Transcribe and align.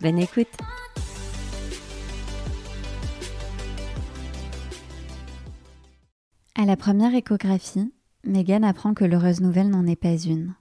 Bonne 0.00 0.20
écoute 0.20 0.46
À 6.54 6.64
la 6.64 6.76
première 6.76 7.14
échographie, 7.16 7.92
Megan 8.24 8.62
apprend 8.62 8.94
que 8.94 9.04
l'heureuse 9.04 9.40
nouvelle 9.40 9.70
n'en 9.70 9.86
est 9.86 9.96
pas 9.96 10.16
une. 10.16 10.54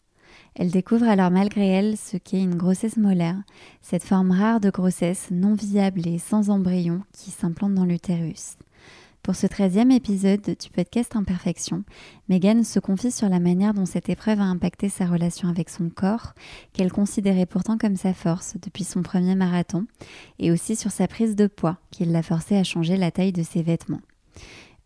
Elle 0.56 0.72
découvre 0.72 1.08
alors 1.08 1.30
malgré 1.30 1.68
elle 1.68 1.98
ce 1.98 2.18
qu'est 2.18 2.42
une 2.42 2.56
grossesse 2.56 2.98
molaire, 2.98 3.38
cette 3.82 4.04
forme 4.04 4.32
rare 4.32 4.60
de 4.60 4.72
grossesse 4.72 5.28
non 5.30 5.54
viable 5.54 6.08
et 6.08 6.18
sans 6.18 6.50
embryon 6.50 7.04
qui 7.14 7.30
s'implante 7.30 7.76
dans 7.76 7.86
l'utérus. 7.86 8.58
Pour 9.28 9.36
ce 9.36 9.46
treizième 9.46 9.92
épisode 9.92 10.40
du 10.42 10.70
podcast 10.74 11.14
Imperfection, 11.18 11.84
Megan 12.30 12.64
se 12.64 12.80
confie 12.80 13.12
sur 13.12 13.28
la 13.28 13.42
manière 13.42 13.74
dont 13.74 13.86
cette 13.86 14.08
épreuve 14.08 14.40
a 14.40 14.46
impacté 14.46 14.88
sa 14.88 15.06
relation 15.06 15.50
avec 15.50 15.70
son 15.70 15.90
corps, 15.90 16.32
qu'elle 16.72 16.94
considérait 16.94 17.46
pourtant 17.46 17.78
comme 17.78 17.98
sa 17.98 18.14
force 18.14 18.56
depuis 18.62 18.86
son 18.86 19.02
premier 19.04 19.36
marathon, 19.36 19.86
et 20.40 20.50
aussi 20.50 20.78
sur 20.78 20.92
sa 20.92 21.10
prise 21.10 21.36
de 21.36 21.48
poids, 21.48 21.78
qui 21.92 22.06
l'a 22.06 22.24
forcée 22.24 22.56
à 22.56 22.64
changer 22.64 22.96
la 22.96 23.12
taille 23.12 23.34
de 23.34 23.44
ses 23.44 23.64
vêtements. 23.64 24.00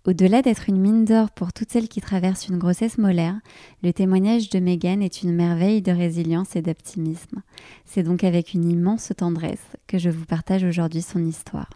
Au-delà 0.07 0.41
d'être 0.41 0.69
une 0.69 0.81
mine 0.81 1.05
d'or 1.05 1.29
pour 1.29 1.53
toutes 1.53 1.69
celles 1.69 1.87
qui 1.87 2.01
traversent 2.01 2.47
une 2.47 2.57
grossesse 2.57 2.97
molaire, 2.97 3.39
le 3.83 3.93
témoignage 3.93 4.49
de 4.49 4.57
Megan 4.57 5.03
est 5.03 5.21
une 5.21 5.35
merveille 5.35 5.83
de 5.83 5.91
résilience 5.91 6.55
et 6.55 6.63
d'optimisme. 6.63 7.43
C'est 7.85 8.01
donc 8.01 8.23
avec 8.23 8.55
une 8.55 8.67
immense 8.67 9.13
tendresse 9.15 9.77
que 9.85 9.99
je 9.99 10.09
vous 10.09 10.25
partage 10.25 10.63
aujourd'hui 10.63 11.03
son 11.03 11.23
histoire. 11.23 11.69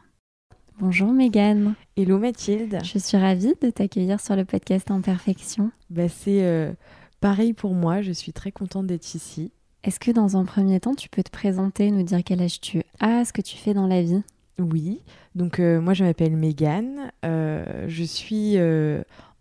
Bonjour 0.78 1.14
Mégane. 1.14 1.76
Hello 1.96 2.20
Mathilde. 2.20 2.80
Je 2.84 3.00
suis 3.00 3.16
ravie 3.16 3.54
de 3.62 3.70
t'accueillir 3.70 4.20
sur 4.20 4.36
le 4.36 4.44
podcast 4.44 4.92
Imperfection. 4.92 5.72
Bah, 5.90 6.10
c'est 6.10 6.44
euh, 6.44 6.74
pareil 7.22 7.54
pour 7.54 7.74
moi, 7.74 8.02
je 8.02 8.12
suis 8.12 8.34
très 8.34 8.52
contente 8.52 8.86
d'être 8.86 9.16
ici. 9.16 9.54
Est-ce 9.86 10.02
que 10.02 10.12
dans 10.12 10.36
un 10.36 10.44
premier 10.44 10.82
temps, 10.82 10.94
tu 10.94 11.08
peux 11.08 11.24
te 11.24 11.32
présenter, 11.32 11.92
nous 11.92 12.04
dire 12.04 12.20
quel 12.26 12.42
âge 12.42 12.60
tu 12.60 12.82
as, 13.00 13.24
ce 13.24 13.32
que 13.32 13.42
tu 13.42 13.56
fais 13.56 13.74
dans 13.74 13.88
la 13.88 14.02
vie? 14.02 14.22
Oui, 14.60 15.00
donc 15.34 15.62
euh, 15.62 15.80
moi 15.80 15.94
je 15.94 16.04
m'appelle 16.04 16.36
Mégane, 16.36 17.10
euh, 17.24 17.86
je 17.88 18.04
suis 18.04 18.58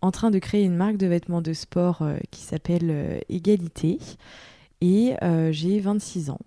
en 0.01 0.11
train 0.11 0.31
de 0.31 0.39
créer 0.39 0.63
une 0.63 0.75
marque 0.77 0.95
de 0.95 1.07
vêtements 1.07 1.41
de 1.41 1.51
sport 1.51 2.01
qui 2.31 2.43
s'appelle 2.43 3.21
Égalité 3.27 3.99
et 4.79 5.15
j'ai 5.51 5.81
26 5.81 6.29
ans. 6.29 6.39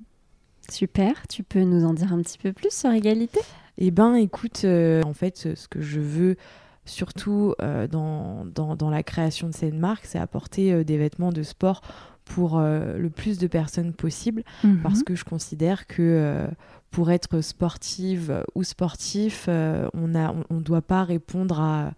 Super, 0.70 1.27
tu 1.28 1.42
peux 1.42 1.62
nous 1.62 1.84
en 1.84 1.92
dire 1.92 2.11
un 2.14 2.23
petit 2.23 2.39
peu 2.39 2.55
plus 2.55 2.73
sur 2.73 2.91
Égalité? 2.91 3.41
Eh 3.79 3.91
ben, 3.93 4.15
écoute, 4.17 4.62
euh, 4.65 5.03
en 5.05 5.15
fait, 5.15 5.55
ce 5.55 5.69
que 5.69 5.81
je 5.81 6.01
veux 6.01 6.37
surtout 6.84 7.55
euh, 7.62 7.87
dans, 7.87 8.45
dans, 8.45 8.91
la 8.91 9.03
création 9.03 9.48
de 9.48 9.55
cette 9.55 9.75
marque, 9.75 10.05
c'est 10.05 10.19
apporter 10.19 10.73
euh, 10.73 10.85
des 10.85 10.98
vêtements 10.98 11.33
de 11.33 11.43
sport 11.43 11.83
pour 12.25 12.61
le 12.61 13.09
plus 13.09 13.39
de 13.39 13.47
personnes 13.47 13.95
possible, 13.95 14.43
mhm. 14.62 14.83
parce 14.83 15.03
que 15.03 15.15
je 15.15 15.25
considère 15.25 15.87
que 15.87 16.47
pour 16.91 17.11
être 17.11 17.41
sportive 17.41 18.45
ou 18.55 18.65
sportif, 18.65 19.48
on 19.48 20.09
ne 20.09 20.27
on, 20.51 20.61
doit 20.61 20.83
pas 20.83 21.05
répondre 21.05 21.58
à, 21.58 21.92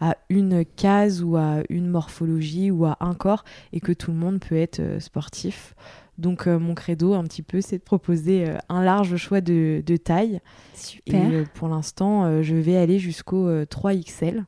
à, 0.00 0.16
une 0.28 0.64
case 0.64 1.22
ou 1.22 1.36
à 1.36 1.58
une 1.68 1.86
morphologie 1.86 2.72
ou 2.72 2.84
à 2.84 2.96
un 2.98 3.14
corps, 3.14 3.44
et 3.72 3.78
que 3.78 3.92
tout 3.92 4.10
le 4.10 4.16
monde 4.16 4.40
peut 4.40 4.56
être 4.56 5.00
sportif. 5.00 5.76
Donc 6.18 6.46
euh, 6.46 6.58
mon 6.58 6.74
credo 6.74 7.14
un 7.14 7.24
petit 7.24 7.42
peu, 7.42 7.60
c'est 7.60 7.78
de 7.78 7.82
proposer 7.82 8.48
euh, 8.48 8.58
un 8.68 8.82
large 8.82 9.16
choix 9.16 9.40
de, 9.40 9.82
de 9.84 9.96
tailles. 9.96 10.40
Super. 10.74 11.14
Et 11.14 11.34
euh, 11.34 11.44
pour 11.54 11.68
l'instant, 11.68 12.42
je 12.42 12.54
vais 12.54 12.76
aller 12.76 12.98
jusqu'au 12.98 13.48
3XL. 13.64 14.44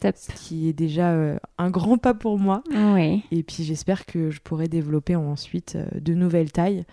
Top. 0.00 0.16
Ce 0.16 0.32
qui 0.32 0.68
est 0.68 0.72
déjà 0.72 1.14
un 1.58 1.70
grand 1.70 1.96
pas 1.96 2.14
pour 2.14 2.38
moi. 2.38 2.64
Oui. 2.74 3.22
Et 3.30 3.42
puis 3.42 3.62
j'espère 3.62 4.04
que 4.04 4.30
je 4.30 4.40
pourrai 4.40 4.66
développer 4.68 5.14
ensuite 5.14 5.78
de 5.94 6.14
nouvelles 6.14 6.50
tailles. 6.50 6.84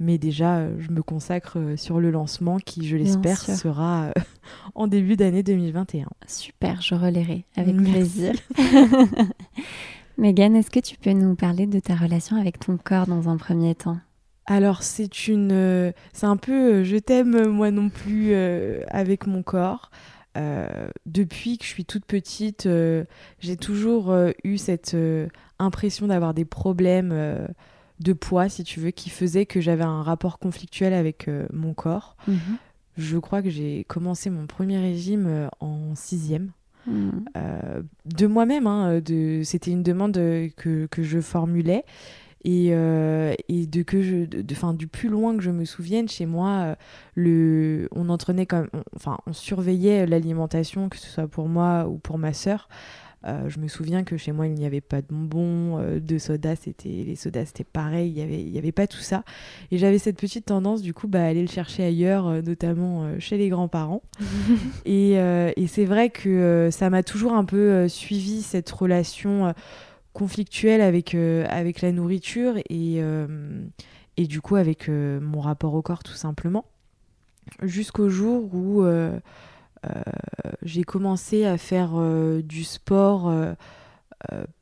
Mais 0.00 0.18
déjà, 0.18 0.66
je 0.80 0.90
me 0.90 1.02
consacre 1.02 1.58
sur 1.76 2.00
le 2.00 2.10
lancement 2.10 2.58
qui, 2.58 2.84
je 2.84 2.96
l'espère, 2.96 3.38
sera 3.38 4.12
en 4.74 4.88
début 4.88 5.14
d'année 5.14 5.44
2021. 5.44 6.08
Super, 6.26 6.80
je 6.82 6.96
relayerai 6.96 7.44
avec 7.56 7.76
plaisir. 7.76 8.32
Megan, 10.16 10.54
est-ce 10.54 10.70
que 10.70 10.80
tu 10.80 10.96
peux 10.96 11.12
nous 11.12 11.34
parler 11.34 11.66
de 11.66 11.80
ta 11.80 11.94
relation 11.94 12.36
avec 12.36 12.58
ton 12.60 12.76
corps 12.76 13.06
dans 13.06 13.28
un 13.28 13.36
premier 13.36 13.74
temps? 13.74 13.98
Alors 14.46 14.82
c'est 14.82 15.28
une, 15.28 15.52
euh, 15.52 15.92
c'est 16.12 16.26
un 16.26 16.36
peu, 16.36 16.74
euh, 16.74 16.84
je 16.84 16.96
t'aime 16.96 17.48
moi 17.48 17.70
non 17.70 17.88
plus 17.88 18.32
euh, 18.32 18.82
avec 18.88 19.26
mon 19.26 19.42
corps. 19.42 19.90
depuis 21.06 21.58
que 21.58 21.64
je 21.64 21.70
suis 21.70 21.84
toute 21.84 22.04
petite, 22.04 22.68
j'ai 23.38 23.56
toujours 23.56 24.12
eu 24.42 24.58
cette 24.58 24.96
impression 25.60 26.08
d'avoir 26.08 26.34
des 26.34 26.44
problèmes 26.44 27.14
de 28.00 28.12
poids, 28.12 28.48
si 28.48 28.64
tu 28.64 28.80
veux, 28.80 28.90
qui 28.90 29.10
faisaient 29.10 29.46
que 29.46 29.60
j'avais 29.60 29.84
un 29.84 30.02
rapport 30.02 30.40
conflictuel 30.40 30.92
avec 30.92 31.30
mon 31.52 31.72
corps. 31.72 32.16
Mhm. 32.26 32.58
Je 32.96 33.16
crois 33.16 33.42
que 33.42 33.50
j'ai 33.50 33.84
commencé 33.84 34.28
mon 34.28 34.48
premier 34.48 34.78
régime 34.78 35.48
en 35.60 35.94
sixième. 35.94 36.50
Euh, 36.88 37.82
de 38.04 38.26
moi-même. 38.26 38.66
Hein, 38.66 39.00
c'était 39.42 39.70
une 39.70 39.82
demande 39.82 40.14
que, 40.14 40.86
que 40.86 41.02
je 41.02 41.20
formulais. 41.20 41.84
Et, 42.44 42.68
euh, 42.72 43.34
que 43.86 44.02
je 44.02 44.24
du 44.74 44.86
plus 44.86 45.08
loin 45.08 45.34
que 45.36 45.42
je 45.42 45.50
me 45.50 45.64
souvienne 45.64 46.08
chez 46.08 46.26
moi 46.26 46.76
euh, 47.16 47.88
on 47.92 48.10
entraînait 48.10 48.44
comme 48.44 48.68
surveillait 49.32 50.06
l'alimentation 50.06 50.90
que 50.90 50.98
ce 50.98 51.06
soit 51.06 51.26
pour 51.26 51.48
moi 51.48 51.86
ou 51.88 51.96
pour 51.96 52.18
ma 52.18 52.34
sœur 52.34 52.68
euh, 53.26 53.48
je 53.48 53.58
me 53.58 53.68
souviens 53.68 54.04
que 54.04 54.16
chez 54.16 54.32
moi, 54.32 54.46
il 54.46 54.54
n'y 54.54 54.66
avait 54.66 54.82
pas 54.82 55.00
de 55.00 55.06
bonbons, 55.08 55.78
euh, 55.78 55.98
de 56.00 56.18
soda, 56.18 56.56
c'était 56.56 56.88
les 56.88 57.16
sodas, 57.16 57.46
c'était 57.46 57.64
pareil, 57.64 58.10
il 58.10 58.14
n'y 58.14 58.22
avait, 58.22 58.42
y 58.42 58.58
avait 58.58 58.72
pas 58.72 58.86
tout 58.86 58.98
ça. 58.98 59.24
Et 59.70 59.78
j'avais 59.78 59.98
cette 59.98 60.18
petite 60.18 60.46
tendance, 60.46 60.82
du 60.82 60.92
coup, 60.92 61.08
bah, 61.08 61.22
à 61.22 61.26
aller 61.26 61.40
le 61.40 61.48
chercher 61.48 61.84
ailleurs, 61.84 62.26
euh, 62.26 62.42
notamment 62.42 63.18
chez 63.18 63.38
les 63.38 63.48
grands-parents. 63.48 64.02
et, 64.84 65.12
et 65.12 65.66
c'est 65.66 65.84
vrai 65.84 66.10
que 66.10 66.68
ça 66.70 66.90
m'a 66.90 67.02
toujours 67.02 67.32
un 67.32 67.44
peu 67.44 67.88
suivi 67.88 68.42
cette 68.42 68.70
relation 68.70 69.54
conflictuelle 70.12 70.80
avec, 70.80 71.14
avec 71.14 71.80
la 71.80 71.92
nourriture 71.92 72.54
et, 72.68 73.00
et 74.16 74.26
du 74.26 74.40
coup 74.40 74.56
avec 74.56 74.88
mon 74.88 75.40
rapport 75.40 75.74
au 75.74 75.82
corps, 75.82 76.02
tout 76.02 76.14
simplement. 76.14 76.64
Jusqu'au 77.62 78.08
jour 78.08 78.54
où 78.54 78.84
j'ai 80.64 80.82
commencé 80.82 81.44
à 81.44 81.58
faire 81.58 81.92
euh, 81.94 82.42
du 82.42 82.64
sport 82.64 83.28
euh, 83.28 83.54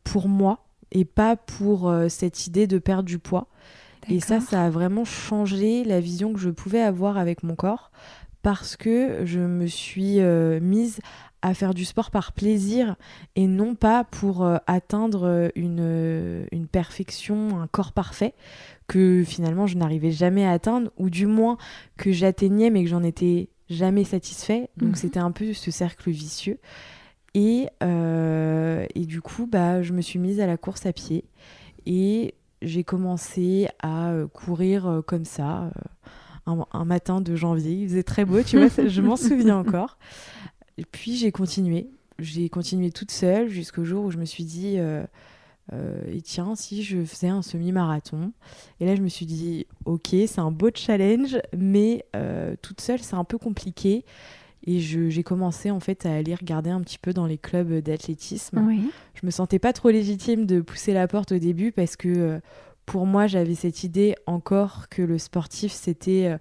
pour 0.05 0.29
moi 0.29 0.65
et 0.91 1.05
pas 1.05 1.37
pour 1.37 1.93
cette 2.09 2.47
idée 2.47 2.67
de 2.67 2.79
perdre 2.79 3.05
du 3.05 3.19
poids. 3.19 3.47
Et 4.11 4.21
ça, 4.21 4.41
ça 4.41 4.65
a 4.65 4.69
vraiment 4.69 5.07
changé 5.07 5.85
la 5.85 6.01
vision 6.01 6.35
que 6.35 6.39
je 6.39 6.51
pouvais 6.51 6.83
avoir 6.83 7.17
avec 7.17 7.43
mon 7.43 7.55
corps 7.55 7.93
parce 8.43 8.77
que 8.77 9.25
je 9.25 9.39
me 9.39 9.67
suis 9.69 10.21
mise 10.61 11.01
à 11.41 11.55
faire 11.55 11.73
du 11.73 11.87
sport 11.87 12.11
par 12.11 12.33
plaisir 12.33 12.97
et 13.37 13.47
non 13.47 13.75
pas 13.75 14.05
pour 14.05 14.47
atteindre 14.67 15.51
une, 15.55 16.47
une, 16.53 16.67
perfection, 16.67 17.59
un 17.63 17.69
corps 17.69 17.93
parfait 17.93 18.35
que 18.87 19.23
finalement 19.25 19.67
je 19.67 19.79
n'arrivais 19.79 20.11
jamais 20.11 20.45
à 20.45 20.51
atteindre 20.51 20.91
ou 20.99 21.09
du 21.09 21.27
moins 21.27 21.57
que 21.97 22.13
j'atteignais 22.13 22.69
mais 22.69 22.83
que 22.85 22.91
j'en 22.91 23.03
étais 23.03 23.49
jamais 23.73 24.05
satisfait. 24.05 24.71
Donc 24.77 24.91
mhm. 24.91 24.95
c'était 24.97 25.21
un 25.21 25.33
peu 25.33 25.53
ce 25.53 25.71
cercle 25.71 26.11
vicieux. 26.11 26.59
Et, 27.35 27.69
euh, 27.83 28.85
et, 28.95 29.07
du 29.07 29.23
coup, 29.23 29.47
bah, 29.47 29.83
je 29.83 29.95
me 29.95 30.03
suis 30.03 30.19
mise 30.19 30.39
à 30.41 30.47
la 30.47 30.59
course 30.59 30.85
à 30.85 30.93
pied 30.93 31.25
et 31.87 32.35
j'ai 32.61 32.85
commencé 32.85 33.69
à 33.81 34.11
euh, 34.11 34.27
courir 34.27 34.87
euh, 34.87 35.01
comme 35.01 35.25
ça 35.25 35.71
un, 36.47 36.85
matin 36.85 37.21
de 37.21 37.35
janvier. 37.35 37.73
Il 37.73 37.89
faisait 37.89 38.03
très 38.03 38.25
beau, 38.25 38.43
tu 38.43 38.59
vois, 38.59 38.69
je 38.87 39.01
m'en 39.01 39.17
souviens 39.17 39.57
encore. 39.57 39.97
Et 40.79 40.85
puis 40.85 41.17
j'ai 41.17 41.33
continué. 41.33 41.89
J'ai 42.19 42.49
continué 42.49 42.91
toute 42.91 43.11
seule 43.11 43.49
jusqu'au 43.49 43.85
jour 43.85 44.05
où 44.05 44.11
je 44.11 44.19
me 44.19 44.25
suis 44.25 44.45
dit 44.45 44.75
euh, 44.79 45.05
et 45.71 46.21
tiens, 46.23 46.55
si 46.55 46.83
je 46.83 47.05
faisais 47.05 47.29
un 47.29 47.43
semi-marathon. 47.43 48.33
Et 48.81 48.87
là, 48.87 48.95
je 48.95 49.03
me 49.03 49.09
suis 49.09 49.27
dit, 49.27 49.67
ok, 49.85 50.09
c'est 50.11 50.41
un 50.41 50.51
beau 50.51 50.71
challenge, 50.75 51.39
mais 51.57 52.05
euh, 52.17 52.55
toute 52.63 52.81
seule, 52.81 53.01
c'est 53.01 53.15
un 53.15 53.25
peu 53.25 53.39
compliqué. 53.39 54.05
Et 54.65 54.79
j'ai 54.79 55.23
commencé 55.25 55.73
en 55.73 55.81
fait 55.81 56.07
à 56.07 56.15
aller 56.15 56.37
regarder 56.37 56.71
un 56.71 56.81
petit 56.83 56.99
peu 56.99 57.13
dans 57.13 57.27
les 57.27 57.39
clubs 57.39 57.81
d'athlétisme. 57.81 58.59
Je 59.15 59.27
me 59.27 59.33
sentais 59.33 59.59
pas 59.59 59.73
trop 59.73 59.91
légitime 59.91 60.47
de 60.47 60.61
pousser 60.61 60.93
la 60.93 61.09
porte 61.09 61.33
au 61.33 61.39
début 61.39 61.73
parce 61.73 61.97
que 61.97 62.09
euh, 62.09 62.41
pour 62.87 63.07
moi, 63.07 63.27
j'avais 63.27 63.57
cette 63.57 63.83
idée 63.83 64.15
encore 64.27 64.89
que 64.89 65.03
le 65.03 65.19
sportif, 65.19 65.73
c'était 65.73 66.37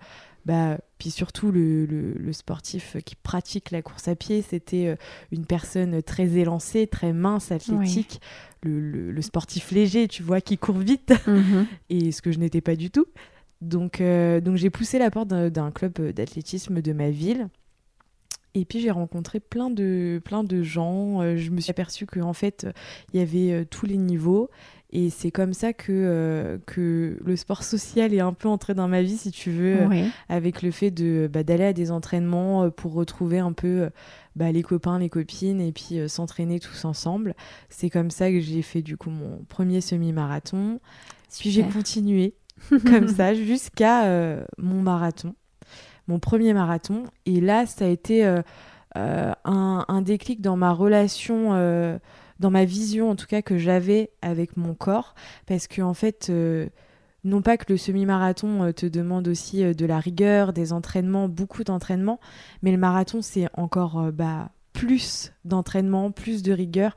bah, 0.45 0.77
puis 0.97 1.11
surtout 1.11 1.51
le, 1.51 1.85
le, 1.85 2.33
sportif 2.33 2.97
qui 3.05 3.15
pratique 3.15 3.71
la 3.71 3.81
course 3.81 4.07
à 4.07 4.15
pied, 4.15 4.41
c'était 4.41 4.95
une 5.31 5.45
personne 5.45 6.01
très 6.01 6.37
élancée, 6.37 6.87
très 6.87 7.13
mince, 7.13 7.51
athlétique, 7.51 8.21
le, 8.63 9.11
le, 9.11 9.21
sportif 9.21 9.71
léger, 9.71 10.07
tu 10.07 10.23
vois, 10.23 10.41
qui 10.41 10.57
court 10.57 10.77
vite, 10.77 11.13
mhm. 11.27 11.65
et 11.89 12.11
ce 12.11 12.21
que 12.21 12.31
je 12.31 12.39
n'étais 12.39 12.61
pas 12.61 12.75
du 12.75 12.91
tout. 12.91 13.05
Donc, 13.61 14.01
donc 14.01 14.55
j'ai 14.55 14.69
poussé 14.71 14.97
la 14.97 15.11
porte 15.11 15.27
d'un 15.27 15.71
club 15.71 15.93
d'athlétisme 16.11 16.81
de 16.81 16.93
ma 16.93 17.11
ville. 17.11 17.47
Et 18.53 18.65
puis 18.65 18.79
j'ai 18.81 18.91
rencontré 18.91 19.39
plein 19.39 19.69
de, 19.69 20.21
plein 20.23 20.43
de 20.43 20.61
gens. 20.61 21.21
Euh, 21.21 21.37
je 21.37 21.51
me 21.51 21.61
suis 21.61 21.71
aperçue 21.71 22.05
qu'en 22.05 22.33
fait, 22.33 22.67
il 23.13 23.19
y 23.19 23.23
avait 23.23 23.51
euh, 23.53 23.65
tous 23.65 23.85
les 23.85 23.97
niveaux. 23.97 24.49
Et 24.93 25.09
c'est 25.09 25.31
comme 25.31 25.53
ça 25.53 25.71
que, 25.71 25.85
euh, 25.89 26.57
que 26.65 27.17
le 27.23 27.35
sport 27.37 27.63
social 27.63 28.13
est 28.13 28.19
un 28.19 28.33
peu 28.33 28.49
entré 28.49 28.73
dans 28.73 28.89
ma 28.89 29.01
vie, 29.01 29.15
si 29.15 29.31
tu 29.31 29.49
veux, 29.49 29.87
avec 30.27 30.61
le 30.61 30.71
fait 30.71 30.91
de 30.91 31.29
bah, 31.31 31.43
d'aller 31.43 31.63
à 31.63 31.71
des 31.71 31.91
entraînements 31.91 32.69
pour 32.69 32.93
retrouver 32.93 33.39
un 33.39 33.53
peu 33.53 33.89
bah, 34.35 34.51
les 34.51 34.63
copains, 34.63 34.99
les 34.99 35.07
copines, 35.07 35.61
et 35.61 35.71
puis 35.71 35.97
s'entraîner 36.09 36.59
tous 36.59 36.83
ensemble. 36.83 37.35
C'est 37.69 37.89
comme 37.89 38.11
ça 38.11 38.31
que 38.31 38.41
j'ai 38.41 38.61
fait 38.61 38.81
du 38.81 38.97
coup 38.97 39.11
mon 39.11 39.45
premier 39.47 39.79
semi-marathon. 39.79 40.81
Puis 41.39 41.51
j'ai 41.51 41.63
continué 41.63 42.33
comme 42.85 43.07
ça 43.07 43.33
jusqu'à 43.33 44.43
mon 44.57 44.81
marathon 44.81 45.35
mon 46.11 46.19
premier 46.19 46.53
marathon. 46.53 47.03
Et 47.25 47.39
là, 47.39 47.65
ça 47.65 47.85
a 47.85 47.87
été 47.87 48.25
euh, 48.25 48.41
euh, 48.97 49.31
un, 49.45 50.01
déclic 50.01 50.41
dans 50.41 50.57
ma 50.57 50.73
relation, 50.73 51.53
euh, 51.53 51.97
dans 52.39 52.51
ma 52.51 52.65
vision 52.65 53.09
en 53.09 53.15
tout 53.15 53.27
cas 53.27 53.41
que 53.41 53.57
j'avais 53.57 54.11
avec 54.21 54.57
mon 54.57 54.73
corps. 54.73 55.15
Parce 55.47 55.67
que 55.67 55.81
en 55.81 55.93
fait, 55.93 56.31
non 57.23 57.41
pas 57.41 57.57
que 57.57 57.71
le 57.71 57.77
semi-marathon 57.77 58.73
te 58.73 58.85
demande 58.85 59.27
aussi 59.29 59.63
de 59.73 59.85
la 59.85 59.99
rigueur, 59.99 60.51
des 60.53 60.73
entraînements, 60.73 61.29
beaucoup 61.29 61.63
d'entraînements, 61.63 62.19
mais 62.61 62.71
le 62.71 62.77
marathon, 62.77 63.21
c'est 63.21 63.47
encore 63.53 64.11
bah, 64.11 64.49
plus 64.73 65.31
d'entraînement, 65.45 66.11
plus 66.11 66.43
de 66.43 66.51
rigueur. 66.51 66.95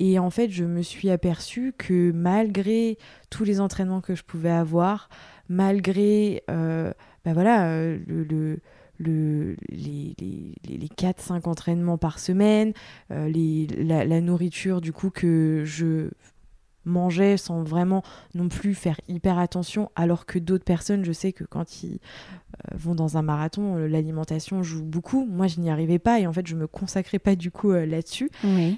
Et 0.00 0.18
en 0.18 0.30
fait, 0.30 0.48
je 0.50 0.64
me 0.64 0.82
suis 0.82 1.10
aperçue 1.10 1.74
que 1.76 2.12
malgré 2.12 2.98
tous 3.30 3.44
les 3.44 3.60
entraînements 3.60 4.00
que 4.00 4.14
je 4.14 4.24
pouvais 4.24 4.50
avoir, 4.50 5.08
malgré 5.48 6.42
bah 7.24 7.32
voilà, 7.32 7.68
euh, 7.68 7.98
le, 8.06 8.60
le, 8.98 9.56
les, 9.68 10.14
les, 10.18 10.54
les 10.76 10.88
4-5 10.88 11.48
entraînements 11.48 11.98
par 11.98 12.18
semaine, 12.18 12.72
euh, 13.10 13.28
les, 13.28 13.66
la, 13.66 14.20
nourriture 14.20 14.80
du 14.80 14.92
coup 14.92 15.10
que 15.10 15.62
je 15.64 16.10
mangeais 16.84 17.36
sans 17.36 17.62
vraiment 17.62 18.02
non 18.34 18.48
plus 18.48 18.74
faire 18.74 19.00
hyper 19.08 19.38
attention, 19.38 19.90
alors 19.96 20.26
que 20.26 20.38
d'autres 20.38 20.64
personnes, 20.64 21.04
je 21.04 21.12
sais 21.12 21.32
que 21.32 21.44
quand 21.44 21.82
ils 21.82 21.98
vont 22.74 22.94
dans 22.94 23.16
un 23.16 23.22
marathon, 23.22 23.76
l'alimentation 23.76 24.62
joue 24.62 24.84
beaucoup. 24.84 25.26
Moi, 25.26 25.46
je 25.46 25.60
n'y 25.60 25.70
arrivais 25.70 25.98
pas 25.98 26.20
et 26.20 26.26
en 26.26 26.32
fait, 26.32 26.46
je 26.46 26.54
me 26.54 26.66
consacrais 26.66 27.18
pas 27.18 27.36
du 27.36 27.50
coup 27.50 27.72
là-dessus. 27.72 28.30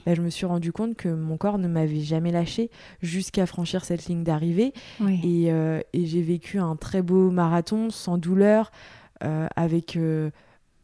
Bah, 0.06 0.14
je 0.14 0.23
me 0.23 0.31
suis 0.31 0.46
rendu 0.46 0.73
compte 0.73 0.96
que 0.96 1.08
mon 1.08 1.37
corps 1.37 1.58
ne 1.58 1.69
m'avait 1.69 2.00
jamais 2.00 2.32
lâché 2.32 2.70
jusqu'à 3.02 3.46
franchir 3.46 3.84
cette 3.84 4.06
ligne 4.06 4.25
d'arrivée. 4.25 4.73
Et, 5.23 5.46
et 5.46 6.06
j'ai 6.06 6.23
vécu 6.23 6.58
un 6.58 6.76
très 6.76 7.02
beau 7.02 7.31
marathon 7.31 7.90
sans 7.90 8.19
douleur. 8.19 8.70
Euh, 9.25 9.49
avec 9.56 9.96
euh, 9.96 10.31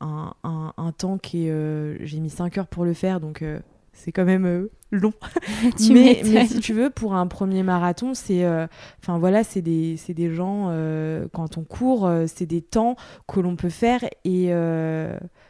un, 0.01 0.35
un, 0.43 0.93
temps 0.93 1.19
qui 1.19 1.47
est. 1.47 1.51
Euh, 1.51 1.97
j'ai 2.01 2.19
mis 2.19 2.31
5 2.31 2.57
heures 2.57 2.67
pour 2.67 2.85
le 2.85 2.95
faire, 2.95 3.21
donc 3.21 3.45
c'est 3.93 4.13
quand 4.13 4.25
même 4.25 4.69
long. 4.91 5.13
mais, 5.91 6.23
mais, 6.25 6.47
si 6.47 6.61
tu 6.61 6.73
veux, 6.73 6.91
pour 6.91 7.15
un 7.15 7.27
premier 7.27 7.63
marathon, 7.63 8.15
c'est. 8.15 8.47
Enfin 9.01 9.19
voilà, 9.19 9.45
c'est 9.45 9.63
des, 9.63 9.97
des, 10.09 10.35
gens, 10.35 10.75
quand 11.33 11.59
on 11.59 11.65
court, 11.65 12.11
c'est 12.27 12.47
des 12.47 12.63
temps 12.63 12.97
que 13.27 13.41
l'on 13.41 13.57
peut 13.57 13.71
faire 13.71 14.05
et 14.25 14.53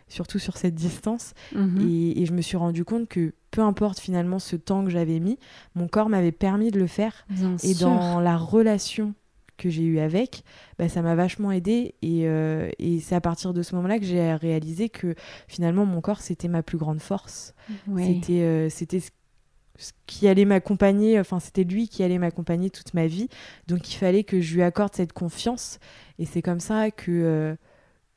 surtout 0.09 0.39
sur 0.39 0.57
cette 0.57 0.75
distance. 0.75 1.33
Mhm. 1.55 1.89
Et, 1.89 2.23
et, 2.23 2.27
je 2.27 2.33
me 2.33 2.43
suis 2.43 2.57
rendu 2.57 2.85
compte 2.85 3.09
que 3.09 3.33
peu 3.51 3.61
importe 3.61 4.01
finalement 4.01 4.39
ce 4.39 4.57
temps 4.57 4.85
que 4.85 4.91
j'avais 4.91 5.21
mis, 5.21 5.39
mon 5.75 5.87
corps 5.87 6.09
m'avait 6.09 6.33
permis 6.33 6.71
de 6.71 6.81
le 6.81 6.87
faire. 6.87 7.27
et 7.63 7.75
dans 7.75 8.21
la 8.21 8.37
relation 8.37 9.15
que 9.63 9.71
j'ai 9.71 9.85
eu 9.85 10.01
avec, 10.01 10.43
bah, 10.79 10.89
ça 10.89 11.03
m'a 11.03 11.15
vachement 11.15 11.53
aidé 11.53 11.95
euh, 12.05 12.69
et, 12.79 12.99
c'est 12.99 13.15
à 13.15 13.21
partir 13.21 13.53
de 13.53 13.63
ce 13.63 13.77
moment-là 13.77 13.99
que 13.99 14.05
j'ai 14.05 14.35
réalisé 14.35 14.89
que 14.89 15.15
finalement 15.47 15.87
mon 15.87 16.01
corps 16.01 16.21
c'était 16.21 16.49
ma 16.49 16.63
plus 16.63 16.79
grande 16.79 17.01
force. 17.01 17.55
C'était 17.97 18.43
euh, 18.43 18.69
c'était 18.69 19.01
ce 19.01 19.93
qui 20.07 20.27
allait 20.27 20.45
m'accompagner, 20.45 21.19
enfin 21.19 21.39
c'était 21.39 21.65
lui 21.65 21.89
qui 21.89 22.03
allait 22.03 22.19
m'accompagner 22.19 22.71
toute 22.71 22.93
ma 22.93 23.07
vie, 23.07 23.29
donc 23.69 23.93
il 23.93 23.97
fallait 23.97 24.25
que 24.25 24.41
je 24.41 24.55
lui 24.55 24.63
accorde 24.63 24.95
cette 24.95 25.13
confiance. 25.13 25.79
Et 26.19 26.27
c'est 26.27 26.43
comme 26.43 26.61
ça 26.61 26.91
que 26.91 27.11
euh, 27.11 27.55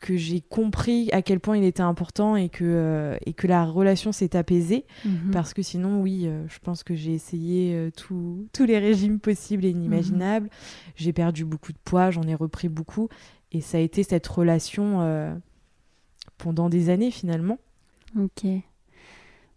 que 0.06 0.18
j'ai 0.18 0.40
compris 0.40 1.10
à 1.14 1.24
quel 1.24 1.40
point 1.40 1.58
il 1.58 1.64
était 1.64 1.82
important 1.82 2.36
et 2.36 2.50
que, 2.50 2.64
euh, 2.64 3.18
et 3.26 3.34
que 3.34 3.48
la 3.48 3.66
relation 3.66 4.12
s'est 4.12 4.36
apaisée. 4.36 4.86
Mhm. 5.04 5.32
Parce 5.32 5.56
que 5.56 5.64
sinon, 5.64 6.00
oui, 6.00 6.28
euh, 6.28 6.46
je 6.48 6.60
pense 6.60 6.84
que 6.84 6.94
j'ai 6.94 7.14
essayé 7.14 7.74
euh, 7.74 7.90
tous 7.90 8.66
les 8.68 8.78
régimes 8.78 9.20
possibles 9.20 9.66
et 9.66 9.72
inimaginables. 9.72 10.46
Mhm. 10.46 10.52
J'ai 10.96 11.12
perdu 11.12 11.44
beaucoup 11.44 11.74
de 11.74 11.80
poids, 11.84 12.12
j'en 12.12 12.22
ai 12.22 12.36
repris 12.36 12.70
beaucoup. 12.70 13.10
Et 13.52 13.62
ça 13.62 13.80
a 13.80 13.82
été 13.82 14.04
cette 14.04 14.28
relation 14.28 15.32
pendant 16.38 16.70
des 16.70 16.90
années 16.90 17.10
finalement. 17.10 17.58
Ok. 18.20 18.46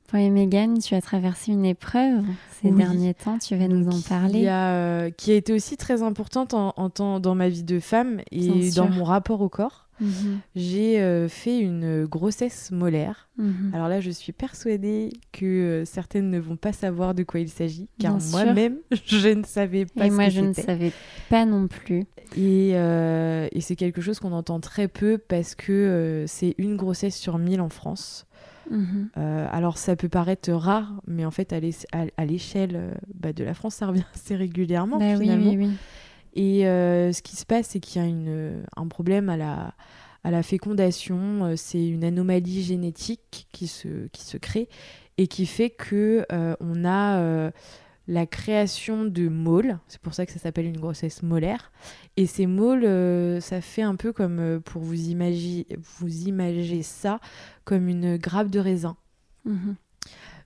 Pour 0.07 0.19
Megan, 0.19 0.79
tu 0.79 0.95
as 0.95 1.03
traversé 1.03 1.53
une 1.53 1.67
épreuve 1.67 2.25
ces 2.63 2.71
derniers 2.71 3.13
temps, 3.13 3.39
tu 3.39 3.57
vas 3.57 3.69
nous 3.69 3.89
en 3.89 4.01
parler. 4.09 4.41
Qui 4.41 4.49
a, 4.49 5.11
qui 5.11 5.33
a 5.33 5.35
été 5.35 5.53
aussi 5.53 5.77
très 5.77 6.03
importante 6.03 6.55
en, 6.55 6.73
en 6.77 7.21
dans 7.21 7.35
ma 7.35 7.49
vie 7.49 7.65
de 7.65 7.81
femme 7.81 8.21
et 8.31 8.71
dans 8.71 8.89
mon 8.89 9.05
rapport 9.05 9.41
au 9.41 9.49
corps. 9.49 9.88
Mhm. 10.01 10.41
J'ai 10.55 11.01
euh, 11.01 11.29
fait 11.29 11.59
une 11.59 12.07
grossesse 12.07 12.71
molaire. 12.71 13.29
Mhm. 13.37 13.73
Alors 13.73 13.89
là, 13.89 14.01
je 14.01 14.11
suis 14.11 14.33
persuadée 14.33 15.11
que 15.33 15.45
euh, 15.45 15.85
certaines 15.85 16.31
ne 16.31 16.39
vont 16.39 16.57
pas 16.57 16.73
savoir 16.73 17.15
de 17.15 17.23
quoi 17.23 17.41
il 17.41 17.49
s'agit, 17.49 17.89
car 17.99 18.19
moi-même, 18.31 18.79
je 19.07 19.29
ne 19.29 19.45
savais 19.45 19.87
pas. 19.87 20.07
Et 20.07 20.11
moi, 20.11 20.29
je 20.29 20.41
ne 20.41 20.53
savais 20.53 20.93
pas 21.29 21.45
non 21.45 21.69
plus. 21.69 22.05
Et, 22.37 22.73
euh, 22.75 23.49
et 23.53 23.61
c'est 23.61 23.77
quelque 23.77 24.01
chose 24.01 24.21
qu'on 24.21 24.33
entend 24.33 24.61
très 24.61 24.89
peu 24.89 25.19
parce 25.19 25.55
que 25.55 26.25
c'est 26.27 26.55
une 26.59 26.77
grossesse 26.77 27.17
sur 27.17 27.39
mille 27.39 27.61
en 27.61 27.71
France. 27.71 28.25
Mhm. 28.71 29.09
alors 29.17 29.79
ça 29.79 29.97
peut 29.97 30.11
paraître 30.11 30.53
rare, 30.53 30.93
mais 31.07 31.25
en 31.25 31.31
fait 31.31 31.55
à 31.55 32.25
l'échelle 32.27 32.99
bah, 33.15 33.33
de 33.33 33.43
la 33.43 33.55
France, 33.55 33.77
ça 33.77 33.87
revient 33.87 34.05
assez 34.15 34.37
régulièrement 34.37 34.99
bah 34.99 35.17
finalement. 35.17 35.49
Oui, 35.49 35.57
oui, 35.57 35.67
oui. 35.69 35.77
Et 36.39 36.69
euh, 36.69 37.13
ce 37.13 37.21
qui 37.21 37.35
se 37.35 37.45
passe, 37.45 37.71
c'est 37.71 37.81
qu'il 37.81 38.01
y 38.01 38.05
a 38.05 38.07
une, 38.07 38.63
un 38.77 38.87
problème 38.87 39.29
à 39.29 39.37
la, 39.37 39.75
à 40.23 40.31
la 40.31 40.45
fécondation. 40.45 41.45
Euh, 41.45 41.57
c'est 41.57 41.85
une 41.85 42.05
anomalie 42.05 42.63
génétique 42.63 43.49
qui 43.51 43.67
se, 43.67 44.07
qui 44.13 44.23
se 44.23 44.37
crée 44.37 44.69
et 45.19 45.27
qui 45.27 45.47
fait 45.47 45.69
que 45.69 46.25
euh, 46.31 46.55
on 46.61 46.85
a 46.85 47.51
la 48.07 48.27
création 48.27 49.05
de 49.05 49.29
môles. 49.29 49.81
C'est 49.89 50.01
pour 50.01 50.15
ça 50.15 50.27
que 50.27 50.33
ça 50.33 50.39
s'appelle 50.39 50.67
une 50.67 50.79
grossesse 50.79 51.25
molaire. 51.25 51.73
Et 52.17 52.27
ces 52.27 52.47
môles, 52.47 53.43
ça 53.43 53.61
fait 53.61 53.83
un 53.83 53.97
peu 53.97 54.13
comme 54.13 54.61
pour 54.65 54.81
vous 54.81 55.09
imaginer, 55.09 55.67
vous 55.99 56.29
imaginer 56.29 56.85
ça 56.85 57.19
comme 57.65 57.89
une 57.89 58.17
grappe 58.17 58.49
de 58.49 58.61
raisin. 58.61 58.97
Mhm. 59.45 59.75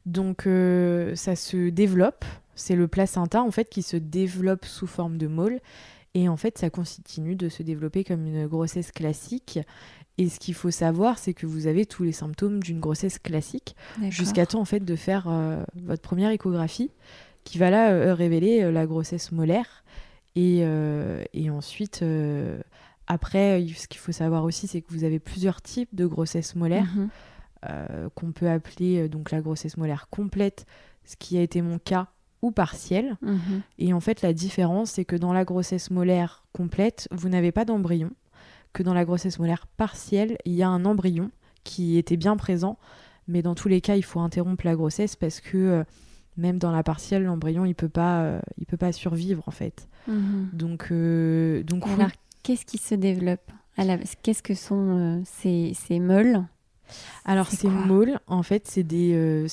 Donc 0.07 0.49
ça 1.17 1.37
se 1.37 1.69
développe 1.69 2.25
c'est 2.55 2.77
le 2.77 2.89
placenta 2.89 3.43
en 3.43 3.51
fait 3.51 3.69
qui 3.69 3.83
se 3.83 3.97
développe 3.97 4.65
sous 4.65 4.87
forme 4.87 5.19
de 5.19 5.27
môle 5.27 5.61
et 6.15 6.29
en 6.29 6.37
fait 6.37 6.59
ça 6.59 6.71
continue 6.71 7.37
de 7.37 7.49
se 7.49 7.63
développer 7.63 8.05
comme 8.05 8.27
une 8.27 8.47
grossesse 8.47 8.93
classique. 8.93 9.61
Et 10.19 10.29
ce 10.29 10.39
qu'il 10.39 10.55
faut 10.55 10.71
savoir, 10.71 11.19
c'est 11.19 11.33
que 11.33 11.47
vous 11.47 11.67
avez 11.67 11.87
tous 11.87 12.03
les 12.03 12.13
symptômes 12.13 12.63
d'une 12.63 12.81
grossesse 12.81 13.19
classique 13.19 13.75
jusqu'à 14.11 14.45
temps 14.45 14.61
en 14.61 14.67
fait 14.67 14.85
de 14.85 14.95
faire 14.95 15.27
euh, 15.29 15.63
votre 15.75 16.03
première 16.03 16.31
échographie 16.31 16.91
qui 17.45 17.59
va 17.59 17.71
là 17.71 17.91
euh, 17.91 18.15
révéler 18.15 18.63
euh, 18.63 18.71
la 18.71 18.87
grossesse 18.87 19.33
molaire 19.33 19.85
et, 20.35 20.65
et 21.35 21.51
ensuite 21.51 22.03
après 23.07 23.67
ce 23.77 23.87
qu'il 23.87 24.01
faut 24.01 24.13
savoir 24.13 24.45
aussi 24.45 24.67
c'est 24.67 24.81
que 24.81 24.91
vous 24.91 25.05
avez 25.05 25.19
plusieurs 25.19 25.61
types 25.61 25.95
de 25.95 26.07
grossesse 26.07 26.55
molaire 26.55 26.89
mhm. 26.97 28.09
qu'on 28.15 28.33
peut 28.33 28.49
appeler 28.49 29.11
donc 29.11 29.31
la 29.31 29.43
grossesse 29.43 29.77
molaire 29.77 30.09
complète, 30.09 30.65
ce 31.05 31.17
qui 31.17 31.37
a 31.37 31.43
été 31.43 31.61
mon 31.61 31.79
cas 31.79 32.09
ou 32.43 32.51
partielle. 32.51 33.17
Mhm. 33.23 33.63
Et 33.79 33.93
en 33.93 34.01
fait, 34.01 34.23
la 34.23 34.33
différence, 34.33 34.93
c'est 34.93 35.05
que 35.05 35.17
dans 35.17 35.33
la 35.33 35.45
grossesse 35.45 35.91
molaire 35.91 36.45
complète, 36.53 37.09
vous 37.11 37.29
n'avez 37.29 37.53
pas 37.53 37.65
d'embryon, 37.65 38.11
que 38.73 38.83
dans 38.83 38.95
la 38.95 39.05
grossesse 39.05 39.39
molaire 39.39 39.67
partielle, 39.67 40.37
il 40.45 40.53
y 40.53 40.63
a 40.63 40.69
un 40.69 40.85
embryon 40.85 41.31
qui 41.65 41.97
était 41.97 42.17
bien 42.17 42.37
présent, 42.37 42.79
mais 43.29 43.43
dans 43.43 43.55
tous 43.55 43.69
les 43.69 43.81
cas, 43.81 43.97
il 43.97 44.03
faut 44.03 44.21
interrompre 44.21 44.67
la 44.67 44.75
grossesse 44.75 45.15
parce 45.15 45.41
que 45.41 45.57
euh, 45.57 45.85
même 46.37 46.59
dans 46.59 46.73
la 46.73 46.83
partielle, 46.83 47.25
l'embryon, 47.25 47.65
il 47.65 47.75
peut 47.75 47.89
pas, 47.89 48.23
euh, 48.23 48.41
il 48.59 48.67
peut 48.67 48.77
pas 48.77 48.93
survivre 48.93 49.45
en 49.47 49.53
fait. 49.53 49.89
Mhm. 50.09 50.51
Donc, 50.53 50.89
euh, 50.91 51.63
donc. 51.63 51.87
Alors, 51.87 52.11
qu'est-ce 52.43 52.67
qui 52.67 52.79
se 52.79 52.95
développe? 52.95 53.53
Qu'est-ce 54.23 54.43
que 54.43 54.55
sont 54.55 55.23
ces, 55.25 55.73
ces 55.75 55.99
meules 55.99 56.45
alors 57.25 57.49
ces 57.49 57.69
moules, 57.69 58.19
en 58.27 58.43
fait, 58.43 58.67
c'est 58.69 58.83
des, 58.83 59.15
euh, 59.15 59.47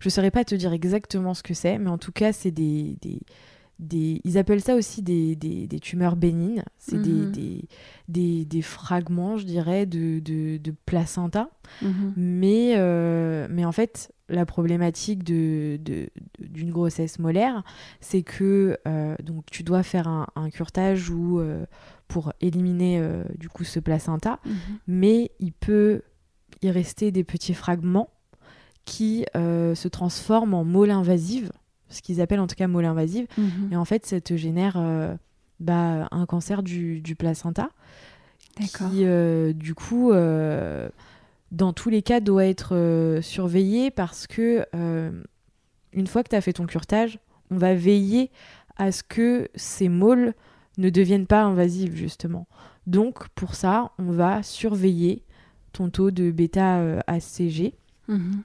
je 0.00 0.08
saurais 0.08 0.30
pas 0.30 0.44
te 0.44 0.54
dire 0.54 0.72
exactement 0.72 1.34
ce 1.34 1.42
que 1.42 1.54
c'est, 1.54 1.78
mais 1.78 1.90
en 1.90 1.98
tout 1.98 2.12
cas, 2.12 2.32
c'est 2.32 2.50
des, 2.50 2.96
des, 3.00 3.20
des, 3.78 4.20
ils 4.24 4.38
appellent 4.38 4.60
ça 4.60 4.76
aussi 4.76 5.02
des, 5.02 5.34
des, 5.34 5.66
des 5.66 5.80
tumeurs 5.80 6.14
bénignes. 6.16 6.62
C'est 6.78 7.00
des, 7.00 7.10
Mhm. 7.26 7.32
des, 7.32 7.68
des, 8.08 8.44
des 8.44 8.62
fragments, 8.62 9.36
je 9.38 9.44
dirais, 9.44 9.86
de, 9.86 10.20
de, 10.20 10.58
de 10.58 10.74
placenta. 10.86 11.48
Mhm. 11.80 12.12
Mais, 12.16 12.74
euh, 12.76 13.48
mais 13.50 13.64
en 13.64 13.72
fait, 13.72 14.12
la 14.28 14.46
problématique 14.46 15.24
de, 15.24 15.78
de- 15.82 16.08
d'une 16.38 16.70
grossesse 16.70 17.18
molaire, 17.18 17.64
c'est 18.00 18.22
que 18.22 18.78
euh, 18.86 19.16
donc, 19.22 19.46
tu 19.50 19.62
dois 19.64 19.82
faire 19.82 20.06
un, 20.06 20.26
un 20.36 20.48
curtage 20.50 21.10
ou, 21.10 21.40
euh, 21.40 21.66
pour 22.08 22.32
éliminer 22.40 23.00
du 23.38 23.48
coup 23.48 23.64
ce 23.64 23.80
placenta, 23.80 24.38
Mhm. 24.44 24.52
mais 24.86 25.30
il 25.40 25.52
peut 25.52 26.02
y 26.62 26.70
rester 26.70 27.10
des 27.10 27.24
petits 27.24 27.54
fragments 27.54 28.10
qui 28.84 29.24
euh, 29.36 29.74
se 29.74 29.88
transforment 29.88 30.54
en 30.54 30.64
molle 30.64 30.90
invasive, 30.90 31.50
ce 31.88 32.02
qu'ils 32.02 32.20
appellent 32.20 32.40
en 32.40 32.46
tout 32.46 32.56
cas 32.56 32.66
molle 32.68 32.84
invasive, 32.84 33.26
Mhm. 33.38 33.68
et 33.72 33.76
en 33.76 33.84
fait 33.84 34.04
ça 34.06 34.20
te 34.20 34.36
génère 34.36 34.74
euh, 34.76 35.14
bah, 35.60 36.08
un 36.10 36.26
cancer 36.26 36.62
du, 36.62 37.00
du 37.00 37.14
placenta 37.14 37.70
D'accord. 38.60 38.90
qui 38.90 39.04
euh, 39.04 39.52
du 39.52 39.74
coup 39.74 40.12
dans 41.52 41.72
tous 41.72 41.90
les 41.90 42.02
cas 42.02 42.20
doit 42.20 42.46
être 42.46 43.18
surveillé 43.22 43.90
parce 43.90 44.26
que 44.26 44.66
une 45.92 46.06
fois 46.06 46.22
que 46.22 46.30
tu 46.30 46.36
as 46.36 46.40
fait 46.40 46.54
ton 46.54 46.66
curtage 46.66 47.18
on 47.50 47.56
va 47.58 47.74
veiller 47.74 48.30
à 48.76 48.90
ce 48.92 49.02
que 49.02 49.48
ces 49.54 49.88
moles 49.88 50.34
ne 50.78 50.88
deviennent 50.90 51.26
pas 51.26 51.42
invasives 51.42 51.94
justement 51.94 52.46
donc 52.86 53.28
pour 53.34 53.54
ça 53.54 53.92
on 53.98 54.10
va 54.10 54.42
surveiller 54.42 55.22
ton 55.72 55.90
taux 55.90 56.10
de 56.10 56.30
bêta 56.30 56.78
euh, 56.78 57.00
HCG 57.08 57.74
Mhm. 58.08 58.42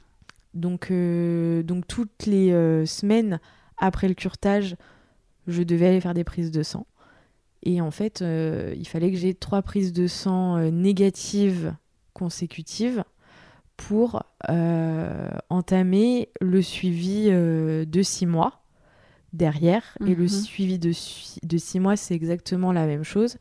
donc, 0.54 0.92
euh, 0.92 1.62
donc 1.64 1.88
toutes 1.88 2.26
les 2.26 2.52
euh, 2.52 2.86
semaines 2.86 3.40
après 3.78 4.08
le 4.08 4.14
curtage, 4.14 4.76
je 5.48 5.62
devais 5.64 5.88
aller 5.88 6.02
faire 6.02 6.14
des 6.14 6.24
prises 6.24 6.52
de 6.52 6.64
sang. 6.64 6.88
Et 7.64 7.82
en 7.82 7.92
fait, 7.92 8.22
euh, 8.22 8.74
il 8.78 8.88
fallait 8.88 9.12
que 9.12 9.18
j'ai 9.18 9.34
trois 9.34 9.62
prises 9.62 9.94
de 9.94 10.08
sang 10.08 10.58
euh, 10.58 10.70
négatives 10.72 11.74
consécutives 12.14 13.04
pour 13.76 14.24
euh, 14.50 15.30
entamer 15.50 16.30
le 16.42 16.62
suivi 16.62 17.26
de 17.30 18.02
six 18.02 18.26
mois 18.26 18.64
derrière. 19.34 19.84
Et 20.06 20.16
le 20.16 20.24
Mhm. 20.24 20.30
suivi 20.30 20.80
de, 20.80 20.92
sui- 20.92 21.40
de 21.44 21.58
six 21.58 21.80
mois, 21.80 21.96
c'est 21.98 22.16
exactement 22.16 22.72
la 22.72 22.86
même 22.88 23.04
chose. 23.04 23.38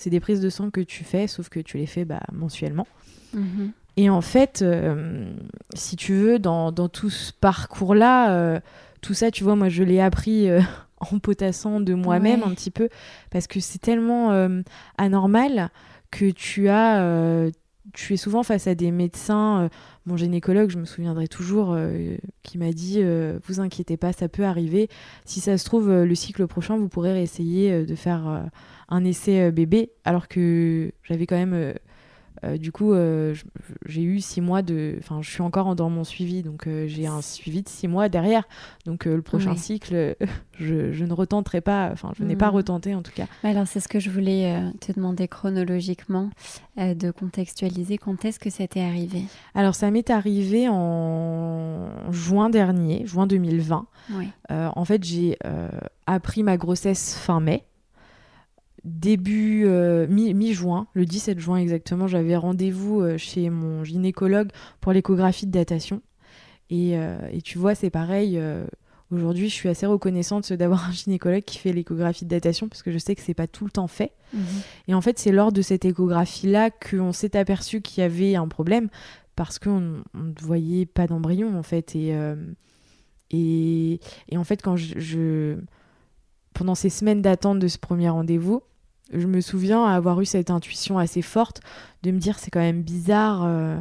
C'est 0.00 0.08
des 0.08 0.18
prises 0.20 0.40
de 0.40 0.48
sang 0.48 0.70
que 0.70 0.80
tu 0.80 1.04
fais, 1.04 1.26
sauf 1.26 1.50
que 1.50 1.60
tu 1.60 1.76
les 1.76 1.84
fais 1.84 2.06
bah, 2.06 2.22
mensuellement. 2.32 2.86
Mhm. 3.34 3.72
Et 3.98 4.08
en 4.08 4.22
fait, 4.22 4.62
euh, 4.62 5.30
si 5.74 5.94
tu 5.96 6.14
veux, 6.14 6.38
dans, 6.38 6.72
dans 6.72 6.88
tout 6.88 7.10
ce 7.10 7.34
parcours-là, 7.38 8.32
euh, 8.32 8.60
tout 9.02 9.12
ça, 9.12 9.30
tu 9.30 9.44
vois, 9.44 9.56
moi, 9.56 9.68
je 9.68 9.82
l'ai 9.82 10.00
appris 10.00 10.48
euh, 10.48 10.62
en 11.12 11.18
potassant 11.18 11.80
de 11.80 11.92
moi-même 11.92 12.40
Ouais. 12.40 12.46
un 12.46 12.54
petit 12.54 12.70
peu, 12.70 12.88
parce 13.30 13.46
que 13.46 13.60
c'est 13.60 13.78
tellement 13.78 14.30
anormal 14.96 15.68
que 16.10 16.30
tu 16.30 16.70
as... 16.70 17.50
tu 17.92 18.14
es 18.14 18.16
souvent 18.16 18.42
face 18.42 18.66
à 18.66 18.74
des 18.74 18.90
médecins, 18.90 19.68
mon 20.06 20.16
gynécologue, 20.16 20.70
je 20.70 20.78
me 20.78 20.86
souviendrai 20.86 21.28
toujours, 21.28 21.76
qui 22.42 22.56
m'a 22.56 22.72
dit 22.72 23.02
Vous 23.46 23.60
inquiétez 23.60 23.96
pas, 23.96 24.12
ça 24.12 24.28
peut 24.28 24.44
arriver. 24.44 24.88
Si 25.24 25.40
ça 25.40 25.56
se 25.56 25.64
trouve, 25.64 25.90
le 25.90 26.14
cycle 26.14 26.46
prochain, 26.46 26.76
vous 26.76 26.88
pourrez 26.88 27.12
réessayer 27.12 27.84
de 27.84 27.94
faire 27.94 28.44
un 28.90 29.04
essai 29.04 29.40
euh, 29.40 29.50
bébé. 29.50 29.90
Alors 30.04 30.28
que 30.28 30.92
j'avais 31.04 31.26
quand 31.26 31.36
même 31.36 31.54
euh, 31.54 31.72
euh, 32.42 32.56
du 32.56 32.72
coup, 32.72 32.94
euh, 32.94 33.34
j'ai 33.84 34.02
eu 34.02 34.20
six 34.20 34.40
mois 34.40 34.62
de. 34.62 34.96
Enfin, 35.00 35.20
je 35.20 35.28
suis 35.28 35.42
encore 35.42 35.66
en- 35.66 35.74
dans 35.74 35.90
mon 35.90 36.04
suivi, 36.04 36.42
donc 36.42 36.66
euh, 36.66 36.86
j'ai 36.86 37.06
un 37.06 37.20
suivi 37.20 37.60
de 37.62 37.68
six 37.68 37.86
mois 37.86 38.08
derrière. 38.08 38.44
Donc 38.86 39.04
le 39.04 39.20
prochain 39.20 39.56
cycle, 39.56 40.16
je, 40.58 40.90
je 40.92 41.04
ne 41.04 41.12
retenterai 41.12 41.60
pas. 41.60 41.90
Enfin, 41.92 42.12
je 42.18 42.24
n'ai 42.24 42.36
pas 42.36 42.48
Mhm. 42.48 42.54
retenté 42.54 42.94
en 42.94 43.02
tout 43.02 43.12
cas. 43.14 43.26
Alors, 43.44 43.66
c'est 43.66 43.80
ce 43.80 43.88
que 43.88 44.00
je 44.00 44.08
voulais 44.08 44.58
te 44.80 44.90
demander 44.92 45.28
chronologiquement, 45.28 46.30
de 46.78 47.10
contextualiser 47.10 47.98
quand 47.98 48.24
est-ce 48.24 48.38
que 48.40 48.48
ça 48.48 48.66
t'est 48.66 48.80
arrivé? 48.80 49.22
Alors, 49.54 49.74
ça 49.74 49.90
m'est 49.90 50.08
arrivé 50.08 50.66
en 50.70 51.88
juin 52.10 52.48
dernier, 52.48 53.06
juin 53.06 53.26
2020. 53.26 53.86
Oui. 54.14 54.28
En 54.48 54.84
fait, 54.86 55.04
j'ai 55.04 55.36
appris 56.06 56.42
ma 56.42 56.56
grossesse 56.56 57.16
fin 57.18 57.40
mai. 57.40 57.64
Début 58.84 59.64
euh, 59.66 60.06
mi- 60.08 60.32
mi-juin, 60.34 60.86
le 60.94 61.04
17 61.04 61.38
juin 61.38 61.56
exactement, 61.58 62.06
j'avais 62.06 62.36
rendez-vous 62.36 63.00
euh, 63.00 63.18
chez 63.18 63.50
mon 63.50 63.84
gynécologue 63.84 64.50
pour 64.80 64.92
l'échographie 64.92 65.46
de 65.46 65.50
datation. 65.52 66.00
Et, 66.70 66.96
euh, 66.96 67.18
et 67.32 67.42
tu 67.42 67.58
vois, 67.58 67.74
c'est 67.74 67.90
pareil. 67.90 68.38
euh, 68.38 68.64
Aujourd'hui, 69.12 69.48
je 69.48 69.54
suis 69.54 69.68
assez 69.68 69.86
reconnaissante 69.86 70.52
d'avoir 70.52 70.88
un 70.88 70.92
gynécologue 70.92 71.42
qui 71.42 71.58
fait 71.58 71.72
l'échographie 71.72 72.24
de 72.24 72.30
datation 72.30 72.68
parce 72.68 72.82
que 72.84 72.92
je 72.92 72.98
sais 72.98 73.16
que 73.16 73.22
c'est 73.22 73.34
pas 73.34 73.48
tout 73.48 73.64
le 73.64 73.70
temps 73.72 73.88
fait. 73.88 74.12
Mhm. 74.32 74.40
Et 74.86 74.94
en 74.94 75.00
fait, 75.00 75.18
c'est 75.18 75.32
lors 75.32 75.50
de 75.50 75.62
cette 75.62 75.84
échographie-là 75.84 76.70
qu'on 76.70 77.12
s'est 77.12 77.36
aperçu 77.36 77.80
qu'il 77.80 78.02
y 78.02 78.04
avait 78.04 78.36
un 78.36 78.46
problème 78.46 78.88
parce 79.34 79.58
qu'on 79.58 79.80
ne 79.80 80.32
voyait 80.40 80.86
pas 80.86 81.08
d'embryon, 81.08 81.58
en 81.58 81.64
fait. 81.64 81.96
Et, 81.96 82.14
et, 83.32 84.00
et 84.28 84.36
en 84.36 84.44
fait, 84.44 84.62
quand 84.62 84.76
je, 84.76 84.98
je- 84.98 85.56
pendant 86.54 86.74
ces 86.74 86.90
semaines 86.90 87.22
d'attente 87.22 87.58
de 87.58 87.68
ce 87.68 87.78
premier 87.78 88.08
rendez-vous, 88.08 88.62
je 89.12 89.26
me 89.26 89.40
souviens 89.40 89.84
avoir 89.84 90.20
eu 90.20 90.24
cette 90.26 90.50
intuition 90.50 90.98
assez 90.98 91.22
forte 91.22 91.60
de 92.02 92.10
me 92.10 92.18
dire 92.18 92.38
c'est 92.38 92.50
quand 92.50 92.60
même 92.60 92.82
bizarre. 92.82 93.42
euh, 93.44 93.76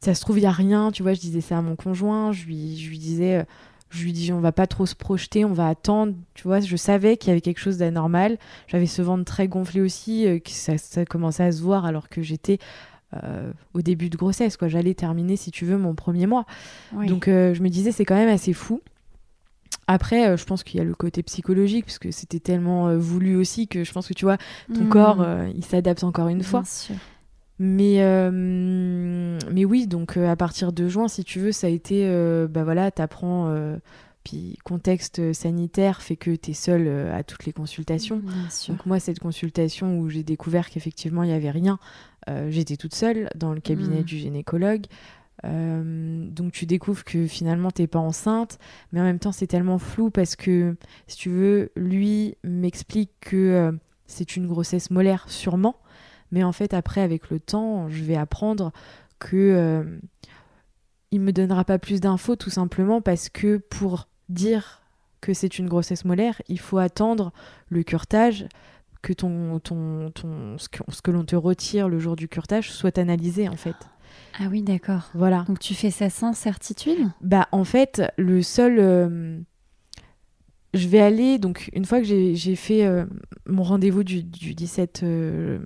ça 0.00 0.14
se 0.14 0.20
trouve, 0.20 0.38
il 0.38 0.42
n'y 0.42 0.46
a 0.46 0.50
rien. 0.52 0.90
Tu 0.92 1.02
vois, 1.02 1.14
je 1.14 1.20
disais 1.20 1.40
ça 1.40 1.58
à 1.58 1.62
mon 1.62 1.76
conjoint. 1.76 2.32
Je 2.32 2.44
lui, 2.46 2.76
je 2.78 2.88
lui 2.90 2.98
disais. 2.98 3.36
euh, 3.36 3.44
je 3.90 4.02
lui 4.02 4.12
dis, 4.12 4.32
on 4.32 4.40
va 4.40 4.50
pas 4.50 4.66
trop 4.66 4.86
se 4.86 4.94
projeter, 4.96 5.44
on 5.44 5.52
va 5.52 5.68
attendre. 5.68 6.14
Tu 6.34 6.42
vois, 6.48 6.58
je 6.60 6.74
savais 6.76 7.16
qu'il 7.16 7.28
y 7.28 7.30
avait 7.30 7.40
quelque 7.40 7.60
chose 7.60 7.78
d'anormal. 7.78 8.38
J'avais 8.66 8.86
ce 8.86 9.02
ventre 9.02 9.24
très 9.24 9.46
gonflé 9.46 9.80
aussi, 9.80 10.26
euh, 10.26 10.40
que 10.40 10.50
ça, 10.50 10.78
ça 10.78 11.04
commençait 11.04 11.44
à 11.44 11.52
se 11.52 11.62
voir 11.62 11.84
alors 11.84 12.08
que 12.08 12.20
j'étais 12.20 12.58
euh, 13.22 13.52
au 13.72 13.82
début 13.82 14.10
de 14.10 14.16
grossesse. 14.16 14.56
quoi. 14.56 14.66
J'allais 14.68 14.94
terminer, 14.94 15.36
si 15.36 15.52
tu 15.52 15.64
veux, 15.64 15.78
mon 15.78 15.94
premier 15.94 16.26
mois. 16.26 16.44
Oui. 16.92 17.06
Donc 17.06 17.26
je 17.26 17.62
me 17.62 17.68
disais, 17.68 17.92
c'est 17.92 18.04
quand 18.04 18.16
même 18.16 18.28
assez 18.28 18.52
fou. 18.52 18.80
Après, 19.86 20.28
euh, 20.28 20.36
je 20.36 20.44
pense 20.44 20.62
qu'il 20.64 20.78
y 20.78 20.80
a 20.80 20.84
le 20.84 20.94
côté 20.94 21.22
psychologique, 21.22 21.84
puisque 21.84 22.12
c'était 22.12 22.40
tellement 22.40 22.88
euh, 22.88 22.96
voulu 22.98 23.36
aussi 23.36 23.68
que 23.68 23.84
je 23.84 23.92
pense 23.92 24.08
que 24.08 24.14
tu 24.14 24.24
vois, 24.24 24.38
ton 24.74 24.82
Mhm. 24.84 24.88
corps, 24.88 25.20
euh, 25.22 25.48
il 25.54 25.64
s'adapte 25.64 26.04
encore 26.04 26.28
une 26.28 26.42
fois. 26.42 26.60
Bien 26.60 26.68
sûr. 26.70 26.94
Mais, 27.58 28.02
euh, 28.02 29.38
mais 29.52 29.64
oui, 29.64 29.86
donc 29.86 30.16
euh, 30.16 30.28
à 30.28 30.36
partir 30.36 30.72
de 30.72 30.88
juin, 30.88 31.06
si 31.08 31.22
tu 31.22 31.38
veux, 31.38 31.52
ça 31.52 31.68
a 31.68 31.70
été, 31.70 32.02
euh, 32.06 32.48
bah 32.48 32.64
voilà, 32.64 32.90
t'apprends, 32.90 33.54
puis 34.24 34.56
contexte 34.64 35.32
sanitaire 35.34 36.00
fait 36.02 36.16
que 36.16 36.34
t'es 36.34 36.54
seule 36.54 36.86
euh, 36.88 37.14
à 37.16 37.22
toutes 37.22 37.44
les 37.44 37.52
consultations. 37.52 38.20
Bien 38.24 38.50
sûr. 38.50 38.74
Donc 38.74 38.86
moi, 38.86 38.98
cette 38.98 39.20
consultation 39.20 39.98
où 39.98 40.08
j'ai 40.08 40.22
découvert 40.24 40.70
qu'effectivement, 40.70 41.22
il 41.22 41.28
n'y 41.28 41.34
avait 41.34 41.50
rien, 41.50 41.78
j'étais 42.48 42.76
toute 42.76 42.94
seule 42.94 43.28
dans 43.36 43.52
le 43.52 43.60
cabinet 43.60 43.98
Mhm. 43.98 44.04
du 44.04 44.16
gynécologue. 44.18 44.86
Donc 46.30 46.52
tu 46.52 46.66
découvres 46.66 47.04
que 47.04 47.26
finalement, 47.26 47.70
t'es 47.70 47.86
pas 47.86 47.98
enceinte, 47.98 48.58
mais 48.92 49.00
en 49.00 49.04
même 49.04 49.18
temps, 49.18 49.32
c'est 49.32 49.46
tellement 49.46 49.78
flou 49.78 50.10
parce 50.10 50.36
que, 50.36 50.76
si 51.06 51.16
tu 51.16 51.30
veux, 51.30 51.70
lui 51.76 52.36
m'explique 52.44 53.10
que 53.20 53.36
euh, 53.36 53.72
c'est 54.06 54.36
une 54.36 54.46
grossesse 54.46 54.90
molaire, 54.90 55.24
sûrement, 55.28 55.76
mais 56.30 56.42
en 56.44 56.52
fait, 56.52 56.74
après, 56.74 57.00
avec 57.00 57.30
le 57.30 57.40
temps, 57.40 57.88
je 57.88 58.02
vais 58.04 58.16
apprendre 58.16 58.72
que 59.18 59.36
euh, 59.36 59.98
il 61.10 61.20
me 61.20 61.32
donnera 61.32 61.64
pas 61.64 61.78
plus 61.78 62.00
d'infos, 62.00 62.36
tout 62.36 62.50
simplement 62.50 63.00
parce 63.00 63.28
que 63.28 63.58
pour 63.58 64.08
dire 64.28 64.82
que 65.20 65.32
c'est 65.32 65.58
une 65.58 65.68
grossesse 65.68 66.04
molaire, 66.04 66.42
il 66.48 66.58
faut 66.58 66.78
attendre 66.78 67.32
le 67.68 67.82
curtage, 67.82 68.46
que 69.04 69.12
ton, 69.12 69.60
ton, 69.60 70.10
ton, 70.10 70.56
ce 70.58 70.68
que, 70.68 70.82
que 71.02 71.10
l'on 71.10 71.24
te 71.24 71.36
retire 71.36 71.88
le 71.88 71.98
jour 71.98 72.16
du 72.16 72.26
curtage 72.26 72.72
soit 72.72 72.98
analysé, 72.98 73.48
en 73.48 73.56
fait. 73.56 73.76
Ah 74.38 74.44
oui, 74.50 74.62
d'accord. 74.62 75.10
Voilà. 75.14 75.44
Donc 75.46 75.58
tu 75.60 75.74
fais 75.74 75.90
ça 75.90 76.10
sans 76.10 76.32
certitude? 76.32 76.98
Bah, 77.20 77.48
en 77.52 77.64
fait, 77.64 78.02
le 78.16 78.42
seul. 78.42 78.76
euh, 78.78 79.38
je 80.72 80.88
vais 80.88 81.00
aller, 81.00 81.38
donc, 81.38 81.70
une 81.72 81.84
fois 81.84 82.00
que 82.00 82.04
j'ai 82.06 82.56
fait 82.56 82.84
euh, 82.84 83.04
mon 83.46 83.62
rendez-vous 83.62 84.02
du, 84.02 84.24
du 84.24 84.54
17 84.54 85.02
euh, 85.04 85.58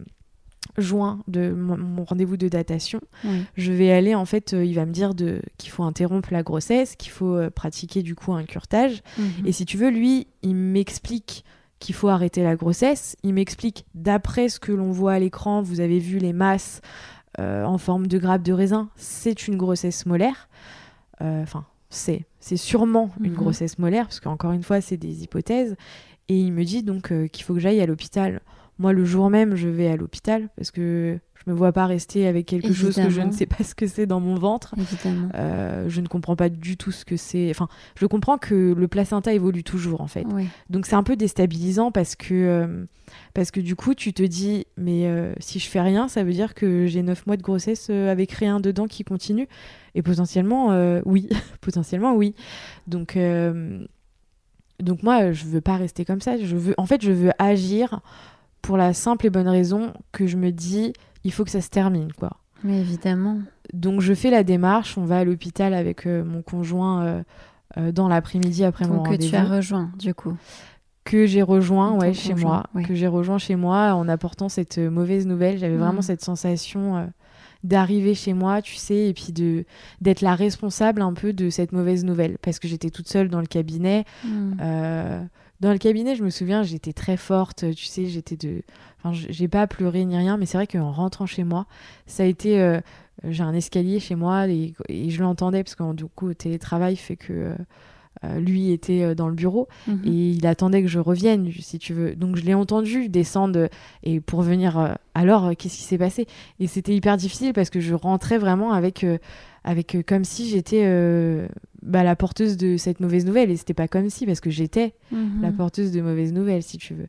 juin, 0.76 1.23
de 1.28 1.50
mon, 1.50 1.78
mon 1.78 2.05
rendez-vous 2.05 2.37
de 2.37 2.47
datation, 2.49 3.00
Oui. 3.25 3.43
je 3.57 3.73
vais 3.73 3.90
aller, 3.90 4.14
en 4.14 4.26
fait, 4.26 4.52
il 4.52 4.75
va 4.75 4.85
me 4.85 4.93
dire 4.93 5.12
qu'il 5.57 5.71
faut 5.71 5.83
interrompre 5.85 6.28
la 6.31 6.43
grossesse, 6.43 6.95
qu'il 6.95 7.11
faut 7.11 7.38
pratiquer, 7.55 8.02
du 8.02 8.14
coup, 8.14 8.35
un 8.35 8.45
curtage. 8.45 9.02
Mhm. 9.17 9.47
Et 9.47 9.52
si 9.52 9.64
tu 9.64 9.78
veux, 9.78 9.88
lui, 9.90 10.26
il 10.43 10.55
m'explique 10.55 11.43
qu'il 11.78 11.95
faut 11.95 12.09
arrêter 12.09 12.43
la 12.43 12.55
grossesse. 12.57 13.17
Il 13.23 13.33
m'explique, 13.33 13.87
d'après 13.95 14.50
ce 14.50 14.61
que 14.61 14.73
l'on 14.73 14.90
voit 14.90 15.14
à 15.14 15.19
l'écran, 15.19 15.62
vous 15.62 15.81
avez 15.81 16.00
vu 16.00 16.19
les 16.19 16.35
masses 16.35 16.83
euh, 17.38 17.64
en 17.64 17.78
forme 17.78 18.07
de 18.07 18.18
grappes 18.18 18.42
de 18.42 18.52
raisin, 18.52 18.88
c'est 18.97 19.47
une 19.49 19.57
grossesse 19.57 20.07
molaire. 20.07 20.49
Euh, 21.21 21.42
Enfin, 21.42 21.64
c'est, 21.90 22.25
c'est 22.40 22.57
sûrement 22.57 23.11
une 23.23 23.30
Mhm. 23.33 23.37
grossesse 23.37 23.78
molaire, 23.78 24.04
parce 24.07 24.21
qu'encore 24.21 24.52
une 24.52 24.62
fois, 24.62 24.80
c'est 24.80 24.97
des 24.97 25.23
hypothèses. 25.25 25.76
Et 26.28 26.38
il 26.38 26.52
me 26.52 26.64
dit 26.64 26.83
donc 26.83 27.11
euh, 27.12 27.26
qu'il 27.26 27.45
faut 27.45 27.54
que 27.54 27.61
j'aille 27.61 27.80
à 27.80 27.87
l'hôpital. 27.87 28.40
moi, 28.78 28.92
le 28.92 29.04
jour 29.04 29.28
même, 29.30 29.57
je 29.57 29.68
vais 29.68 29.88
à 29.88 29.97
l'hôpital 29.97 30.50
parce 30.57 30.71
que 30.71 31.18
me 31.49 31.55
vois 31.55 31.73
pas 31.73 31.87
rester 31.87 32.26
avec 32.26 32.47
quelque 32.47 32.73
chose 32.73 32.95
que 32.97 33.11
je 33.11 33.21
ne 33.21 33.33
sais 33.33 33.47
pas 33.47 33.64
ce 33.64 33.75
que 33.75 33.87
c'est 33.87 34.07
dans 34.07 34.21
mon 34.21 34.35
ventre. 34.35 34.75
Euh, 35.35 35.88
je 35.88 36.00
ne 36.00 36.07
comprends 36.07 36.37
pas 36.37 36.49
du 36.49 36.76
tout 36.76 36.93
ce 36.93 37.05
que 37.05 37.17
c'est. 37.17 37.50
Enfin, 37.50 37.69
je 37.97 38.07
comprends 38.07 38.38
que 38.38 38.75
le 38.76 38.88
placenta 38.88 39.33
évolue 39.33 39.64
toujours 39.64 40.00
en 40.00 40.07
fait. 40.07 40.25
Donc 40.71 40.87
c'est 40.87 40.97
un 40.97 41.02
peu 41.02 41.17
déstabilisant 41.17 41.90
parce 41.90 42.14
que 42.17 42.35
euh, 42.35 42.85
parce 43.35 43.50
que 43.50 43.61
du 43.61 43.75
coup 43.75 43.95
tu 43.95 44.12
te 44.12 44.23
dis 44.23 44.67
mais 44.76 45.07
euh, 45.07 45.33
si 45.40 45.59
je 45.59 45.69
fais 45.69 45.81
rien, 45.81 46.09
ça 46.09 46.23
veut 46.23 46.33
dire 46.33 46.55
que 46.55 46.87
j'ai 46.87 47.02
9 47.02 47.26
mois 47.26 47.37
de 47.37 47.43
grossesse 47.43 47.90
avec 47.90 48.33
rien 48.33 48.61
dedans 48.61 48.87
qui 48.87 49.05
continue 49.05 49.49
et 49.95 50.02
potentiellement 50.02 51.00
oui, 51.05 51.28
potentiellement 51.61 52.14
oui. 52.14 52.35
Donc 52.87 53.19
donc 54.81 55.02
moi 55.02 55.33
je 55.33 55.45
veux 55.47 55.61
pas 55.61 55.76
rester 55.76 56.05
comme 56.05 56.21
ça. 56.21 56.37
Je 56.37 56.57
veux 56.57 56.75
en 56.76 56.87
fait 56.87 57.02
je 57.02 57.12
veux 57.12 57.31
agir 57.38 58.00
pour 58.62 58.76
la 58.76 58.93
simple 58.93 59.26
et 59.26 59.31
bonne 59.31 59.49
raison 59.49 59.93
que 60.12 60.26
je 60.26 60.37
me 60.37 60.50
dis 60.50 60.93
il 61.25 61.32
faut 61.32 61.44
que 61.44 61.50
ça 61.50 61.60
se 61.60 61.70
termine, 61.70 62.12
quoi. 62.12 62.38
Mais 62.64 62.80
évidemment. 62.80 63.40
Donc 63.72 64.00
je 64.00 64.14
fais 64.14 64.30
la 64.30 64.42
démarche, 64.42 64.98
on 64.98 65.04
va 65.04 65.18
à 65.18 65.25
l'hôpital 65.25 65.75
avec 65.75 66.06
euh, 66.06 66.25
mon 66.25 66.42
conjoint 66.42 67.04
euh, 67.04 67.22
euh, 67.76 67.92
dans 67.92 68.08
l'après-midi 68.08 68.64
après 68.64 68.87
mon 68.87 69.02
rendez-vous. 69.02 69.16
que 69.18 69.30
tu 69.30 69.37
as 69.37 69.44
rejoint, 69.44 69.90
du 69.98 70.14
coup. 70.14 70.37
Que 71.04 71.26
j'ai 71.26 71.42
rejoint, 71.42 71.92
ouais, 71.98 72.12
chez 72.12 72.34
moi. 72.34 72.64
Que 72.87 72.94
j'ai 72.94 73.06
rejoint 73.06 73.38
chez 73.38 73.56
moi 73.56 73.94
en 73.94 74.08
apportant 74.08 74.48
cette 74.48 74.78
mauvaise 74.78 75.26
nouvelle. 75.26 75.58
J'avais 75.58 75.76
vraiment 75.76 76.00
mm. 76.00 76.02
cette 76.02 76.22
sensation 76.22 77.10
d'arriver 77.64 78.14
chez 78.14 78.34
moi, 78.34 78.60
tu 78.60 78.76
sais, 78.76 79.08
et 79.08 79.14
puis 79.14 79.32
de 79.32 79.64
d'être 80.02 80.20
la 80.20 80.34
responsable 80.34 81.00
un 81.00 81.14
peu 81.14 81.32
de 81.32 81.48
cette 81.48 81.72
mauvaise 81.72 82.04
nouvelle, 82.04 82.37
parce 82.42 82.58
que 82.58 82.68
j'étais 82.68 82.90
toute 82.90 83.08
seule 83.08 83.30
dans 83.30 83.40
le 83.40 83.46
cabinet. 83.46 84.04
Mm. 84.22 85.28
Dans 85.61 85.73
le 85.73 85.79
cabinet, 85.79 86.15
je 86.15 86.23
me 86.23 86.31
souviens, 86.31 86.62
j'étais 86.62 86.93
très 86.93 87.17
forte, 87.17 87.65
tu 87.75 87.87
sais, 87.87 88.07
j'étais 88.07 88.37
de. 88.37 88.62
Enfin, 88.99 89.12
j'ai 89.12 89.49
pas 89.49 89.67
pleuré 89.67 90.05
ni 90.05 90.17
rien, 90.17 90.37
mais 90.37 90.47
c'est 90.47 90.57
vrai 90.57 90.69
qu'en 90.69 90.93
rentrant 90.93 91.27
chez 91.27 91.45
moi, 91.45 91.67
ça 92.07 92.23
a 92.23 92.27
été. 92.27 92.61
Euh, 92.61 92.81
j'ai 93.25 93.43
un 93.43 93.55
escalier 93.55 93.99
chez 93.99 94.15
moi 94.15 94.47
et, 94.47 94.75
je 94.88 95.21
l'entendais 95.21 95.65
parce 95.65 95.75
que 95.75 95.93
du 95.95 96.07
coup, 96.07 96.29
le 96.29 96.35
télétravail 96.35 96.97
fait 96.97 97.17
que. 97.17 97.33
Euh, 97.33 97.55
euh, 98.25 98.41
lui 98.41 98.73
était 98.73 99.15
dans 99.15 99.29
le 99.29 99.35
bureau 99.35 99.69
mhm. 99.87 100.00
et 100.05 100.31
il 100.31 100.45
attendait 100.49 100.83
que 100.83 100.88
je 100.88 100.99
revienne, 100.99 101.53
si 101.61 101.79
tu 101.79 101.93
veux. 101.93 102.17
Donc 102.17 102.35
je 102.35 102.43
l'ai 102.43 102.55
entendu 102.55 103.09
descendre 103.09 103.69
et 104.03 104.19
pour 104.19 104.43
venir. 104.43 104.97
alors, 105.15 105.50
qu'est-ce 105.57 105.77
qui 105.77 105.85
s'est 105.85 105.99
passé? 105.99 106.27
Et 106.59 106.67
c'était 106.67 106.97
hyper 106.97 107.17
difficile 107.17 107.53
parce 107.53 107.71
que 107.71 107.79
je 107.79 107.95
rentrais 107.95 108.38
vraiment 108.38 108.73
avec, 108.73 109.07
avec 109.62 109.99
comme 110.05 110.25
si 110.25 110.49
j'étais 110.49 110.83
bah, 111.82 112.02
la 112.02 112.16
porteuse 112.16 112.56
de 112.56 112.76
cette 112.76 113.00
mauvaise 113.00 113.25
nouvelle. 113.25 113.50
Et 113.50 113.56
c'était 113.56 113.75
pas 113.75 113.88
comme 113.88 114.11
si, 114.11 114.26
parce 114.26 114.40
que 114.40 114.50
j'étais 114.50 114.94
mhm. 115.12 115.42
la 115.42 115.52
porteuse 115.52 115.92
de 115.92 116.00
mauvaise 116.00 116.32
nouvelle, 116.32 116.62
si 116.62 116.78
tu 116.78 116.94
veux. 116.94 117.08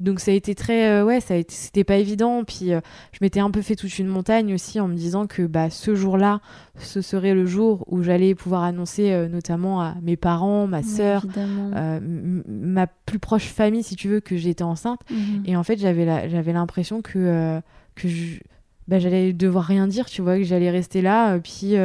Donc 0.00 0.20
ça 0.20 0.32
a 0.32 0.34
été 0.34 0.54
très 0.54 0.88
euh, 0.88 1.04
ouais 1.04 1.20
ça 1.20 1.34
a 1.34 1.36
été 1.36 1.54
c'était 1.54 1.84
pas 1.84 1.96
évident 1.96 2.42
puis 2.44 2.72
euh, 2.72 2.80
je 3.12 3.18
m'étais 3.20 3.40
un 3.40 3.50
peu 3.50 3.62
fait 3.62 3.76
toute 3.76 3.98
une 3.98 4.08
montagne 4.08 4.52
aussi 4.52 4.80
en 4.80 4.88
me 4.88 4.94
disant 4.94 5.26
que 5.26 5.42
bah 5.42 5.70
ce 5.70 5.94
jour-là 5.94 6.40
ce 6.78 7.00
serait 7.00 7.34
le 7.34 7.46
jour 7.46 7.84
où 7.86 8.02
j'allais 8.02 8.34
pouvoir 8.34 8.64
annoncer 8.64 9.12
euh, 9.12 9.28
notamment 9.28 9.80
à 9.80 9.94
mes 10.02 10.16
parents, 10.16 10.66
ma 10.66 10.82
sœur, 10.82 11.24
ma 12.02 12.86
plus 13.06 13.18
proche 13.18 13.46
famille 13.46 13.84
si 13.84 13.94
tu 13.94 14.08
veux 14.08 14.20
que 14.20 14.36
j'étais 14.36 14.64
enceinte 14.64 15.00
mhm. 15.10 15.44
et 15.46 15.56
en 15.56 15.62
fait 15.62 15.78
j'avais 15.78 16.04
la, 16.04 16.28
j'avais 16.28 16.52
l'impression 16.52 17.00
que 17.00 17.60
que 17.94 18.08
je, 18.08 18.40
bah, 18.88 18.98
j'allais 18.98 19.32
devoir 19.32 19.64
rien 19.64 19.86
dire 19.86 20.06
tu 20.06 20.22
vois 20.22 20.38
que 20.38 20.44
j'allais 20.44 20.70
rester 20.70 21.02
là 21.02 21.38
puis 21.38 21.76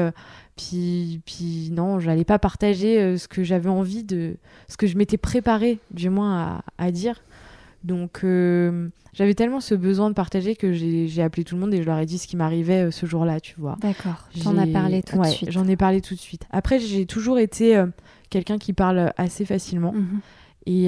puis, 0.60 1.22
puis 1.25 1.70
non, 1.72 2.00
j'allais 2.00 2.25
pas 2.25 2.38
partager 2.38 3.00
euh, 3.00 3.18
ce 3.18 3.28
que 3.30 3.44
j'avais 3.44 3.70
envie 3.70 4.04
de. 4.04 4.36
ce 4.68 4.75
que 4.75 4.88
je 4.88 4.98
m'étais 4.98 5.18
préparé, 5.18 5.80
du 5.92 6.10
moins, 6.10 6.62
à, 6.78 6.86
à 6.86 6.92
dire. 6.92 7.22
Donc, 7.86 8.22
euh, 8.25 8.89
j'avais 9.13 9.36
tellement 9.36 9.62
ce 9.62 9.74
besoin 9.74 10.10
de 10.10 10.16
partager 10.16 10.58
que 10.58 10.74
j'ai 10.74 11.24
appelé 11.24 11.46
tout 11.46 11.56
le 11.56 11.62
monde 11.62 11.74
et 11.74 11.82
je 11.82 11.84
leur 11.84 11.98
ai 11.98 12.06
dit 12.06 12.18
ce 12.18 12.28
qui 12.28 12.36
m'arrivait 12.36 12.88
euh, 12.88 12.92
ce 12.92 13.06
jour-là, 13.06 13.39
tu 13.39 13.56
vois. 13.58 13.78
D'accord, 13.80 14.28
j'en 14.36 14.62
ai 14.62 14.72
parlé 14.72 15.01
tout 15.01 15.18
de 15.18 15.25
suite. 15.28 15.50
J'en 15.50 15.66
ai 15.66 15.78
parlé 15.78 16.01
tout 16.01 16.13
de 16.13 16.20
suite. 16.20 16.46
Après, 16.51 16.80
j'ai 16.80 17.06
toujours 17.06 17.39
été 17.39 17.82
quelqu'un 18.30 18.58
qui 18.58 18.74
parle 18.74 19.13
assez 19.16 19.46
facilement. 19.46 19.94
Mhm. 19.94 20.20
Et, 20.66 20.88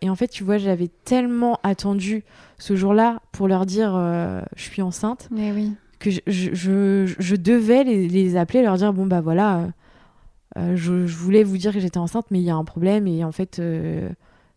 et, 0.00 0.10
en 0.10 0.16
fait, 0.16 0.28
tu 0.28 0.44
vois, 0.44 0.56
j'avais 0.56 0.88
tellement 1.04 1.60
attendu 1.62 2.24
ce 2.58 2.74
jour-là 2.74 3.20
pour 3.32 3.48
leur 3.48 3.66
dire 3.66 3.92
je 4.56 4.62
suis 4.62 4.80
enceinte. 4.80 5.28
Mais 5.30 5.52
oui 5.52 5.74
que 6.00 6.10
je, 6.10 6.20
je, 6.26 7.14
je 7.18 7.36
devais 7.36 7.84
les, 7.84 8.08
les, 8.08 8.36
appeler, 8.36 8.62
leur 8.62 8.76
dire 8.76 8.92
bon 8.92 9.06
bah 9.06 9.20
voilà, 9.20 9.58
euh, 9.58 9.68
euh, 10.58 10.76
je, 10.76 10.92
voulais 11.06 11.44
vous 11.44 11.58
dire 11.58 11.72
que 11.72 11.78
j'étais 11.78 11.98
enceinte, 11.98 12.26
mais 12.30 12.40
il 12.40 12.44
y 12.44 12.50
a 12.50 12.56
un 12.56 12.64
problème 12.64 13.06
et 13.06 13.22
en 13.22 13.30
fait 13.30 13.60
euh, 13.60 14.08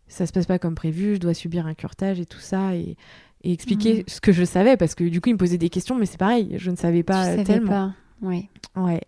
ça 0.07 0.25
se 0.25 0.31
passe 0.31 0.47
pas 0.47 0.57
comme 0.57 0.73
prévu, 0.73 1.15
je 1.15 1.19
dois 1.19 1.35
subir 1.35 1.67
un 1.67 1.75
curtage 1.75 2.19
et 2.19 2.25
tout 2.25 2.39
ça 2.39 2.75
et, 2.75 2.97
et 3.43 3.51
expliquer 3.51 3.97
mhm. 3.97 4.03
ce 4.07 4.21
que 4.21 4.31
je 4.31 4.43
savais 4.43 4.77
parce 4.77 4.95
que 4.95 5.03
du 5.03 5.21
coup 5.21 5.29
ils 5.29 5.33
me 5.33 5.37
posaient 5.37 5.59
des 5.59 5.69
questions, 5.69 5.95
mais 5.95 6.07
c'est 6.07 6.17
pareil, 6.17 6.55
je 6.57 6.71
ne 6.71 6.77
savais 6.77 7.03
pas 7.03 7.35
tu 7.35 7.43
tellement. 7.43 7.69
Pas. 7.69 7.93
Oui. 8.21 8.47
Ouais. 8.77 9.01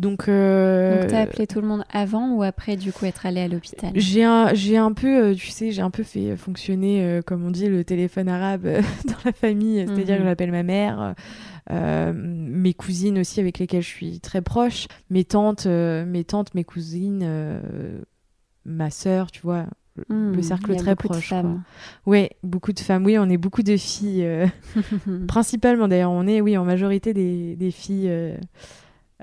Donc, 0.00 0.28
euh... 0.28 1.02
Donc 1.02 1.10
t'as 1.10 1.20
appelé 1.20 1.46
tout 1.46 1.60
le 1.60 1.68
monde 1.68 1.84
avant 1.92 2.32
ou 2.32 2.42
après 2.42 2.76
du 2.76 2.92
coup 2.92 3.04
être 3.04 3.26
allé 3.26 3.40
à 3.42 3.48
l'hôpital 3.48 3.92
J'ai 3.94 4.24
un, 4.24 4.54
j'ai 4.54 4.76
un 4.76 4.92
peu, 4.92 5.34
tu 5.34 5.48
sais, 5.48 5.70
j'ai 5.70 5.82
un 5.82 5.90
peu 5.90 6.02
fait 6.02 6.36
fonctionner, 6.36 7.20
comme 7.26 7.44
on 7.44 7.50
dit, 7.50 7.68
le 7.68 7.84
téléphone 7.84 8.28
arabe 8.28 8.62
dans 9.04 9.14
la 9.24 9.32
famille. 9.32 9.84
C'est-à-dire 9.86 10.16
que 10.16 10.22
mhm. 10.22 10.28
j'appelle 10.28 10.52
ma 10.52 10.62
mère, 10.62 11.14
euh, 11.70 12.12
mes 12.14 12.74
cousines 12.74 13.18
aussi 13.18 13.38
avec 13.38 13.58
lesquelles 13.58 13.82
je 13.82 13.88
suis 13.88 14.20
très 14.20 14.42
proche, 14.42 14.88
mes 15.08 15.24
tantes, 15.24 15.66
euh, 15.66 16.04
mes 16.04 16.24
tantes, 16.24 16.54
mes 16.54 16.64
cousines, 16.64 17.22
euh, 17.22 18.00
ma 18.64 18.90
sœur, 18.90 19.30
tu 19.30 19.40
vois, 19.42 19.66
le 20.08 20.36
hmm, 20.36 20.42
cercle 20.42 20.74
très 20.76 20.96
proche. 20.96 21.32
Oui, 22.06 22.28
beaucoup 22.42 22.72
de 22.72 22.80
femmes. 22.80 23.04
Oui, 23.04 23.18
on 23.18 23.28
est 23.28 23.36
beaucoup 23.36 23.62
de 23.62 23.76
filles, 23.76 24.26
principalement 25.28 25.86
d'ailleurs. 25.86 26.10
On 26.10 26.26
est, 26.26 26.40
oui, 26.40 26.56
en 26.56 26.64
majorité 26.64 27.12
des, 27.12 27.54
des 27.56 27.70
filles. 27.70 28.10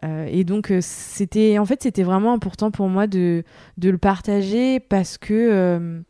Et 0.03 0.43
donc 0.43 0.73
c'était, 0.81 1.57
en 1.57 1.65
fait, 1.65 1.83
c'était 1.83 2.03
vraiment 2.03 2.33
important 2.33 2.71
pour 2.71 2.87
moi 2.87 3.07
de, 3.07 3.43
de 3.77 3.89
le 3.89 3.97
partager 3.97 4.79
parce 4.79 5.17
que 5.17 6.03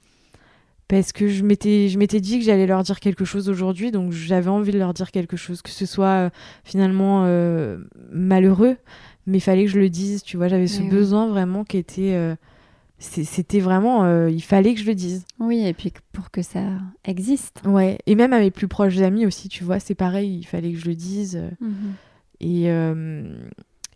parce 0.87 1.11
que 1.11 1.27
je 1.27 1.43
m'étais 1.43 1.89
je 1.89 1.97
m'étais 1.97 2.21
dit 2.21 2.39
que 2.39 2.45
j'allais 2.45 2.65
leur 2.65 2.83
dire 2.83 2.99
quelque 2.99 3.25
chose 3.25 3.49
aujourd'hui. 3.49 3.91
Donc 3.91 4.11
j'avais 4.11 4.49
envie 4.49 4.71
de 4.71 4.79
leur 4.79 4.93
dire 4.93 5.11
quelque 5.11 5.37
chose 5.37 5.61
que 5.61 5.69
ce 5.69 5.85
soit 5.85 6.25
euh, 6.25 6.29
finalement 6.63 7.23
euh, 7.25 7.77
malheureux 8.11 8.77
mais 9.25 9.39
il 9.39 9.41
fallait 9.41 9.65
que 9.65 9.71
je 9.71 9.79
le 9.79 9.89
dise 9.89 10.23
tu 10.23 10.37
vois. 10.37 10.47
J'avais 10.47 10.67
ce 10.67 10.81
besoin 10.81 11.27
vraiment 11.27 11.65
qui 11.65 11.77
était 11.77 12.13
euh, 12.13 12.35
c'était 12.99 13.59
vraiment 13.59 14.27
il 14.27 14.41
fallait 14.41 14.73
que 14.73 14.79
je 14.79 14.85
le 14.85 14.95
dise. 14.95 15.25
Oui 15.39 15.65
et 15.67 15.73
puis 15.73 15.91
pour 16.13 16.31
que 16.31 16.41
ça 16.41 16.61
existe. 17.03 17.61
Ouais 17.65 17.97
et 18.05 18.15
même 18.15 18.31
à 18.31 18.39
mes 18.39 18.51
plus 18.51 18.69
proches 18.69 18.97
amis 18.99 19.25
aussi 19.25 19.49
tu 19.49 19.65
vois 19.65 19.79
c'est 19.79 19.95
pareil 19.95 20.37
il 20.39 20.45
fallait 20.45 20.71
que 20.71 20.79
je 20.79 20.85
le 20.85 20.95
dise. 20.95 21.41
Mhm. 21.59 21.93
et 22.39 22.69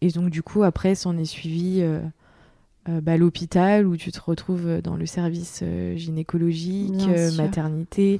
et 0.02 0.10
donc 0.10 0.30
du 0.30 0.44
coup 0.44 0.64
après 0.64 0.96
s'en 0.96 1.18
est 1.18 1.26
suivi 1.26 1.84
euh, 2.90 3.00
bah, 3.00 3.16
l'hôpital 3.16 3.86
où 3.86 3.96
tu 3.96 4.12
te 4.12 4.20
retrouves 4.20 4.82
dans 4.82 4.96
le 4.96 5.06
service 5.06 5.60
euh, 5.62 5.96
gynécologique, 5.96 7.08
euh, 7.10 7.32
maternité. 7.34 8.20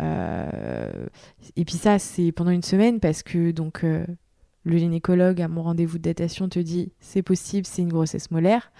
et 0.00 1.64
puis 1.64 1.76
ça, 1.76 2.00
c'est 2.00 2.32
pendant 2.32 2.50
une 2.50 2.64
semaine 2.64 2.98
parce 2.98 3.22
que 3.22 3.52
donc 3.52 3.84
le 3.84 4.76
gynécologue 4.76 5.40
à 5.40 5.46
mon 5.46 5.62
rendez-vous 5.62 5.98
de 5.98 6.02
datation 6.02 6.48
te 6.48 6.58
dit 6.58 6.90
c'est 6.98 7.22
possible, 7.22 7.66
c'est 7.66 7.82
une 7.82 7.92
grossesse 7.92 8.30
molaire. 8.30 8.72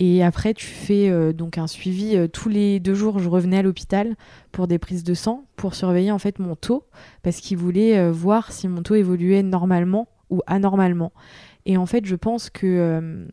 Et 0.00 0.24
après, 0.24 0.54
tu 0.54 0.66
fais 0.66 1.32
donc 1.32 1.56
un 1.56 1.68
suivi 1.68 2.18
tous 2.30 2.48
les 2.48 2.80
deux 2.80 2.94
jours. 2.94 3.20
Je 3.20 3.28
revenais 3.28 3.58
à 3.58 3.62
l'hôpital 3.62 4.16
pour 4.50 4.66
des 4.66 4.78
prises 4.78 5.04
de 5.04 5.14
sang 5.14 5.44
pour 5.56 5.74
surveiller 5.74 6.10
en 6.10 6.18
fait 6.18 6.40
mon 6.40 6.56
taux 6.56 6.84
parce 7.22 7.38
qu'il 7.38 7.56
voulait 7.56 8.10
voir 8.10 8.52
si 8.52 8.66
mon 8.66 8.82
taux 8.82 8.96
évoluait 8.96 9.44
normalement 9.44 10.08
ou 10.30 10.42
anormalement. 10.46 11.12
Et 11.66 11.76
en 11.76 11.86
fait, 11.86 12.04
je 12.04 12.16
pense 12.16 12.50
que 12.50 13.26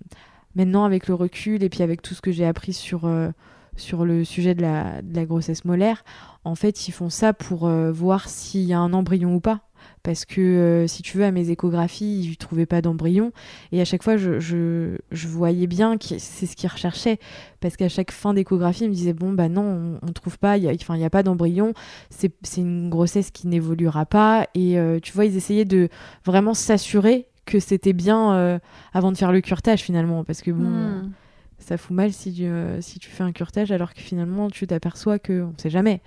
maintenant 0.55 0.83
avec 0.83 1.07
le 1.07 1.13
recul 1.13 1.63
et 1.63 1.69
puis 1.69 1.83
avec 1.83 2.01
tout 2.01 2.13
ce 2.13 2.21
que 2.21 2.31
j'ai 2.31 2.45
appris 2.45 2.73
sur, 2.73 3.05
euh, 3.05 3.29
sur 3.75 4.05
le 4.05 4.23
sujet 4.23 4.55
de 4.55 4.61
la, 4.61 5.01
de 5.01 5.15
la, 5.15 5.25
grossesse 5.25 5.65
molaire, 5.65 6.03
en 6.43 6.55
fait, 6.55 6.87
ils 6.87 6.91
font 6.91 7.09
ça 7.09 7.33
pour 7.33 7.67
euh, 7.67 7.91
voir 7.91 8.29
s'il 8.29 8.63
y 8.63 8.73
a 8.73 8.79
un 8.79 8.93
embryon 8.93 9.35
ou 9.35 9.39
pas. 9.39 9.61
Parce 10.03 10.25
que 10.25 10.41
euh, 10.41 10.87
si 10.87 11.01
tu 11.01 11.17
veux, 11.17 11.23
à 11.23 11.31
mes 11.31 11.49
échographies, 11.49 12.21
ils 12.23 12.29
ne 12.31 12.35
trouvaient 12.35 12.67
pas 12.67 12.81
d'embryon. 12.81 13.31
Et 13.71 13.81
à 13.81 13.85
chaque 13.85 14.03
fois, 14.03 14.15
je, 14.15 14.39
je, 14.39 14.97
je 15.11 15.27
voyais 15.27 15.65
bien 15.65 15.97
que 15.97 16.05
c'est 16.19 16.45
ce 16.45 16.55
qu'ils 16.55 16.69
recherchaient. 16.69 17.19
Parce 17.61 17.77
qu'à 17.77 17.89
chaque 17.89 18.11
fin 18.11 18.33
d'échographie, 18.35 18.83
ils 18.85 18.89
me 18.89 18.93
disaient 18.93 19.13
Bon, 19.13 19.33
bah 19.33 19.49
non, 19.49 19.99
on 20.01 20.05
ne 20.05 20.11
trouve 20.11 20.37
pas, 20.37 20.57
il 20.57 20.63
n'y 20.63 21.03
a, 21.03 21.05
a 21.05 21.09
pas 21.09 21.23
d'embryon. 21.23 21.73
C'est 22.11 22.31
une 22.57 22.89
grossesse 22.89 23.31
qui 23.31 23.47
n'évoluera 23.47 24.05
pas. 24.05 24.47
Et 24.53 24.77
tu 25.01 25.13
vois, 25.13 25.25
ils 25.25 25.35
essayaient 25.35 25.65
de 25.65 25.89
vraiment 26.25 26.53
s'assurer 26.53 27.30
que 27.51 27.59
c'était 27.59 27.93
bien 27.93 28.33
euh, 28.33 28.59
avant 28.93 29.11
de 29.11 29.17
faire 29.17 29.31
le 29.31 29.41
curtage 29.41 29.81
finalement 29.81 30.23
parce 30.23 30.41
que 30.41 30.51
bon 30.51 30.69
hmm. 30.69 31.11
ça 31.59 31.77
fout 31.77 31.95
mal 31.95 32.13
si 32.13 32.33
tu, 32.33 32.45
euh, 32.45 32.79
si 32.81 32.97
tu 32.99 33.09
fais 33.09 33.23
un 33.23 33.33
curtage 33.33 33.71
alors 33.71 33.93
que 33.93 33.99
finalement 33.99 34.49
tu 34.49 34.65
t'aperçois 34.65 35.19
que 35.19 35.43
on 35.43 35.53
sait 35.57 35.69
jamais 35.69 36.01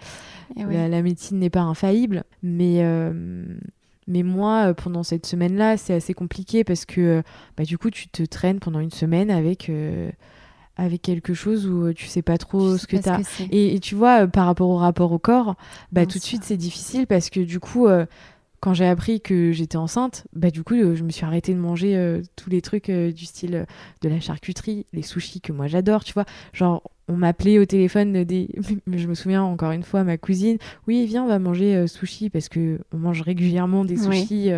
eh 0.57 0.64
la, 0.64 1.02
médecine 1.02 1.38
n'est 1.38 1.50
pas 1.50 1.61
infaillible 1.61 2.24
mais 2.42 2.78
euh, 2.80 3.44
mais 4.07 4.22
moi 4.22 4.72
pendant 4.72 5.02
cette 5.02 5.26
semaine 5.26 5.57
là 5.57 5.76
c'est 5.76 5.92
assez 5.92 6.14
compliqué 6.14 6.64
parce 6.64 6.87
que 6.87 7.22
bah, 7.59 7.64
du 7.64 7.76
coup 7.76 7.90
tu 7.90 8.09
te 8.09 8.22
traînes 8.22 8.59
pendant 8.59 8.80
une 8.80 8.90
semaine 8.90 9.30
avec 9.30 9.70
avec 10.76 11.02
quelque 11.02 11.35
chose 11.35 11.68
où 11.68 11.92
tu 11.92 12.07
sais 12.07 12.22
pas 12.22 12.37
trop 12.37 12.76
ce 12.78 12.88
que 12.88 12.96
tu 12.96 13.09
as. 13.09 13.20
et, 13.52 13.78
tu 13.78 13.94
vois, 13.94 14.26
par 14.26 14.46
rapport 14.46 14.68
au 14.70 14.76
rapport 14.76 15.12
au 15.12 15.20
corps, 15.20 15.54
bah, 15.92 16.04
tout 16.04 16.18
de 16.18 16.24
suite, 16.24 16.42
c'est 16.42 16.57
difficile 16.57 17.07
parce 17.07 17.30
que 17.30 17.38
du 17.38 17.61
coup, 17.61 17.87
quand 18.64 18.72
j'ai 18.72 18.87
appris 18.87 19.20
que 19.20 19.53
j'étais 19.53 19.77
enceinte, 19.77 20.27
bah 20.33 20.50
du 20.50 20.64
coup, 20.64 20.72
euh, 20.72 20.96
je 20.96 21.05
me 21.05 21.11
suis 21.11 21.27
arrêtée 21.27 21.53
de 21.53 21.59
manger 21.59 21.98
euh, 21.98 22.22
tous 22.35 22.48
les 22.48 22.62
trucs 22.62 22.88
euh, 22.88 23.12
du 23.12 23.27
style 23.27 23.66
de 24.00 24.09
la 24.09 24.20
charcuterie, 24.20 24.87
les 24.94 25.03
sushis 25.03 25.42
que 25.42 25.53
moi 25.53 25.66
j'adore, 25.66 26.03
tu 26.03 26.14
vois. 26.14 26.24
Genre, 26.55 26.83
on 27.07 27.12
m'appelait 27.14 27.59
au 27.59 27.66
téléphone 27.66 28.24
des. 28.24 28.48
je 28.90 29.07
me 29.07 29.12
souviens 29.12 29.42
encore 29.42 29.72
une 29.72 29.83
fois, 29.83 30.03
ma 30.03 30.16
cousine, 30.16 30.57
oui, 30.88 31.05
viens, 31.05 31.24
on 31.24 31.29
va 31.29 31.38
manger 31.38 31.87
sushi 31.87 32.31
parce 32.31 32.48
que 32.48 32.79
on 32.94 32.96
mange 32.96 33.20
régulièrement 33.20 33.85
des 33.85 33.98
sushis. 33.98 34.50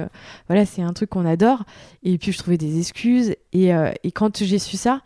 voilà, 0.47 0.64
c'est 0.66 0.83
un 0.83 0.92
truc 0.92 1.11
qu'on 1.11 1.27
adore. 1.27 1.64
Et 2.05 2.16
puis 2.16 2.31
je 2.31 2.38
trouvais 2.38 2.59
des 2.59 2.79
excuses. 2.79 3.35
Et, 3.53 3.71
et 4.05 4.12
quand 4.12 4.45
j'ai 4.45 4.61
su 4.61 4.77
ça, 4.77 5.03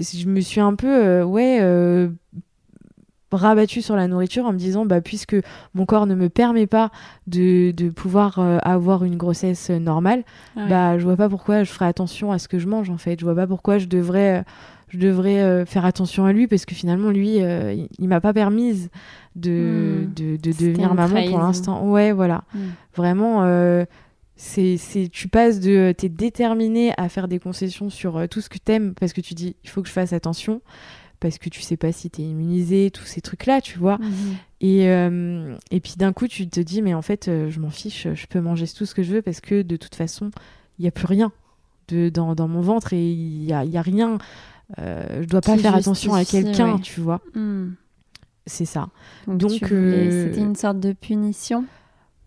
je 0.00 0.26
me 0.26 0.40
suis 0.40 0.60
un 0.60 0.74
peu, 0.74 1.22
ouais 1.22 1.60
rabattu 3.40 3.82
sur 3.82 3.96
la 3.96 4.08
nourriture 4.08 4.46
en 4.46 4.52
me 4.52 4.58
disant 4.58 4.84
bah 4.84 5.00
puisque 5.00 5.36
mon 5.74 5.86
corps 5.86 6.06
ne 6.06 6.14
me 6.14 6.28
permet 6.28 6.66
pas 6.66 6.90
de, 7.26 7.70
de 7.70 7.88
pouvoir 7.88 8.38
euh, 8.38 8.58
avoir 8.62 9.04
une 9.04 9.16
grossesse 9.16 9.70
normale 9.70 10.24
bah 10.56 10.98
je 10.98 11.04
vois 11.04 11.16
pas 11.16 11.28
pourquoi 11.28 11.64
je 11.64 11.72
ferais 11.72 11.86
attention 11.86 12.32
à 12.32 12.38
ce 12.38 12.48
que 12.48 12.58
je 12.58 12.68
mange 12.68 12.90
en 12.90 12.98
fait. 12.98 13.18
Je 13.18 13.24
vois 13.24 13.34
pas 13.34 13.46
pourquoi 13.46 13.78
je 13.78 13.86
devrais 13.86 14.40
euh, 14.40 14.42
je 14.88 14.98
devrais 14.98 15.40
euh, 15.40 15.64
faire 15.64 15.86
attention 15.86 16.26
à 16.26 16.32
lui 16.32 16.46
parce 16.46 16.66
que 16.66 16.74
finalement 16.74 17.10
lui 17.10 17.38
il, 17.38 18.08
m'a 18.08 18.20
pas 18.20 18.34
permise 18.34 18.90
de, 19.36 20.04
hmm. 20.04 20.14
de, 20.14 20.36
de 20.36 20.52
devenir 20.52 20.94
maman 20.94 21.26
pour 21.28 21.38
l'instant. 21.38 21.88
Ouais 21.88 22.12
voilà. 22.12 22.44
Hmm. 22.54 22.70
vraiment 22.94 23.86
c'est, 24.36 24.76
c'est 24.76 25.08
tu 25.08 25.28
passes 25.28 25.60
de 25.60 25.94
t'es 25.96 26.08
déterminé 26.08 26.92
à 26.96 27.08
faire 27.08 27.28
des 27.28 27.38
concessions 27.38 27.90
sur 27.90 28.28
tout 28.28 28.40
ce 28.40 28.48
que 28.48 28.58
t'aimes 28.58 28.94
parce 28.98 29.12
que 29.12 29.20
tu 29.20 29.34
dis 29.34 29.56
il 29.62 29.70
faut 29.70 29.82
que 29.82 29.88
je 29.88 29.92
fasse 29.92 30.12
attention 30.12 30.60
parce 31.22 31.38
que 31.38 31.48
tu 31.48 31.62
sais 31.62 31.76
pas 31.76 31.92
si 31.92 32.10
tu 32.10 32.20
es 32.20 32.24
immunisé, 32.24 32.90
tous 32.90 33.04
ces 33.04 33.20
trucs-là, 33.20 33.60
tu 33.60 33.78
vois. 33.78 33.98
Mhm. 33.98 34.36
Et, 34.60 34.88
euh, 34.88 35.54
et 35.70 35.80
puis 35.80 35.94
d'un 35.96 36.12
coup, 36.12 36.26
tu 36.26 36.48
te 36.48 36.58
dis, 36.58 36.82
mais 36.82 36.94
en 36.94 37.02
fait, 37.02 37.28
euh, 37.28 37.48
je 37.48 37.60
m'en 37.60 37.70
fiche, 37.70 38.08
je 38.12 38.26
peux 38.26 38.40
manger 38.40 38.66
tout 38.66 38.84
ce 38.84 38.94
que 38.94 39.04
je 39.04 39.12
veux 39.12 39.22
parce 39.22 39.40
que 39.40 39.62
de 39.62 39.76
toute 39.76 39.94
façon, 39.94 40.32
il 40.78 40.82
n'y 40.82 40.88
a 40.88 40.90
plus 40.90 41.06
rien 41.06 41.32
de, 41.88 42.08
dans, 42.08 42.34
dans, 42.34 42.48
mon 42.48 42.60
ventre 42.60 42.92
et 42.92 43.12
il 43.12 43.38
n'y 43.44 43.52
a, 43.52 43.64
y 43.64 43.76
a, 43.76 43.82
rien. 43.82 44.18
Euh, 44.78 45.22
je 45.22 45.28
dois 45.28 45.40
pas 45.40 45.56
faire 45.56 45.76
attention 45.76 46.12
à 46.12 46.24
quelqu'un, 46.24 46.78
tu 46.78 47.00
vois. 47.00 47.20
Hmm. 47.34 47.74
C'est 48.44 48.64
ça. 48.64 48.88
Donc, 49.28 49.52
c'était 49.52 50.40
une 50.40 50.56
sorte 50.56 50.80
de 50.80 50.92
punition? 50.92 51.64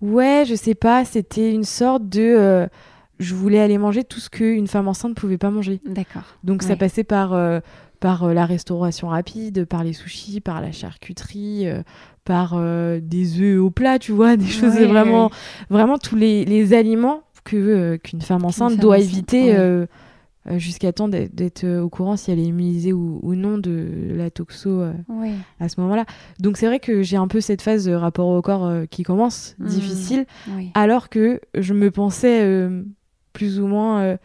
Ouais, 0.01 0.45
je 0.47 0.55
sais 0.55 0.75
pas, 0.75 1.03
c'était 1.03 1.53
une 1.53 1.65
sorte 1.65 2.08
de 2.08 2.69
je 3.17 3.34
voulais 3.34 3.60
aller 3.60 3.77
manger 3.77 4.03
tout 4.03 4.19
ce 4.19 4.29
qu'une 4.29 4.67
femme 4.67 4.89
enceinte 4.89 5.15
pouvait 5.15 5.38
pas 5.38 5.49
manger. 5.49 5.79
D'accord. 5.86 6.23
Donc 6.43 6.63
ça 6.63 6.75
passait 6.75 7.05
par 7.05 7.34
par 7.99 8.23
euh, 8.23 8.34
la 8.34 8.45
restauration 8.45 9.10
rapide, 9.10 9.65
par 9.65 9.84
les 9.84 9.93
sushis, 9.93 10.41
par 10.41 10.62
la 10.62 10.71
charcuterie, 10.71 11.67
euh, 11.67 11.81
par 12.23 12.53
euh, 12.55 12.99
des 13.01 13.39
œufs 13.41 13.60
au 13.60 13.71
plat, 13.71 13.99
tu 13.99 14.12
vois, 14.12 14.38
des 14.38 14.47
choses 14.47 14.75
vraiment, 14.75 15.31
vraiment 15.69 15.97
tous 15.97 16.15
les, 16.15 16.73
aliments 16.73 17.21
que 17.43 17.97
qu'une 17.97 18.21
femme 18.21 18.43
enceinte 18.43 18.77
doit 18.77 18.97
éviter. 18.97 19.55
jusqu'à 20.58 20.93
temps 20.93 21.08
d'être 21.08 21.65
au 21.79 21.89
courant 21.89 22.17
si 22.17 22.31
elle 22.31 22.38
est 22.39 22.45
immunisée 22.45 22.93
ou, 22.93 23.36
non 23.36 23.58
de 23.60 24.13
la 24.15 24.31
toxo 24.31 24.84
à 25.60 25.69
ce 25.69 25.79
moment-là. 25.81 26.05
Donc 26.39 26.58
c'est 26.58 26.65
vrai 26.65 26.79
que 26.79 27.03
j'ai 27.03 27.17
un 27.17 27.27
peu 27.27 27.41
cette 27.41 27.62
phase 27.62 27.86
de 27.86 27.93
rapport 27.93 28.27
au 28.27 28.41
corps 28.41 28.71
qui 28.89 29.03
commence 29.03 29.55
mmh. 29.60 29.67
difficile, 29.67 30.25
alors 30.73 31.10
que 31.10 31.39
je 31.55 31.73
me 31.75 31.91
pensais 31.91 32.67
plus 33.34 33.60
ou 33.60 33.67
moins 33.67 34.17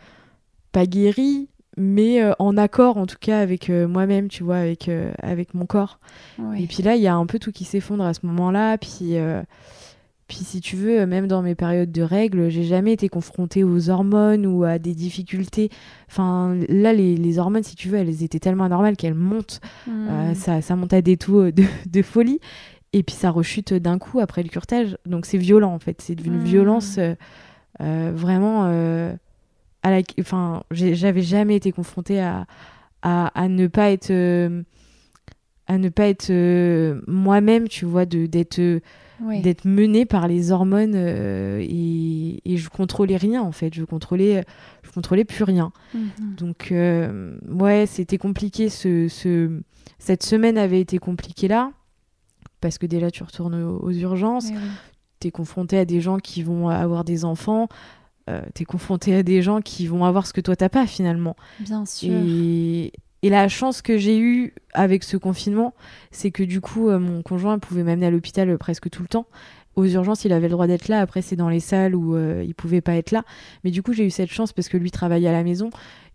pas 0.72 0.87
guérie, 0.87 1.49
mais 1.80 2.22
euh, 2.22 2.32
en 2.38 2.56
accord 2.56 2.98
en 2.98 3.06
tout 3.06 3.16
cas 3.18 3.40
avec 3.40 3.70
euh, 3.70 3.88
moi-même, 3.88 4.28
tu 4.28 4.44
vois, 4.44 4.58
avec, 4.58 4.88
euh, 4.88 5.12
avec 5.22 5.54
mon 5.54 5.66
corps. 5.66 5.98
Et 6.56 6.66
puis 6.66 6.82
là, 6.82 6.94
il 6.94 7.02
y 7.02 7.06
a 7.06 7.14
un 7.14 7.26
peu 7.26 7.38
tout 7.38 7.52
qui 7.52 7.64
s'effondre 7.64 8.04
à 8.04 8.14
ce 8.14 8.24
moment-là. 8.24 8.78
Puis, 8.78 9.16
puis 10.26 10.38
si 10.38 10.60
tu 10.60 10.76
veux, 10.76 11.04
même 11.06 11.26
dans 11.26 11.42
mes 11.42 11.54
périodes 11.54 11.92
de 11.92 12.02
règles, 12.02 12.48
j'ai 12.48 12.62
jamais 12.62 12.92
été 12.92 13.08
confrontée 13.08 13.62
aux 13.62 13.90
hormones 13.90 14.46
ou 14.46 14.64
à 14.64 14.78
des 14.78 14.94
difficultés. 14.94 15.70
Enfin, 16.08 16.56
là, 16.68 16.92
les, 16.92 17.16
les 17.16 17.38
hormones, 17.38 17.62
si 17.62 17.76
tu 17.76 17.88
veux, 17.88 17.98
elles 17.98 18.22
étaient 18.22 18.38
tellement 18.38 18.64
anormales 18.64 18.96
qu'elles 18.96 19.14
montent. 19.14 19.60
Hmm. 19.86 20.34
ça, 20.34 20.62
ça 20.62 20.76
monte 20.76 20.94
à 20.94 21.02
des 21.02 21.16
taux 21.16 21.50
de, 21.50 21.64
de, 21.90 22.02
folie. 22.02 22.40
Et 22.92 23.02
puis 23.02 23.14
ça 23.14 23.30
rechute 23.30 23.74
d'un 23.74 23.98
coup 23.98 24.18
après 24.20 24.42
le 24.42 24.48
curtage. 24.48 24.96
Donc 25.04 25.26
c'est 25.26 25.38
violent 25.38 25.74
en 25.74 25.78
fait. 25.78 26.00
C'est 26.00 26.18
une 26.20 26.40
hmm. 26.40 26.44
violence 26.44 26.98
vraiment 27.78 28.64
à 29.82 29.90
la, 29.90 30.02
enfin, 30.18 30.62
j'avais 30.70 31.22
jamais 31.22 31.56
été 31.56 31.72
confrontée 31.72 32.20
à, 32.20 32.46
à, 33.02 33.48
ne 33.48 33.66
pas 33.66 33.90
être, 33.90 34.10
euh, 34.10 34.62
à 35.66 35.78
ne 35.78 35.88
pas 35.88 36.06
être 36.06 36.30
euh, 36.30 37.00
moi-même, 37.06 37.68
tu 37.68 37.84
vois, 37.84 38.04
de 38.06 38.26
d'être 38.26 38.58
euh, 38.58 38.80
d'être 39.42 39.66
menée 39.66 40.06
par 40.06 40.28
les 40.28 40.50
hormones 40.50 40.94
et, 40.94 42.40
et, 42.44 42.56
je 42.56 42.70
contrôlais 42.70 43.18
rien 43.18 43.42
en 43.42 43.52
fait, 43.52 43.74
je 43.74 43.84
contrôlais, 43.84 44.44
je 44.82 44.90
contrôlais 44.90 45.24
plus 45.24 45.44
rien. 45.44 45.72
Mhm. 45.94 46.34
Donc 46.36 46.72
ouais, 46.72 47.84
c'était 47.86 48.16
compliqué. 48.16 48.70
Ce, 48.70 49.08
ce, 49.08 49.60
cette 49.98 50.22
semaine 50.22 50.56
avait 50.56 50.80
été 50.80 50.98
compliquée 50.98 51.48
là 51.48 51.72
parce 52.62 52.78
que 52.78 52.86
déjà 52.86 53.10
tu 53.10 53.22
retournes 53.22 53.62
aux, 53.62 53.90
urgences. 53.90 54.50
Tu 55.20 55.28
es 55.28 55.30
confronté 55.30 55.78
à 55.78 55.84
des 55.84 56.00
gens 56.00 56.16
qui 56.16 56.42
vont 56.42 56.70
avoir 56.70 57.04
des 57.04 57.26
enfants, 57.26 57.68
euh, 58.28 58.42
t'es 58.54 58.64
confronté 58.64 59.14
à 59.14 59.22
des 59.22 59.42
gens 59.42 59.61
qui 59.61 59.87
vont 59.87 60.04
avoir 60.04 60.26
ce 60.26 60.33
que 60.33 60.40
toi 60.40 60.56
t'as 60.56 60.68
pas 60.68 60.87
finalement. 60.87 61.37
Bien 61.61 61.87
sûr. 61.87 62.12
Et, 62.12 62.92
la 63.22 63.48
chance 63.48 63.83
que 63.83 63.98
j'ai 63.98 64.18
eue 64.18 64.54
avec 64.72 65.04
ce 65.04 65.18
confinement, 65.18 65.74
c'est 66.11 66.30
que 66.30 66.42
du 66.42 66.61
coup, 66.62 66.88
euh, 66.88 66.98
mon 66.98 67.22
conjoint 67.22 67.59
pouvait 67.59 67.83
m'amener 67.83 68.06
à 68.06 68.11
l'hôpital 68.11 68.48
euh, 68.48 68.56
presque 68.56 68.88
tout 68.88 69.02
le 69.02 69.09
temps. 69.09 69.26
Aux 69.76 69.87
urgences, 69.87 70.24
il 70.24 70.33
avait 70.33 70.48
le 70.48 70.52
droit 70.52 70.66
d'être 70.66 70.88
là. 70.88 71.00
Après, 71.00 71.20
c'est 71.20 71.37
dans 71.37 71.48
les 71.48 71.61
salles 71.61 71.94
où 71.94 72.18
il 72.18 72.54
pouvait 72.54 72.80
pas 72.80 72.94
être 72.96 73.12
là. 73.12 73.22
Mais 73.62 73.70
du 73.70 73.83
coup, 73.83 73.92
j'ai 73.92 74.04
eu 74.04 74.11
cette 74.11 74.30
chance 74.30 74.52
parce 74.52 74.68
que 74.68 74.76
lui 74.76 74.90
travaillait 74.90 75.28
à 75.28 75.33
la 75.33 75.44
maison 75.44 75.70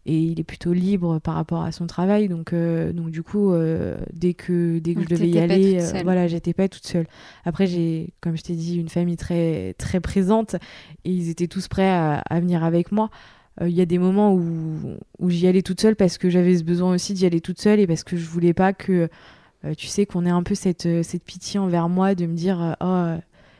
et 0.05 0.17
il 0.17 0.39
est 0.39 0.43
plutôt 0.43 0.73
libre 0.73 1.19
par 1.19 1.35
rapport 1.35 1.63
à 1.63 1.71
son 1.71 1.87
travail. 1.87 2.27
Donc 2.27 2.53
euh, 2.53 2.93
donc 2.93 3.09
du 3.09 3.23
coup 3.23 3.51
euh, 3.51 3.97
dès 4.13 4.33
que 4.33 4.79
dès 4.79 4.93
que 4.93 5.01
je 5.01 5.07
devais 5.07 5.29
y 5.29 5.39
aller 5.39 5.79
euh, 5.81 6.01
voilà 6.03 6.27
j'étais 6.27 6.53
pas 6.53 6.67
toute 6.67 6.85
seule. 6.85 7.07
Après 7.43 7.67
j'ai 7.67 8.13
comme 8.21 8.37
je 8.37 8.43
t'ai 8.43 8.53
dit 8.53 8.77
une 8.77 8.89
famille 8.89 9.17
très 9.17 9.73
très 9.77 9.99
présente 9.99 10.55
et 11.05 11.11
ils 11.11 11.29
étaient 11.29 11.47
tous 11.47 11.67
prêts 11.67 11.89
à, 11.89 12.23
venir 12.39 12.63
avec 12.63 12.91
moi. 12.91 13.09
Il 13.61 13.71
y 13.71 13.81
a 13.81 13.85
des 13.85 13.99
moments 13.99 14.33
où, 14.33 14.97
où 15.17 15.29
j'y 15.29 15.47
allais 15.47 15.61
toute 15.61 15.79
seule 15.79 15.95
parce 15.95 16.17
que 16.17 16.29
j'avais 16.29 16.57
ce 16.57 16.63
besoin 16.63 16.93
aussi 16.93 17.13
d'y 17.13 17.25
aller 17.25 17.39
toute 17.39 17.61
seule 17.61 17.79
et 17.79 17.87
parce 17.87 18.03
que 18.03 18.17
je 18.17 18.25
voulais 18.25 18.53
pas 18.53 18.73
que 18.73 19.07
tu 19.77 19.87
sais 19.87 20.05
qu'on 20.05 20.25
ait 20.25 20.29
un 20.29 20.43
peu 20.43 20.55
cette 20.55 21.03
cette 21.03 21.23
pitié 21.23 21.59
envers 21.59 21.87
moi 21.87 22.15
de 22.15 22.25
me 22.25 22.35
dire 22.35 22.75
oh 22.81 23.15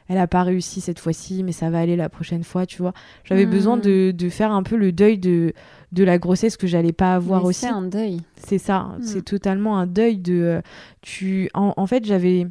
elle 0.07 0.17
a 0.17 0.27
pas 0.27 0.43
réussi 0.43 0.81
cette 0.81 0.99
fois-ci, 0.99 1.43
mais 1.43 1.51
ça 1.51 1.69
va 1.69 1.79
aller 1.79 1.95
la 1.95 2.09
prochaine 2.09 2.43
fois, 2.43 2.65
tu 2.65 2.81
vois. 2.81 2.93
J'avais 3.23 3.45
besoin 3.45 3.77
hmm. 3.77 3.81
de, 3.81 4.11
de, 4.11 4.29
faire 4.29 4.51
un 4.51 4.61
peu 4.61 4.75
le 4.75 4.91
deuil 4.91 5.17
de, 5.17 5.53
de 5.91 6.03
la 6.03 6.19
grossesse 6.19 6.57
que 6.57 6.67
j'allais 6.67 6.93
pas 6.93 7.15
avoir 7.15 7.43
aussi. 7.43 7.61
C'est 7.61 7.67
un 7.67 7.81
deuil. 7.81 8.21
C'est 8.37 8.59
ça, 8.59 8.95
hmm. 8.99 9.01
c'est 9.01 9.23
totalement 9.23 9.77
un 9.77 9.87
deuil 9.87 10.17
de. 10.17 10.33
Euh, 10.33 10.61
tu, 11.01 11.49
en, 11.53 11.87
fait, 11.87 12.05
j'avais, 12.05 12.47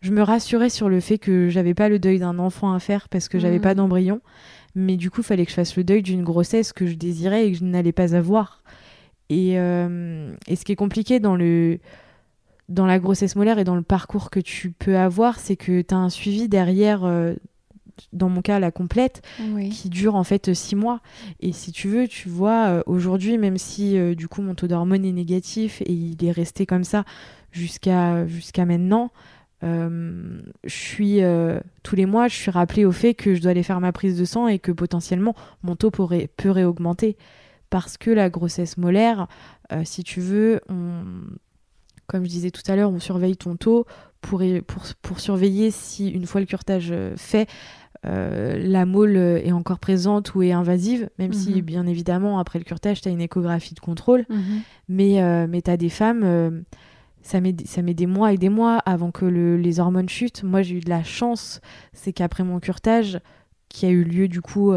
je 0.00 0.12
me 0.12 0.22
rassurais 0.22 0.70
sur 0.70 0.88
le 0.88 1.00
fait 1.00 1.18
que 1.18 1.48
j'avais 1.48 1.74
pas 1.74 1.88
le 1.88 1.98
deuil 1.98 2.20
d'un 2.20 2.38
enfant 2.38 2.72
à 2.72 2.78
faire 2.78 3.08
parce 3.08 3.28
que 3.28 3.38
j'avais 3.38 3.60
pas 3.60 3.74
hmm. 3.74 3.78
d'embryon, 3.78 4.20
mais 4.76 4.96
du 4.96 5.10
coup, 5.10 5.22
il 5.22 5.24
fallait 5.24 5.44
que 5.44 5.50
je 5.50 5.56
fasse 5.56 5.76
le 5.76 5.82
deuil 5.82 6.02
d'une 6.02 6.22
grossesse 6.22 6.72
que 6.72 6.86
je 6.86 6.94
désirais 6.94 7.48
et 7.48 7.52
que 7.52 7.58
je 7.58 7.64
n'allais 7.64 7.92
pas 7.92 8.14
avoir. 8.14 8.62
Et, 9.28 9.58
euh, 9.58 10.34
et 10.46 10.56
ce 10.56 10.64
qui 10.64 10.72
est 10.72 10.76
compliqué 10.76 11.18
dans 11.18 11.36
le 11.36 11.78
dans 12.72 12.86
la 12.86 12.98
grossesse 12.98 13.36
molaire 13.36 13.58
et 13.58 13.64
dans 13.64 13.76
le 13.76 13.82
parcours 13.82 14.30
que 14.30 14.40
tu 14.40 14.70
peux 14.70 14.96
avoir, 14.96 15.38
c'est 15.38 15.56
que 15.56 15.82
tu 15.82 15.94
as 15.94 15.98
un 15.98 16.08
suivi 16.08 16.48
derrière, 16.48 17.04
euh, 17.04 17.34
dans 18.12 18.30
mon 18.30 18.40
cas, 18.40 18.58
la 18.58 18.70
complète, 18.70 19.22
qui 19.70 19.90
dure 19.90 20.14
en 20.14 20.24
fait 20.24 20.54
six 20.54 20.74
mois. 20.74 21.00
Et 21.40 21.52
si 21.52 21.70
tu 21.70 21.88
veux, 21.88 22.08
tu 22.08 22.28
vois, 22.28 22.68
euh, 22.68 22.82
aujourd'hui, 22.86 23.36
même 23.36 23.58
si 23.58 23.98
euh, 23.98 24.14
du 24.14 24.26
coup 24.26 24.40
mon 24.40 24.54
taux 24.54 24.66
d'hormones 24.66 25.04
est 25.04 25.12
négatif 25.12 25.82
et 25.82 25.92
il 25.92 26.24
est 26.24 26.32
resté 26.32 26.64
comme 26.64 26.84
ça 26.84 27.04
jusqu'à 27.50 28.26
jusqu'à 28.26 28.64
maintenant, 28.64 29.10
je 29.62 30.40
suis 30.66 31.20
tous 31.84 31.94
les 31.94 32.06
mois, 32.06 32.26
je 32.26 32.34
suis 32.34 32.50
rappelée 32.50 32.84
au 32.84 32.90
fait 32.90 33.14
que 33.14 33.34
je 33.34 33.42
dois 33.42 33.52
aller 33.52 33.62
faire 33.62 33.80
ma 33.80 33.92
prise 33.92 34.18
de 34.18 34.24
sang 34.24 34.48
et 34.48 34.58
que 34.58 34.72
potentiellement 34.72 35.36
mon 35.62 35.76
taux 35.76 35.92
pourrait, 35.92 36.28
peut 36.36 36.50
réaugmenter. 36.50 37.16
Parce 37.70 37.96
que 37.96 38.10
la 38.10 38.28
grossesse 38.28 38.76
molaire, 38.76 39.28
si 39.84 40.02
tu 40.02 40.20
veux, 40.20 40.60
on 40.68 41.04
comme 42.12 42.24
je 42.24 42.28
disais 42.28 42.50
tout 42.50 42.62
à 42.70 42.76
l'heure, 42.76 42.90
on 42.90 43.00
surveille 43.00 43.36
ton 43.36 43.56
taux 43.56 43.86
pour, 44.20 44.42
pour, 44.66 44.82
pour, 45.00 45.18
surveiller 45.18 45.70
si, 45.70 46.10
une 46.10 46.26
fois 46.26 46.40
le 46.42 46.46
curtage 46.46 46.90
euh, 46.92 47.14
fait, 47.16 47.48
euh, 48.04 48.56
la 48.58 48.84
mole 48.84 49.16
est 49.16 49.50
encore 49.50 49.78
présente 49.78 50.34
ou 50.34 50.42
est 50.42 50.52
invasive, 50.52 51.08
même 51.18 51.32
si, 51.32 51.54
mhm. 51.54 51.60
bien 51.62 51.86
évidemment, 51.86 52.38
après 52.38 52.58
le 52.58 52.64
curtage, 52.64 53.00
tu 53.00 53.08
as 53.08 53.12
une 53.12 53.22
échographie 53.22 53.74
de 53.74 53.80
contrôle. 53.80 54.26
Mhm. 54.28 54.60
Mais, 54.88 55.22
euh, 55.22 55.46
mais 55.48 55.62
tu 55.62 55.70
as 55.70 55.78
des 55.78 55.88
femmes, 55.88 56.62
ça, 57.22 57.40
met, 57.40 57.56
ça 57.64 57.80
met 57.80 57.94
des 57.94 58.06
mois 58.06 58.32
et 58.32 58.38
des 58.38 58.50
mois 58.50 58.76
avant 58.84 59.10
que 59.10 59.24
les 59.24 59.80
hormones 59.80 60.08
chutent. 60.08 60.42
Moi, 60.42 60.60
j'ai 60.62 60.76
eu 60.76 60.80
de 60.80 60.90
la 60.90 61.02
chance, 61.02 61.60
c'est 61.94 62.12
qu'après 62.12 62.44
mon 62.44 62.60
curtage, 62.60 63.20
qui 63.70 63.86
a 63.86 63.88
eu 63.88 64.04
lieu 64.04 64.28
du 64.28 64.42
coup 64.42 64.74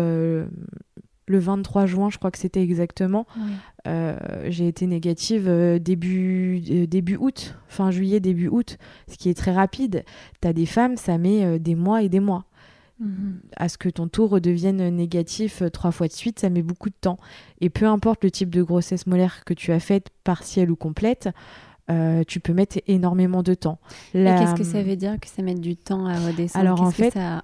le 1.28 1.40
23 1.40 1.86
juin, 1.86 2.10
je 2.10 2.18
crois 2.18 2.32
que 2.32 2.38
c'était 2.38 2.62
exactement. 2.62 3.26
Euh, 3.88 4.18
j'ai 4.48 4.68
été 4.68 4.88
négative 4.88 5.46
euh, 5.48 5.80
début, 5.80 6.62
euh, 6.70 6.88
début 6.88 7.18
août, 7.18 7.56
fin 7.68 7.92
juillet, 7.92 8.20
début 8.20 8.48
août, 8.48 8.78
ce 9.08 9.18
qui 9.18 9.30
est 9.30 9.34
très 9.34 9.54
rapide. 9.54 10.04
Tu 10.42 10.48
as 10.48 10.54
des 10.54 10.66
femmes, 10.66 10.98
ça 10.98 11.18
met 11.18 11.60
des 11.60 11.76
mois 11.76 12.04
et 12.04 12.10
des 12.10 12.20
mois. 12.20 12.46
Mhm. 13.00 13.40
À 13.58 13.68
ce 13.68 13.78
que 13.78 13.90
ton 13.90 14.08
taux 14.08 14.28
redevienne 14.28 14.88
négatif 14.96 15.64
trois 15.74 15.92
fois 15.92 16.08
de 16.08 16.14
suite, 16.14 16.40
ça 16.40 16.50
met 16.50 16.62
beaucoup 16.62 16.90
de 16.90 16.96
temps. 17.00 17.18
Et 17.60 17.70
peu 17.70 17.86
importe 17.86 18.24
le 18.24 18.32
type 18.32 18.50
de 18.50 18.64
grossesse 18.64 19.08
molaire 19.08 19.44
que 19.46 19.54
tu 19.54 19.72
as 19.72 19.80
faite, 19.80 20.10
partielle 20.24 20.72
ou 20.72 20.76
complète, 20.76 21.30
tu 22.28 22.40
peux 22.40 22.54
mettre 22.54 22.80
énormément 22.88 23.44
de 23.44 23.54
temps. 23.54 23.80
Qu'est-ce 24.14 24.56
que 24.56 24.64
ça 24.64 24.82
veut 24.82 24.96
dire 24.96 25.20
que 25.20 25.28
ça 25.28 25.42
met 25.42 25.56
du 25.56 25.76
temps 25.76 26.06
à 26.06 26.18
redescendre? 26.20 26.64
Alors 26.64 26.82
en 26.82 26.92
fait, 26.92 27.12
ça 27.12 27.44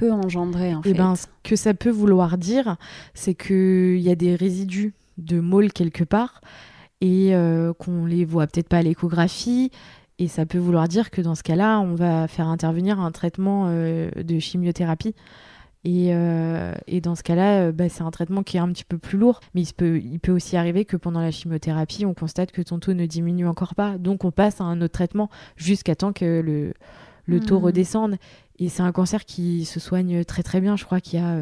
peut 0.00 0.12
engendrer 0.12 0.74
en 0.74 0.80
et 0.80 0.90
eh 0.90 0.94
ben, 0.94 1.14
ce 1.14 1.26
que 1.42 1.56
ça 1.56 1.74
peut 1.74 1.90
vouloir 1.90 2.38
dire, 2.38 2.76
c'est 3.12 3.34
qu'il 3.34 3.98
y 3.98 4.10
a 4.10 4.14
des 4.14 4.34
résidus 4.34 4.94
de 5.18 5.40
molle 5.40 5.72
quelque 5.72 6.04
part 6.04 6.40
et 7.02 7.34
euh, 7.34 7.74
qu'on 7.74 8.06
les 8.06 8.24
voit 8.24 8.46
peut-être 8.46 8.68
pas 8.68 8.78
à 8.78 8.82
l'échographie. 8.82 9.70
Et 10.18 10.26
ça 10.26 10.46
peut 10.46 10.58
vouloir 10.58 10.88
dire 10.88 11.10
que 11.10 11.20
dans 11.20 11.34
ce 11.34 11.42
cas-là, 11.42 11.80
on 11.80 11.94
va 11.94 12.28
faire 12.28 12.48
intervenir 12.48 12.98
un 12.98 13.10
traitement 13.10 13.66
euh, 13.68 14.10
de 14.10 14.38
chimiothérapie. 14.38 15.14
Et, 15.84 16.14
euh, 16.14 16.74
et, 16.86 17.00
dans 17.00 17.14
ce 17.14 17.22
cas-là, 17.22 17.72
bah, 17.72 17.88
c'est 17.88 18.02
un 18.02 18.10
traitement 18.10 18.42
qui 18.42 18.58
est 18.58 18.60
un 18.60 18.68
petit 18.68 18.84
peu 18.84 18.96
plus 18.96 19.18
lourd. 19.18 19.40
Mais 19.54 19.62
il 19.62 19.72
peut, 19.72 19.98
il 19.98 20.18
peut 20.18 20.32
aussi 20.32 20.56
arriver 20.56 20.86
que 20.86 20.96
pendant 20.96 21.20
la 21.20 21.30
chimiothérapie, 21.30 22.06
on 22.06 22.14
constate 22.14 22.52
que 22.52 22.62
ton 22.62 22.78
taux 22.78 22.94
ne 22.94 23.06
diminue 23.06 23.46
encore 23.46 23.74
pas. 23.74 23.98
Donc 23.98 24.24
on 24.24 24.30
passe 24.30 24.62
à 24.62 24.64
un 24.64 24.80
autre 24.80 24.92
traitement 24.92 25.30
jusqu'à 25.56 25.94
temps 25.94 26.12
que 26.12 26.40
le, 26.40 26.74
le 27.26 27.40
taux 27.40 27.60
mmh. 27.60 27.64
redescende. 27.64 28.16
Et 28.58 28.68
c'est 28.68 28.82
un 28.82 28.92
cancer 28.92 29.24
qui 29.24 29.64
se 29.64 29.80
soigne 29.80 30.24
très 30.24 30.42
très 30.42 30.60
bien. 30.60 30.76
Je 30.76 30.84
crois 30.84 31.00
qu'il 31.00 31.18
y 31.18 31.22
a 31.22 31.38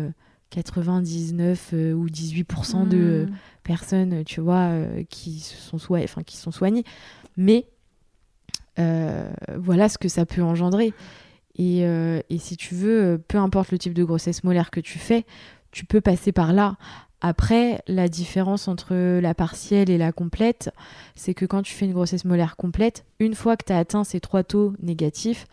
99 0.51 1.73
ou 1.73 2.07
18% 2.07 2.88
de 2.88 3.27
mmh 3.29 3.35
personnes, 3.69 4.25
tu 4.25 4.41
vois, 4.41 4.71
euh, 4.71 5.05
qui, 5.11 5.41
sont 5.41 5.79
enfin, 5.91 6.23
qui 6.23 6.38
sont 6.38 6.51
soignées. 6.51 6.85
Mais 7.37 7.67
euh, 8.79 9.31
voilà 9.59 9.91
ce 9.91 9.99
que 9.99 10.09
ça 10.09 10.25
peut 10.25 10.43
engendrer. 10.43 10.95
Et, 11.57 11.85
euh, 11.85 12.21
et, 12.31 12.38
si 12.38 12.57
tu 12.57 12.75
veux, 12.75 13.23
peu 13.29 13.37
importe 13.37 13.71
le 13.71 13.79
type 13.79 13.93
de 13.93 14.05
grossesse 14.05 14.43
molaire 14.43 14.71
que 14.71 14.81
tu 14.81 14.99
fais, 14.99 15.27
tu 15.71 15.85
peux 15.85 16.01
passer 16.01 16.33
par 16.33 16.53
là. 16.55 16.77
Après, 17.21 17.83
la 17.88 18.09
différence 18.09 18.69
entre 18.69 18.95
la 19.21 19.35
partielle 19.35 19.91
et 19.91 19.99
la 19.99 20.12
complète, 20.12 20.71
c'est 21.14 21.35
que 21.35 21.45
quand 21.45 21.62
tu 21.62 21.75
fais 21.75 21.85
une 21.85 21.93
grossesse 21.93 22.25
molaire 22.25 22.57
complète, 22.57 23.05
une 23.19 23.35
fois 23.35 23.57
que 23.57 23.64
tu 23.67 23.73
as 23.73 23.79
atteint 23.79 24.05
ces 24.05 24.21
trois 24.21 24.45
taux 24.45 24.73
négatifs, 24.81 25.47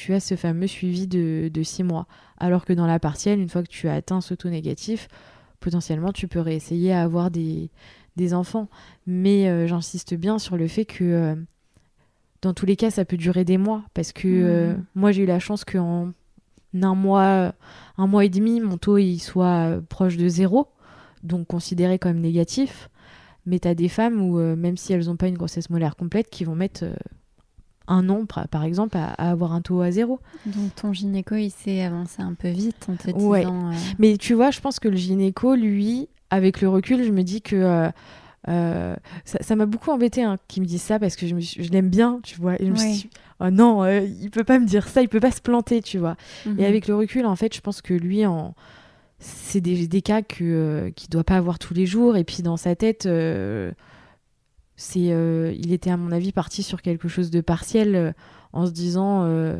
tu 0.00 0.14
as 0.14 0.20
ce 0.20 0.34
fameux 0.34 0.66
suivi 0.66 1.06
de, 1.06 1.50
de 1.52 1.62
six 1.62 1.82
mois. 1.82 2.06
Alors 2.38 2.64
que 2.64 2.72
dans 2.72 2.86
la 2.86 2.98
partielle, 2.98 3.38
une 3.38 3.50
fois 3.50 3.62
que 3.62 3.68
tu 3.68 3.86
as 3.86 3.92
atteint 3.92 4.22
ce 4.22 4.32
taux 4.32 4.48
négatif, 4.48 5.08
potentiellement 5.60 6.10
tu 6.10 6.26
peux 6.26 6.40
réessayer 6.40 6.90
à 6.94 7.02
avoir 7.02 7.30
des, 7.30 7.70
des 8.16 8.32
enfants. 8.32 8.70
Mais 9.06 9.48
euh, 9.48 9.66
j'insiste 9.66 10.14
bien 10.14 10.38
sur 10.38 10.56
le 10.56 10.68
fait 10.68 10.86
que 10.86 11.04
euh, 11.04 11.34
dans 12.40 12.54
tous 12.54 12.64
les 12.64 12.76
cas, 12.76 12.90
ça 12.90 13.04
peut 13.04 13.18
durer 13.18 13.44
des 13.44 13.58
mois. 13.58 13.82
Parce 13.92 14.12
que 14.12 14.26
euh, 14.26 14.72
mmh. 14.72 14.84
moi, 14.94 15.12
j'ai 15.12 15.24
eu 15.24 15.26
la 15.26 15.38
chance 15.38 15.66
qu'en 15.66 16.12
un 16.74 16.94
mois, 16.94 17.52
un 17.98 18.06
mois 18.06 18.24
et 18.24 18.30
demi, 18.30 18.58
mon 18.60 18.78
taux 18.78 18.96
il 18.96 19.18
soit 19.18 19.82
proche 19.90 20.16
de 20.16 20.28
zéro, 20.28 20.68
donc 21.22 21.46
considéré 21.46 21.98
comme 21.98 22.20
négatif. 22.20 22.88
Mais 23.44 23.58
tu 23.58 23.68
as 23.68 23.74
des 23.74 23.88
femmes 23.88 24.22
où, 24.22 24.38
même 24.38 24.76
si 24.76 24.92
elles 24.94 25.06
n'ont 25.06 25.16
pas 25.16 25.28
une 25.28 25.36
grossesse 25.36 25.68
molaire 25.68 25.96
complète, 25.96 26.30
qui 26.30 26.44
vont 26.44 26.54
mettre 26.54 26.84
un 27.90 28.08
an, 28.08 28.24
par 28.50 28.64
exemple, 28.64 28.96
à, 28.96 29.12
avoir 29.30 29.52
un 29.52 29.60
taux 29.60 29.80
à 29.80 29.90
zéro. 29.90 30.20
Donc 30.46 30.74
ton 30.76 30.92
gynéco, 30.92 31.34
il 31.34 31.50
s'est 31.50 31.82
avancé 31.82 32.22
un 32.22 32.34
peu 32.34 32.48
vite 32.48 32.86
en 32.88 32.94
te 32.94 33.10
disant... 33.10 33.70
Euh, 33.70 33.74
Mais 33.98 34.16
tu 34.16 34.34
vois, 34.34 34.50
je 34.50 34.60
pense 34.60 34.78
que 34.78 34.88
le 34.88 34.96
gynéco, 34.96 35.56
lui, 35.56 36.08
avec 36.30 36.60
le 36.60 36.68
recul, 36.68 37.04
je 37.04 37.10
me 37.10 37.22
dis 37.22 37.42
que... 37.42 37.56
Euh, 37.56 37.88
euh, 38.48 38.96
ça 39.24 39.54
m'a 39.54 39.66
beaucoup 39.66 39.90
embêté 39.90 40.22
hein, 40.22 40.38
qu'il 40.48 40.62
me 40.62 40.66
dise 40.66 40.80
ça 40.80 40.98
parce 40.98 41.14
que 41.14 41.26
je, 41.26 41.34
je 41.38 41.70
l'aime 41.70 41.90
bien, 41.90 42.20
tu 42.22 42.40
vois. 42.40 42.54
Et 42.54 42.64
je 42.64 42.70
me 42.70 42.76
suis 42.76 42.92
dit, 42.92 43.10
oh 43.38 43.50
non, 43.50 43.86
il 43.86 44.30
peut 44.30 44.44
pas 44.44 44.58
me 44.58 44.64
dire 44.64 44.88
ça, 44.88 45.02
il 45.02 45.08
peut 45.08 45.20
pas 45.20 45.30
se 45.30 45.42
planter, 45.42 45.82
tu 45.82 45.98
vois. 45.98 46.16
Et 46.46 46.48
mhm. 46.48 46.64
avec 46.64 46.88
le 46.88 46.94
recul, 46.96 47.26
en 47.26 47.36
fait, 47.36 47.54
je 47.54 47.60
pense 47.60 47.82
que 47.82 47.92
lui, 47.92 48.24
en... 48.24 48.54
c'est 49.18 49.60
des, 49.60 49.86
des, 49.86 50.00
cas 50.00 50.22
que, 50.22 50.90
qu'il 50.96 51.10
doit 51.10 51.24
pas 51.24 51.36
avoir 51.36 51.58
tous 51.58 51.74
les 51.74 51.84
jours. 51.84 52.16
Et 52.16 52.24
puis 52.24 52.42
dans 52.42 52.56
sa 52.56 52.74
tête, 52.74 53.06
c'est, 54.80 55.12
euh, 55.12 55.52
il 55.58 55.74
était 55.74 55.90
à 55.90 55.98
mon 55.98 56.10
avis 56.10 56.32
parti 56.32 56.62
sur 56.62 56.80
quelque 56.80 57.06
chose 57.06 57.30
de 57.30 57.42
partiel 57.42 57.94
euh, 57.94 58.12
en 58.54 58.64
se 58.64 58.70
disant, 58.70 59.24
euh, 59.24 59.58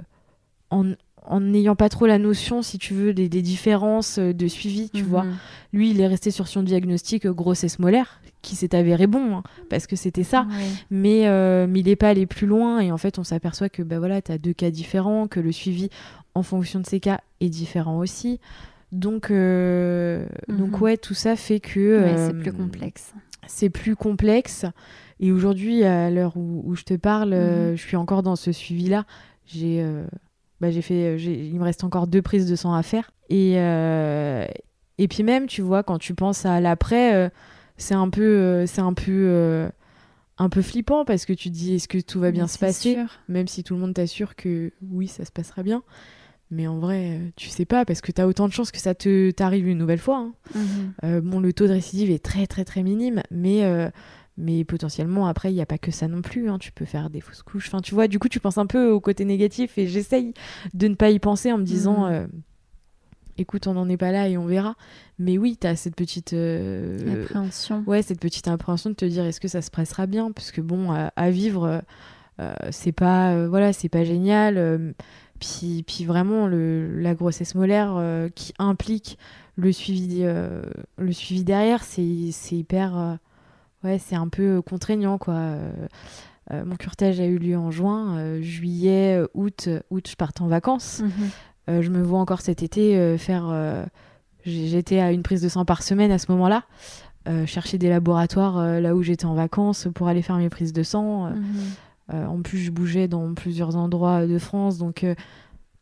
en 0.70 1.40
n'ayant 1.40 1.76
pas 1.76 1.90
trop 1.90 2.06
la 2.06 2.16
notion, 2.16 2.62
si 2.62 2.78
tu 2.78 2.94
veux, 2.94 3.12
des, 3.12 3.28
différences 3.28 4.18
de 4.18 4.48
suivi, 4.48 4.88
tu 4.88 5.02
vois. 5.02 5.24
Mhm. 5.24 5.36
Lui, 5.74 5.90
il 5.90 6.00
est 6.00 6.06
resté 6.06 6.30
sur 6.30 6.48
son 6.48 6.62
diagnostic 6.62 7.26
grossesse 7.26 7.78
molaire, 7.78 8.22
qui 8.40 8.56
s'est 8.56 8.74
avéré 8.74 9.06
bon, 9.06 9.36
hein, 9.36 9.42
parce 9.68 9.86
que 9.86 9.94
c'était 9.94 10.24
ça. 10.24 10.46
Mais, 10.90 11.26
mais 11.66 11.80
il 11.80 11.86
n'est 11.86 11.96
pas 11.96 12.08
allé 12.08 12.24
plus 12.24 12.46
loin, 12.46 12.80
et 12.80 12.90
en 12.90 12.96
fait, 12.96 13.18
on 13.18 13.24
s'aperçoit 13.24 13.68
que 13.68 13.82
bah, 13.82 13.98
voilà, 13.98 14.22
tu 14.22 14.32
as 14.32 14.38
deux 14.38 14.54
cas 14.54 14.70
différents, 14.70 15.28
que 15.28 15.38
le 15.38 15.52
suivi 15.52 15.90
en 16.34 16.42
fonction 16.42 16.80
de 16.80 16.86
ces 16.86 16.98
cas 16.98 17.20
est 17.40 17.50
différent 17.50 17.98
aussi. 17.98 18.40
Donc, 18.90 19.24
donc 19.28 19.30
mhm. 19.30 20.80
ouais, 20.80 20.96
tout 20.96 21.14
ça 21.14 21.36
fait 21.36 21.60
que... 21.60 22.10
c'est 22.16 22.38
plus 22.38 22.52
complexe. 22.52 23.12
C'est 23.46 23.70
plus 23.70 23.96
complexe. 23.96 24.64
Et 25.20 25.32
aujourd'hui, 25.32 25.84
à 25.84 26.10
l'heure 26.10 26.32
où, 26.36 26.74
je 26.74 26.82
te 26.82 26.94
parle, 26.94 27.34
euh, 27.34 27.70
mhm. 27.70 27.76
je 27.76 27.82
suis 27.82 27.96
encore 27.96 28.22
dans 28.22 28.36
ce 28.36 28.52
suivi-là. 28.52 29.04
J'ai 29.44 29.82
euh, 29.82 30.02
bah, 30.60 30.70
j'ai 30.70 30.80
fait, 30.80 31.16
il 31.18 31.58
me 31.58 31.64
reste 31.64 31.84
encore 31.84 32.06
deux 32.06 32.22
prises 32.22 32.48
de 32.48 32.56
sang 32.56 32.72
à 32.72 32.82
faire. 32.82 33.12
Et, 33.28 33.54
euh, 33.58 34.46
et 34.96 35.08
puis 35.08 35.22
même, 35.22 35.46
tu 35.46 35.60
vois, 35.60 35.82
quand 35.82 35.98
tu 35.98 36.14
penses 36.14 36.46
à 36.46 36.60
l'après, 36.60 37.30
c'est 37.76 37.94
un 37.94 38.08
peu, 38.08 38.64
c'est 38.66 38.80
un 38.80 38.94
peu, 38.94 39.68
un 40.38 40.48
peu 40.48 40.62
flippant 40.62 41.04
parce 41.04 41.26
que 41.26 41.34
tu 41.34 41.50
te 41.50 41.54
dis, 41.54 41.74
est-ce 41.74 41.88
que 41.88 41.98
tout 41.98 42.18
va 42.18 42.30
bien 42.30 42.46
se 42.46 42.58
passer 42.58 42.96
Même 43.28 43.46
si 43.46 43.62
tout 43.62 43.74
le 43.74 43.80
monde 43.80 43.94
t'assure 43.94 44.36
que 44.36 44.72
oui, 44.90 45.06
ça 45.06 45.26
se 45.26 45.32
passera 45.32 45.62
bien. 45.62 45.82
Mais 46.52 46.66
en 46.66 46.78
vrai, 46.78 47.20
tu 47.36 47.48
sais 47.48 47.64
pas 47.64 47.84
parce 47.84 48.00
que 48.00 48.10
tu 48.10 48.20
as 48.20 48.26
autant 48.26 48.48
de 48.48 48.52
chances 48.52 48.72
que 48.72 48.80
ça 48.80 48.94
te 48.94 49.30
t'arrive 49.30 49.68
une 49.68 49.78
nouvelle 49.78 50.00
fois. 50.00 50.16
Hein. 50.16 50.32
Mhm. 51.02 51.20
bon, 51.20 51.40
le 51.40 51.52
taux 51.52 51.66
de 51.66 51.72
récidive 51.72 52.10
est 52.10 52.24
très 52.24 52.46
très 52.46 52.64
très 52.64 52.82
minime, 52.82 53.22
mais 53.30 53.62
mais 54.40 54.64
potentiellement, 54.64 55.26
après, 55.26 55.52
il 55.52 55.54
n'y 55.54 55.60
a 55.60 55.66
pas 55.66 55.78
que 55.78 55.90
ça 55.90 56.08
non 56.08 56.22
plus. 56.22 56.48
Hein. 56.48 56.58
Tu 56.58 56.72
peux 56.72 56.84
faire 56.84 57.10
des 57.10 57.20
fausses 57.20 57.42
couches. 57.42 57.68
Enfin, 57.68 57.80
tu 57.80 57.94
vois, 57.94 58.08
du 58.08 58.18
coup, 58.18 58.28
tu 58.28 58.40
penses 58.40 58.58
un 58.58 58.66
peu 58.66 58.90
au 58.90 59.00
côté 59.00 59.24
négatif 59.24 59.76
et 59.78 59.86
j'essaye 59.86 60.32
de 60.74 60.88
ne 60.88 60.94
pas 60.94 61.10
y 61.10 61.18
penser 61.18 61.52
en 61.52 61.58
me 61.58 61.64
disant 61.64 62.06
mmh. 62.06 62.12
euh, 62.12 62.26
écoute, 63.38 63.66
on 63.66 63.74
n'en 63.74 63.88
est 63.88 63.96
pas 63.96 64.12
là 64.12 64.28
et 64.28 64.38
on 64.38 64.46
verra. 64.46 64.74
Mais 65.18 65.38
oui, 65.38 65.56
tu 65.60 65.66
as 65.66 65.76
cette 65.76 65.94
petite. 65.94 66.32
Euh, 66.32 67.24
appréhension. 67.24 67.84
Ouais, 67.86 68.02
cette 68.02 68.20
petite 68.20 68.48
appréhension 68.48 68.90
de 68.90 68.94
te 68.94 69.04
dire 69.04 69.24
est-ce 69.24 69.40
que 69.40 69.48
ça 69.48 69.62
se 69.62 69.70
passera 69.70 70.06
bien? 70.06 70.32
Parce 70.32 70.50
que 70.50 70.60
bon, 70.60 70.90
à, 70.90 71.30
vivre, 71.30 71.82
euh, 72.40 72.52
c'est 72.70 72.92
pas. 72.92 73.46
voilà, 73.46 73.72
c'est 73.72 73.90
pas 73.90 74.04
génial. 74.04 74.94
Puis, 75.38 75.84
puis, 75.86 76.04
vraiment, 76.04 76.46
le, 76.46 76.98
la 77.00 77.14
grossesse 77.14 77.54
molaire 77.54 78.02
qui 78.34 78.54
implique 78.58 79.18
le 79.56 79.72
suivi, 79.72 80.22
le 80.22 81.12
suivi 81.12 81.44
derrière, 81.44 81.82
c'est 81.84 82.32
hyper 82.52 83.18
ouais, 83.84 83.98
c'est 83.98 84.16
un 84.16 84.28
peu 84.28 84.58
euh, 84.58 84.62
contraignant, 84.62 85.18
quoi. 85.18 85.34
Euh, 85.34 85.72
euh, 86.52 86.64
mon 86.64 86.76
curtage 86.76 87.20
a 87.20 87.26
eu 87.26 87.38
lieu 87.38 87.56
en 87.56 87.70
juin, 87.70 88.40
juillet, 88.40 89.20
août, 89.34 89.68
août, 89.90 90.08
je 90.08 90.16
partais 90.16 90.42
en 90.42 90.48
vacances. 90.48 91.02
Mhm. 91.02 91.82
je 91.82 91.90
me 91.90 92.02
vois 92.02 92.18
encore 92.18 92.40
cet 92.40 92.64
été 92.64 93.16
faire. 93.18 93.86
J'étais 94.44 94.98
à 94.98 95.12
une 95.12 95.22
prise 95.22 95.42
de 95.42 95.48
sang 95.48 95.64
par 95.64 95.84
semaine 95.84 96.10
à 96.10 96.18
ce 96.18 96.32
moment-là. 96.32 96.64
chercher 97.46 97.78
des 97.78 97.88
laboratoires 97.88 98.80
là 98.80 98.96
où 98.96 99.02
j'étais 99.04 99.26
en 99.26 99.34
vacances 99.34 99.86
pour 99.94 100.08
aller 100.08 100.22
faire 100.22 100.38
mes 100.38 100.48
prises 100.48 100.72
de 100.72 100.82
sang. 100.82 101.30
Mhm. 101.30 102.26
en 102.26 102.42
plus, 102.42 102.58
je 102.58 102.72
bougeais 102.72 103.06
dans 103.06 103.32
plusieurs 103.34 103.76
endroits 103.76 104.26
de 104.26 104.38
France, 104.38 104.76
donc 104.76 105.06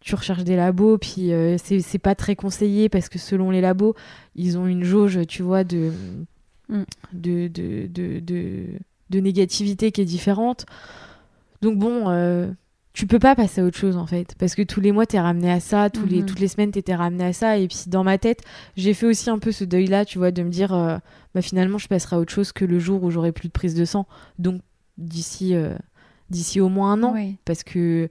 tu 0.01 0.15
recherches 0.15 0.45
des 0.45 0.57
labos, 0.57 0.99
puis 0.99 1.31
c'est 1.57 1.99
pas 1.99 2.15
très 2.15 2.37
conseillé 2.37 2.91
parce 2.91 3.09
que 3.09 3.19
selon 3.19 3.51
les 3.51 3.63
labos, 3.63 3.95
ils 4.35 4.59
ont 4.59 4.67
une 4.67 4.85
jauge, 4.85 5.21
tu 5.27 5.43
vois, 5.43 5.65
de 5.65 5.93
Mm. 6.69 6.83
de, 7.15 7.49
de, 7.49 7.87
de, 7.87 8.67
de, 9.11 9.21
négativité 9.21 9.91
qui 9.91 10.03
est 10.03 10.05
différente. 10.05 10.67
Donc 11.63 11.79
bon, 11.79 12.11
euh, 12.11 12.51
tu 12.93 13.07
peux 13.07 13.19
pas 13.19 13.35
passer 13.35 13.63
à 13.63 13.65
autre 13.65 13.79
chose 13.79 13.97
en 13.97 14.07
fait, 14.07 14.35
parce 14.39 14.55
que 14.55 14.61
tous 14.61 14.83
les 14.83 14.93
mois 14.93 15.07
t'es 15.07 15.19
ramené 15.19 15.51
à 15.51 15.61
ça, 15.61 15.89
tous 15.89 16.05
les, 16.05 16.21
mm-hmm. 16.21 16.25
toutes 16.27 16.41
les 16.41 16.49
semaines 16.49 16.71
t'étais 16.71 16.95
ramené 16.95 17.25
à 17.25 17.33
ça, 17.33 17.57
et 17.57 17.69
puis 17.69 17.85
dans 17.87 18.05
ma 18.05 18.19
tête, 18.19 18.43
j'ai 18.77 18.93
fait 18.93 19.07
aussi 19.07 19.31
un 19.31 19.39
peu 19.39 19.51
ce 19.51 19.65
deuil-là, 19.65 20.05
tu 20.05 20.19
vois, 20.19 20.31
de 20.31 20.43
me 20.43 20.51
dire, 20.51 20.75
euh, 20.75 20.99
bah 21.35 21.41
finalement 21.41 21.79
je 21.79 21.89
passerai 21.89 22.17
à 22.17 22.19
autre 22.19 22.33
chose 22.33 22.53
que 22.53 22.67
le 22.67 22.79
jour 22.79 23.03
où 23.03 23.11
j'aurai 23.11 23.33
plus 23.33 23.49
de 23.49 23.53
prise 23.53 23.75
de 23.75 23.87
sang. 23.87 24.07
Donc 24.39 24.61
d'ici 24.99 25.55
euh, 25.55 25.75
d'ici 26.29 26.61
au 26.61 26.69
moins 26.69 26.93
un 26.93 27.03
an, 27.03 27.15
parce 27.47 27.63
que 27.63 28.11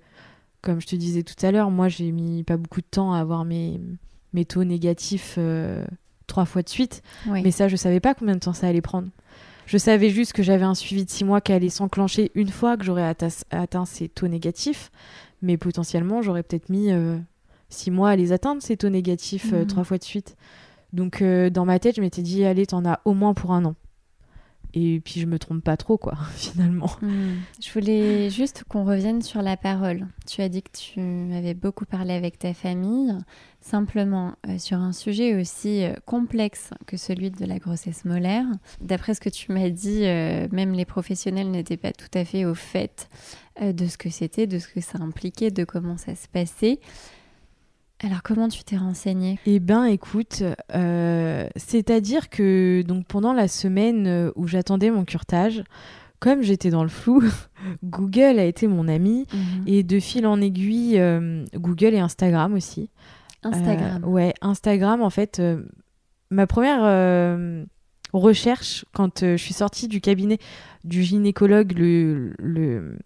comme 0.63 0.81
je 0.81 0.87
te 0.87 0.95
disais 0.95 1.21
tout 1.21 1.45
à 1.45 1.51
l'heure, 1.51 1.69
moi 1.69 1.89
j'ai 1.89 2.11
mis 2.11 2.43
pas 2.43 2.57
beaucoup 2.57 2.81
de 2.81 2.87
temps 2.89 3.13
à 3.13 3.19
avoir 3.19 3.45
mes, 3.45 3.79
mes 4.33 4.45
taux 4.45 4.63
négatifs 4.63 5.37
trois 6.27 6.45
fois 6.45 6.61
de 6.61 6.69
suite. 6.69 7.01
Mais 7.25 7.51
ça, 7.51 7.67
je 7.67 7.75
savais 7.75 7.99
pas 7.99 8.13
combien 8.13 8.35
de 8.35 8.39
temps 8.39 8.53
ça 8.53 8.67
allait 8.67 8.81
prendre. 8.81 9.07
Je 9.65 9.77
savais 9.77 10.09
juste 10.09 10.33
que 10.33 10.43
j'avais 10.43 10.63
un 10.63 10.75
suivi 10.75 11.03
de 11.03 11.09
six 11.09 11.25
mois 11.25 11.41
qui 11.41 11.51
allait 11.51 11.69
s'enclencher 11.69 12.31
une 12.35 12.49
fois 12.49 12.77
que 12.77 12.85
j'aurais 12.85 13.13
atteint 13.51 13.85
ces 13.85 14.07
taux 14.07 14.27
négatifs. 14.27 14.91
Mais 15.41 15.57
potentiellement, 15.57 16.21
j'aurais 16.21 16.43
peut-être 16.43 16.69
mis 16.69 16.91
euh, 16.91 17.17
six 17.69 17.91
mois 17.91 18.11
à 18.11 18.15
les 18.15 18.31
atteindre, 18.31 18.61
ces 18.61 18.77
taux 18.77 18.89
négatifs, 18.89 19.51
euh, 19.53 19.61
mhm. 19.61 19.67
trois 19.67 19.83
fois 19.83 19.97
de 19.97 20.03
suite. 20.03 20.37
Donc 20.93 21.21
dans 21.21 21.65
ma 21.65 21.79
tête, 21.79 21.97
je 21.97 22.01
m'étais 22.01 22.21
dit, 22.21 22.45
allez, 22.45 22.65
t'en 22.65 22.85
as 22.85 23.01
au 23.03 23.13
moins 23.13 23.33
pour 23.33 23.51
un 23.51 23.65
an 23.65 23.75
et 24.77 24.99
puis 24.99 25.19
je 25.19 25.25
me 25.25 25.39
trompe 25.39 25.63
pas 25.63 25.77
trop 25.77 25.97
quoi 25.97 26.17
finalement. 26.35 26.89
Hmm. 27.01 27.35
Je 27.61 27.71
voulais 27.71 28.29
juste 28.29 28.63
qu'on 28.67 28.85
revienne 28.85 29.21
sur 29.21 29.41
la 29.41 29.57
parole. 29.57 30.07
Tu 30.27 30.41
as 30.41 30.49
dit 30.49 30.61
que 30.61 30.71
tu 30.71 30.99
avais 31.33 31.53
beaucoup 31.53 31.85
parlé 31.85 32.13
avec 32.13 32.39
ta 32.39 32.53
famille, 32.53 33.15
simplement 33.61 34.35
euh, 34.47 34.57
sur 34.57 34.77
un 34.77 34.93
sujet 34.93 35.39
aussi 35.39 35.83
euh, 35.83 35.93
complexe 36.05 36.71
que 36.85 36.97
celui 36.97 37.31
de 37.31 37.45
la 37.45 37.59
grossesse 37.59 38.05
molaire. 38.05 38.45
D'après 38.81 39.13
ce 39.13 39.21
que 39.21 39.29
tu 39.29 39.51
m'as 39.51 39.69
dit, 39.69 40.05
euh, 40.05 40.47
même 40.51 40.73
les 40.73 40.85
professionnels 40.85 41.51
n'étaient 41.51 41.77
pas 41.77 41.91
tout 41.91 42.11
à 42.13 42.25
fait 42.25 42.45
au 42.45 42.55
fait 42.55 43.09
de 43.59 43.87
ce 43.87 43.97
que 43.97 44.11
c'était, 44.11 44.45
de 44.45 44.59
ce 44.59 44.67
que 44.67 44.81
ça 44.81 44.99
impliquait, 44.99 45.49
de 45.49 45.63
comment 45.63 45.97
ça 45.97 46.13
se 46.13 46.27
passait. 46.27 46.79
Alors 48.03 48.21
comment 48.21 48.47
tu 48.47 48.63
t'es 48.63 48.77
renseignée? 48.77 49.39
Eh 49.47 49.59
ben 49.59 49.85
écoute, 49.85 50.43
euh, 50.75 51.47
c'est-à-dire 51.55 52.29
que 52.29 52.83
donc 52.83 53.07
pendant 53.07 53.33
la 53.33 53.47
semaine 53.47 54.05
euh, 54.05 54.31
où 54.35 54.47
j'attendais 54.47 54.91
mon 54.91 55.03
curtage, 55.03 55.63
comme 56.19 56.43
j'étais 56.43 56.69
dans 56.69 56.83
le 56.83 56.89
flou, 56.89 57.23
Google 57.83 58.37
a 58.37 58.45
été 58.45 58.67
mon 58.67 58.87
ami 58.87 59.25
mhm. 59.33 59.63
et 59.65 59.81
de 59.81 59.99
fil 59.99 60.27
en 60.27 60.39
aiguille, 60.41 60.99
euh, 60.99 61.43
Google 61.55 61.95
et 61.95 61.99
Instagram 61.99 62.53
aussi. 62.53 62.91
Instagram. 63.41 64.03
ouais, 64.03 64.33
Instagram 64.41 65.01
en 65.01 65.09
fait, 65.09 65.41
ma 66.29 66.45
première 66.47 66.81
recherche 68.13 68.85
quand 68.93 69.21
je 69.21 69.37
suis 69.37 69.53
sortie 69.53 69.87
du 69.87 70.01
cabinet 70.01 70.37
du 70.83 71.03
gynécologue 71.03 71.71
le, 71.77 72.33
le, 72.39 72.97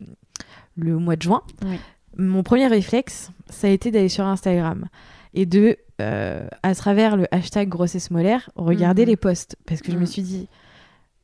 le 0.76 0.98
mois 0.98 1.16
de 1.16 1.22
juin. 1.22 1.44
Oui 1.64 1.80
mon 2.18 2.44
premier 2.44 2.68
réflexe, 2.68 3.32
ça 3.50 3.68
a 3.68 3.70
été 3.70 3.92
d'aller 3.92 4.10
sur 4.10 4.26
Instagram 4.26 4.86
et 5.34 5.46
de, 5.46 5.78
euh, 6.02 6.48
à 6.64 6.76
travers 6.76 7.16
le 7.16 7.26
hashtag 7.32 7.70
grossesse 7.70 8.12
molaire, 8.12 8.50
regarder 8.56 9.04
mhm. 9.04 9.10
les 9.10 9.16
posts. 9.16 9.56
Parce 9.66 9.82
que 9.82 9.92
je 9.92 9.98
me 9.98 10.02
mhm. 10.02 10.08
suis 10.08 10.22
dit, 10.22 10.48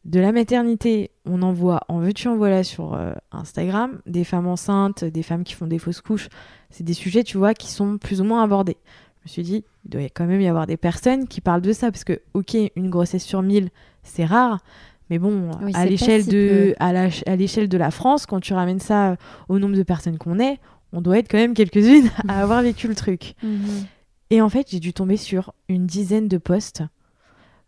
de 0.05 0.19
la 0.19 0.31
maternité, 0.31 1.11
on 1.25 1.41
envoie, 1.41 1.81
en 1.89 1.99
veux-tu, 1.99 2.29
en 2.29 2.37
voilà 2.37 2.63
sur 2.63 2.93
euh, 2.93 3.13
Instagram, 3.31 3.99
des 4.05 4.23
femmes 4.23 4.47
enceintes, 4.47 5.03
des 5.03 5.23
femmes 5.23 5.43
qui 5.43 5.53
font 5.53 5.67
des 5.67 5.79
fausses 5.79 6.01
couches. 6.01 6.29
C'est 6.69 6.85
des 6.85 6.93
sujets, 6.93 7.23
tu 7.23 7.37
vois, 7.37 7.53
qui 7.53 7.69
sont 7.69 7.97
plus 7.97 8.21
ou 8.21 8.23
moins 8.23 8.43
abordés. 8.43 8.77
Je 9.19 9.29
me 9.29 9.33
suis 9.33 9.43
dit, 9.43 9.65
il 9.83 9.91
doit 9.91 10.01
quand 10.03 10.25
même 10.25 10.39
y 10.39 10.47
avoir 10.47 10.67
des 10.67 10.77
personnes 10.77 11.27
qui 11.27 11.41
parlent 11.41 11.61
de 11.61 11.73
ça. 11.73 11.91
Parce 11.91 12.05
que, 12.05 12.21
ok, 12.33 12.55
une 12.77 12.89
grossesse 12.89 13.25
sur 13.25 13.41
mille, 13.41 13.69
c'est 14.03 14.23
rare. 14.23 14.59
Mais 15.09 15.19
bon, 15.19 15.51
à 15.73 15.85
l'échelle 15.85 16.25
de, 16.25 16.75
à 16.79 17.35
l'échelle 17.35 17.69
de 17.69 17.77
la 17.77 17.91
France, 17.91 18.25
quand 18.25 18.39
tu 18.39 18.53
ramènes 18.53 18.79
ça 18.79 19.15
au 19.47 19.59
nombre 19.59 19.75
de 19.75 19.83
personnes 19.83 20.17
qu'on 20.17 20.39
est, 20.39 20.59
on 20.93 21.01
doit 21.01 21.19
être 21.19 21.29
quand 21.29 21.37
même 21.37 21.53
quelques-unes 21.53 22.09
à 22.27 22.41
avoir 22.41 22.61
vécu 22.61 22.87
le 22.87 22.95
truc. 22.95 23.35
Mhm. 23.43 23.85
Et 24.29 24.41
en 24.41 24.49
fait, 24.49 24.67
j'ai 24.69 24.79
dû 24.79 24.93
tomber 24.93 25.17
sur 25.17 25.53
une 25.69 25.85
dizaine 25.85 26.27
de 26.27 26.37
posts 26.37 26.83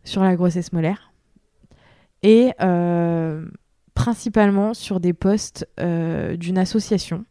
sur 0.04 0.24
la 0.24 0.36
grossesse 0.36 0.74
molaire. 0.74 1.12
Et 2.22 2.52
euh, 2.62 3.46
principalement 3.94 4.74
sur 4.74 5.00
des 5.00 5.14
posts 5.14 5.68
euh, 5.80 6.36
d'une 6.36 6.58
association 6.58 7.26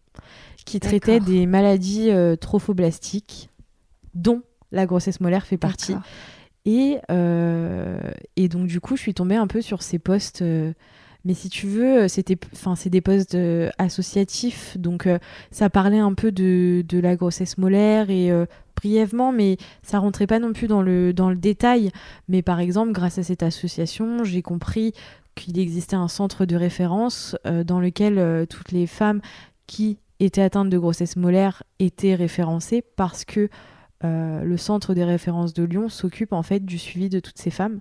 qui 0.64 0.81
traitait 0.81 1.20
des 1.20 1.46
maladies 1.46 2.11
euh, 2.11 2.37
trophoblastiques, 2.37 3.51
dont 4.14 4.42
la 4.70 4.87
grossesse 4.87 5.20
molaire 5.20 5.46
fait 5.46 5.57
partie. 5.57 5.94
Et, 6.64 6.98
et, 8.37 8.48
donc, 8.48 8.66
du 8.66 8.81
coup, 8.81 8.96
je 8.96 9.01
suis 9.01 9.14
tombée 9.14 9.37
un 9.37 9.46
peu 9.46 9.62
sur 9.62 9.83
ces 9.83 9.98
posts 9.98 10.44
mais 11.24 11.35
si 11.35 11.48
tu 11.48 11.66
veux, 11.66 12.04
euh, 12.04 12.09
c'était, 12.09 12.38
c'est 12.76 12.90
des 12.90 13.00
postes 13.00 13.35
euh, 13.35 13.70
associatifs, 13.78 14.78
donc 14.78 15.07
euh, 15.07 15.18
ça 15.50 15.68
parlait 15.68 15.98
un 15.98 16.14
peu 16.14 16.31
de, 16.31 16.85
de 16.88 16.98
la 16.98 17.16
grossesse 17.16 17.59
molaire 17.59 18.09
et 18.11 18.31
brièvement, 18.76 19.33
mais 19.33 19.57
ça 19.83 19.98
rentrait 19.98 20.28
pas 20.28 20.38
non 20.38 20.52
plus 20.52 20.68
dans 20.68 20.83
le, 20.83 21.12
dans 21.12 21.31
le 21.31 21.37
détail. 21.37 21.90
Mais 22.28 22.42
par 22.42 22.61
exemple, 22.61 22.92
grâce 22.92 23.18
à 23.18 23.22
cette 23.22 23.42
association, 23.42 24.22
j'ai 24.22 24.42
compris 24.42 24.92
qu'il 25.35 25.59
existait 25.59 25.96
un 25.96 26.09
centre 26.09 26.46
de 26.46 26.57
référence 26.57 27.37
dans 27.44 27.81
lequel 27.81 28.46
toutes 28.48 28.72
les 28.72 28.87
femmes 28.87 29.20
qui 29.66 29.98
étaient 30.20 30.42
atteintes 30.42 30.70
de 30.70 30.78
grossesse 30.78 31.16
molaire 31.16 31.62
étaient 31.78 32.14
référencées 32.14 32.83
parce 32.96 33.24
que 33.24 33.48
le 34.02 34.57
centre 34.57 34.94
des 34.94 35.04
références 35.04 35.54
de 35.54 35.64
Lyon 35.64 35.88
s'occupe 35.88 36.33
en 36.33 36.42
fait 36.42 36.64
du 36.64 36.78
suivi 36.78 37.09
de 37.09 37.20
toutes 37.20 37.38
ces 37.38 37.50
femmes. 37.50 37.81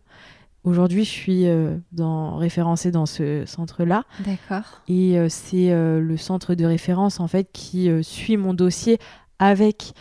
Aujourd'hui, 0.63 1.05
je 1.05 1.09
suis 1.09 1.47
euh, 1.47 1.77
dans, 1.91 2.35
référencée 2.35 2.91
dans 2.91 3.05
ce 3.05 3.45
centre-là. 3.45 4.03
D'accord. 4.19 4.81
Et 4.87 5.17
euh, 5.17 5.27
c'est 5.29 5.71
euh, 5.71 6.01
le 6.01 6.17
centre 6.17 6.55
de 6.55 6.65
référence 6.65 7.19
en 7.19 7.27
fait 7.27 7.49
qui 7.53 7.89
suit 8.03 8.37
mon 8.37 8.53
dossier 8.53 8.99
avec 9.39 9.93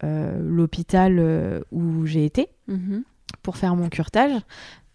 l'hôpital 0.00 1.64
où 1.72 2.06
j'ai 2.06 2.24
été 2.24 2.50
mhm. 2.68 3.02
pour 3.42 3.56
faire 3.56 3.74
mon 3.74 3.88
curtage. 3.88 4.30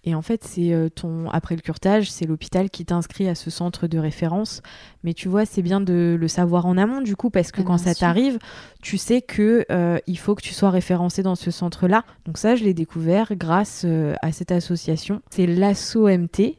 Et 0.05 0.15
en 0.15 0.21
fait, 0.21 0.43
c'est 0.43 0.73
euh, 0.73 0.89
ton 0.89 1.29
après 1.29 1.55
le 1.55 1.61
curtage, 1.61 2.11
c'est 2.11 2.25
l'hôpital 2.25 2.69
qui 2.69 2.85
t'inscrit 2.85 3.29
à 3.29 3.35
ce 3.35 3.49
centre 3.49 3.87
de 3.87 3.97
référence. 3.97 4.61
Mais 5.03 5.13
tu 5.13 5.29
vois, 5.29 5.45
c'est 5.45 5.61
bien 5.61 5.79
de 5.79 6.17
le 6.19 6.27
savoir 6.27 6.65
en 6.65 6.77
amont 6.77 7.01
du 7.01 7.15
coup, 7.15 7.29
parce 7.29 7.51
que 7.51 7.61
ah, 7.61 7.65
quand 7.65 7.77
ça 7.77 7.95
t'arrive, 7.95 8.37
tu 8.81 8.97
sais 8.97 9.21
que 9.21 9.65
euh, 9.71 9.97
il 10.07 10.17
faut 10.17 10.35
que 10.35 10.41
tu 10.41 10.53
sois 10.53 10.71
référencé 10.71 11.23
dans 11.23 11.35
ce 11.35 11.51
centre-là. 11.51 12.03
Donc 12.25 12.37
ça, 12.37 12.55
je 12.55 12.65
l'ai 12.65 12.73
découvert 12.73 13.33
grâce 13.35 13.83
euh, 13.85 14.15
à 14.21 14.31
cette 14.33 14.51
association. 14.51 15.21
C'est 15.29 15.47
l'ASSO-MT. 15.47 16.57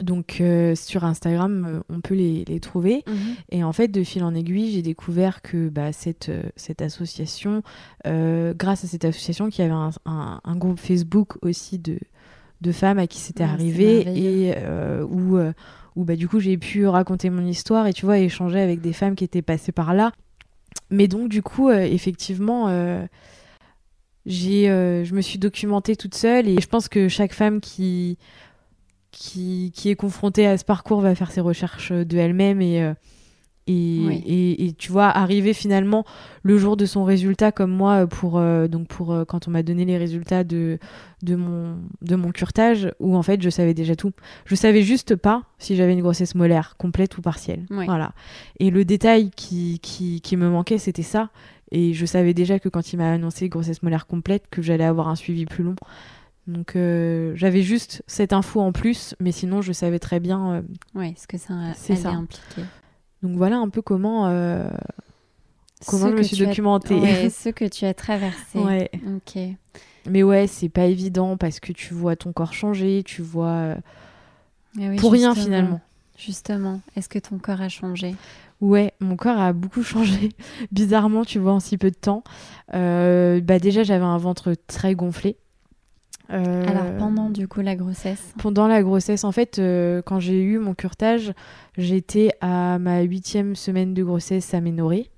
Donc 0.00 0.42
sur 0.74 1.04
Instagram, 1.04 1.82
on 1.88 2.02
peut 2.02 2.14
les, 2.14 2.44
les 2.44 2.60
trouver. 2.60 3.02
Mhm. 3.06 3.16
Et 3.50 3.64
en 3.64 3.72
fait, 3.72 3.88
de 3.88 4.04
fil 4.04 4.22
en 4.22 4.34
aiguille, 4.34 4.70
j'ai 4.70 4.82
découvert 4.82 5.40
que 5.40 5.70
bah, 5.70 5.92
cette, 5.92 6.30
cette 6.56 6.82
association, 6.82 7.62
grâce 8.04 8.84
à 8.84 8.86
cette 8.86 9.06
association, 9.06 9.48
qui 9.48 9.62
avait 9.62 9.72
un, 9.72 9.90
un 10.04 10.56
groupe 10.56 10.78
Facebook 10.78 11.38
aussi 11.40 11.78
de, 11.78 11.98
de 12.60 12.72
femmes 12.72 12.98
à 12.98 13.06
qui 13.06 13.18
c'était 13.18 13.44
arrivé 13.44 14.00
et 14.00 14.54
euh, 14.56 15.04
où, 15.04 15.36
euh, 15.36 15.52
où 15.96 16.04
bah, 16.04 16.16
du 16.16 16.28
coup 16.28 16.40
j'ai 16.40 16.58
pu 16.58 16.86
raconter 16.86 17.30
mon 17.30 17.46
histoire 17.46 17.86
et 17.86 17.92
tu 17.92 18.04
vois 18.04 18.18
échanger 18.18 18.60
avec 18.60 18.80
des 18.80 18.92
femmes 18.92 19.14
qui 19.14 19.24
étaient 19.24 19.42
passées 19.42 19.72
par 19.72 19.94
là. 19.94 20.12
Mais 20.90 21.08
donc 21.08 21.28
du 21.28 21.42
coup 21.42 21.68
euh, 21.68 21.80
effectivement 21.80 22.68
j'ai 24.26 24.66
je 24.66 25.14
me 25.14 25.20
suis 25.20 25.38
documentée 25.38 25.96
toute 25.96 26.14
seule 26.14 26.48
et 26.48 26.60
je 26.60 26.66
pense 26.66 26.88
que 26.88 27.08
chaque 27.08 27.32
femme 27.32 27.60
qui 27.60 28.18
qui, 29.10 29.72
qui 29.74 29.88
est 29.88 29.96
confrontée 29.96 30.46
à 30.46 30.58
ce 30.58 30.64
parcours 30.64 31.00
va 31.00 31.14
faire 31.14 31.30
ses 31.30 31.40
recherches 31.40 31.92
de 31.92 32.18
elle-même 32.18 32.60
et 32.60 32.92
et, 33.68 34.74
tu 34.78 34.90
vois, 34.92 35.06
arriver 35.06 35.52
finalement 35.52 36.04
le 36.42 36.56
jour 36.58 36.76
de 36.76 36.86
son 36.86 37.04
résultat, 37.04 37.52
comme 37.52 37.70
moi, 37.70 38.06
pour, 38.06 38.38
euh, 38.38 38.66
donc 38.66 38.88
pour 38.88 39.12
euh, 39.12 39.24
quand 39.24 39.48
on 39.48 39.50
m'a 39.50 39.62
donné 39.62 39.84
les 39.84 39.98
résultats 39.98 40.44
de, 40.44 40.78
de, 41.22 41.36
mon, 41.36 41.76
de 42.02 42.16
mon 42.16 42.30
curtage, 42.30 42.90
où 42.98 43.16
en 43.16 43.22
fait 43.22 43.42
je 43.42 43.50
savais 43.50 43.74
déjà 43.74 43.94
tout. 43.94 44.12
Je 44.46 44.54
savais 44.54 44.82
juste 44.82 45.16
pas 45.16 45.44
si 45.58 45.76
j'avais 45.76 45.92
une 45.92 46.00
grossesse 46.00 46.34
molaire, 46.34 46.76
complète 46.78 47.18
ou 47.18 47.22
partielle. 47.22 47.66
Voilà. 47.70 48.12
Et 48.58 48.70
le 48.70 48.84
détail 48.84 49.30
qui, 49.30 49.78
qui, 49.80 50.20
qui 50.20 50.36
me 50.36 50.48
manquait, 50.48 50.78
c'était 50.78 51.02
ça. 51.02 51.30
Et 51.70 51.92
je 51.92 52.06
savais 52.06 52.32
déjà 52.32 52.58
que 52.58 52.70
quand 52.70 52.92
il 52.92 52.96
m'a 52.96 53.12
annoncé 53.12 53.50
grossesse 53.50 53.82
molaire 53.82 54.06
complète, 54.06 54.44
que 54.50 54.62
j'allais 54.62 54.84
avoir 54.84 55.08
un 55.08 55.16
suivi 55.16 55.44
plus 55.44 55.64
long. 55.64 55.76
Donc 56.46 56.76
euh, 56.76 57.32
j'avais 57.34 57.60
juste 57.60 58.02
cette 58.06 58.32
info 58.32 58.62
en 58.62 58.72
plus, 58.72 59.14
mais 59.20 59.32
sinon 59.32 59.60
je 59.60 59.72
savais 59.72 59.98
très 59.98 60.18
bien. 60.18 60.64
oui, 60.94 61.14
ce 61.18 61.26
que 61.26 61.36
ça 61.36 61.52
allait 61.52 62.06
impliquer. 62.06 62.62
Donc 63.22 63.36
voilà 63.36 63.56
un 63.58 63.68
peu 63.68 63.82
comment, 63.82 64.28
euh, 64.28 64.68
comment 65.86 66.08
je 66.08 66.14
me 66.14 66.22
suis 66.22 66.36
documentée. 66.36 67.30
ce 67.30 67.48
que 67.48 67.64
tu 67.64 67.84
as 67.84 67.94
traversé. 67.94 68.58
Ouais. 68.58 68.90
Ok. 69.16 69.40
Mais 70.08 70.22
ouais, 70.22 70.46
c'est 70.46 70.68
pas 70.68 70.86
évident 70.86 71.36
parce 71.36 71.60
que 71.60 71.72
tu 71.72 71.94
vois 71.94 72.16
ton 72.16 72.32
corps 72.32 72.52
changer, 72.52 73.02
tu 73.04 73.22
vois. 73.22 73.76
Euh, 74.78 74.96
pour 74.98 75.12
rien 75.12 75.34
finalement. 75.34 75.80
Justement, 76.16 76.80
est-ce 76.96 77.08
que 77.08 77.18
ton 77.18 77.38
corps 77.38 77.60
a 77.60 77.68
changé? 77.68 78.16
Ouais, 78.60 78.92
mon 79.00 79.16
corps 79.16 79.38
a 79.38 79.52
beaucoup 79.52 79.82
changé, 79.84 80.30
bizarrement, 80.72 81.24
tu 81.24 81.38
vois, 81.38 81.52
en 81.52 81.60
si 81.60 81.78
peu 81.78 81.90
de 81.90 81.96
temps. 81.96 82.24
Euh, 82.74 83.40
bah 83.40 83.58
déjà, 83.58 83.84
j'avais 83.84 84.04
un 84.04 84.18
ventre 84.18 84.54
très 84.66 84.94
gonflé. 84.94 85.36
Alors 86.28 86.84
pendant 86.98 87.30
du 87.30 87.48
coup 87.48 87.62
la 87.62 87.74
grossesse 87.74 88.34
Pendant 88.38 88.68
la 88.68 88.82
grossesse, 88.82 89.24
en 89.24 89.32
fait, 89.32 89.60
quand 90.04 90.20
j'ai 90.20 90.42
eu 90.42 90.58
mon 90.58 90.74
curtage, 90.74 91.32
J'étais 91.78 92.32
à 92.40 92.80
ma 92.80 93.02
huitième 93.02 93.54
semaine 93.54 93.94
de 93.94 94.02
grossesse 94.02 94.52
aménorée. 94.52 95.12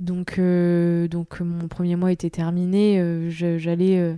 Donc, 0.00 0.40
euh, 0.40 1.06
donc 1.06 1.40
mon 1.40 1.68
premier 1.68 1.94
mois 1.94 2.10
était 2.10 2.30
terminé. 2.30 2.98
Euh, 2.98 3.30
j'allais 3.30 3.96
euh, 3.98 4.14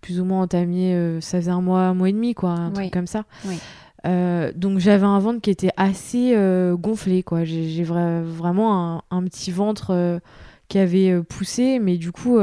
plus 0.00 0.20
ou 0.20 0.24
moins 0.24 0.42
entamer, 0.42 1.18
ça 1.20 1.38
faisait 1.38 1.52
un 1.52 1.60
mois, 1.60 1.82
un 1.82 1.94
mois 1.94 2.08
et 2.08 2.12
demi, 2.12 2.34
quoi, 2.34 2.50
un 2.50 2.70
truc 2.72 2.90
comme 2.90 3.06
ça. 3.06 3.24
donc 4.04 4.80
j'avais 4.80 5.06
un 5.06 5.20
ventre 5.20 5.40
qui 5.40 5.50
était 5.50 5.70
assez 5.76 6.36
gonflé, 6.74 7.22
quoi. 7.22 7.44
J'ai 7.44 7.84
vraiment 7.84 8.96
un, 8.96 9.02
un, 9.12 9.22
petit 9.22 9.52
ventre 9.52 10.20
qui 10.68 10.78
avait 10.78 11.22
poussé, 11.22 11.78
mais 11.78 11.96
du 11.96 12.10
coup, 12.10 12.38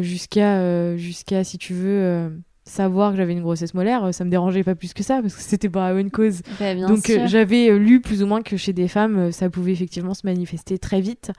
jusqu'à, 0.00 0.96
jusqu'à, 0.96 1.44
si 1.44 1.58
tu 1.58 1.74
veux 1.74 2.30
savoir 2.64 3.12
que 3.12 3.16
j'avais 3.18 3.32
une 3.32 3.42
grossesse 3.42 3.74
molaire, 3.74 4.04
euh, 4.04 4.12
ça 4.12 4.24
me 4.24 4.30
dérangeait 4.30 4.64
pas 4.64 4.74
plus 4.74 4.94
que 4.94 5.02
ça 5.02 5.20
parce 5.20 5.34
que 5.34 5.42
c'était 5.42 5.68
pas 5.68 5.92
une 5.92 6.10
cause. 6.10 6.40
Bah, 6.60 6.74
Donc 6.74 7.10
euh, 7.10 7.26
j'avais 7.26 7.70
euh, 7.70 7.78
lu 7.78 8.00
plus 8.00 8.22
ou 8.22 8.26
moins 8.26 8.42
que 8.42 8.56
chez 8.56 8.72
des 8.72 8.88
femmes, 8.88 9.32
ça 9.32 9.50
pouvait 9.50 9.72
effectivement 9.72 10.14
se 10.14 10.22
manifester 10.24 10.78
très 10.78 11.00
vite. 11.00 11.32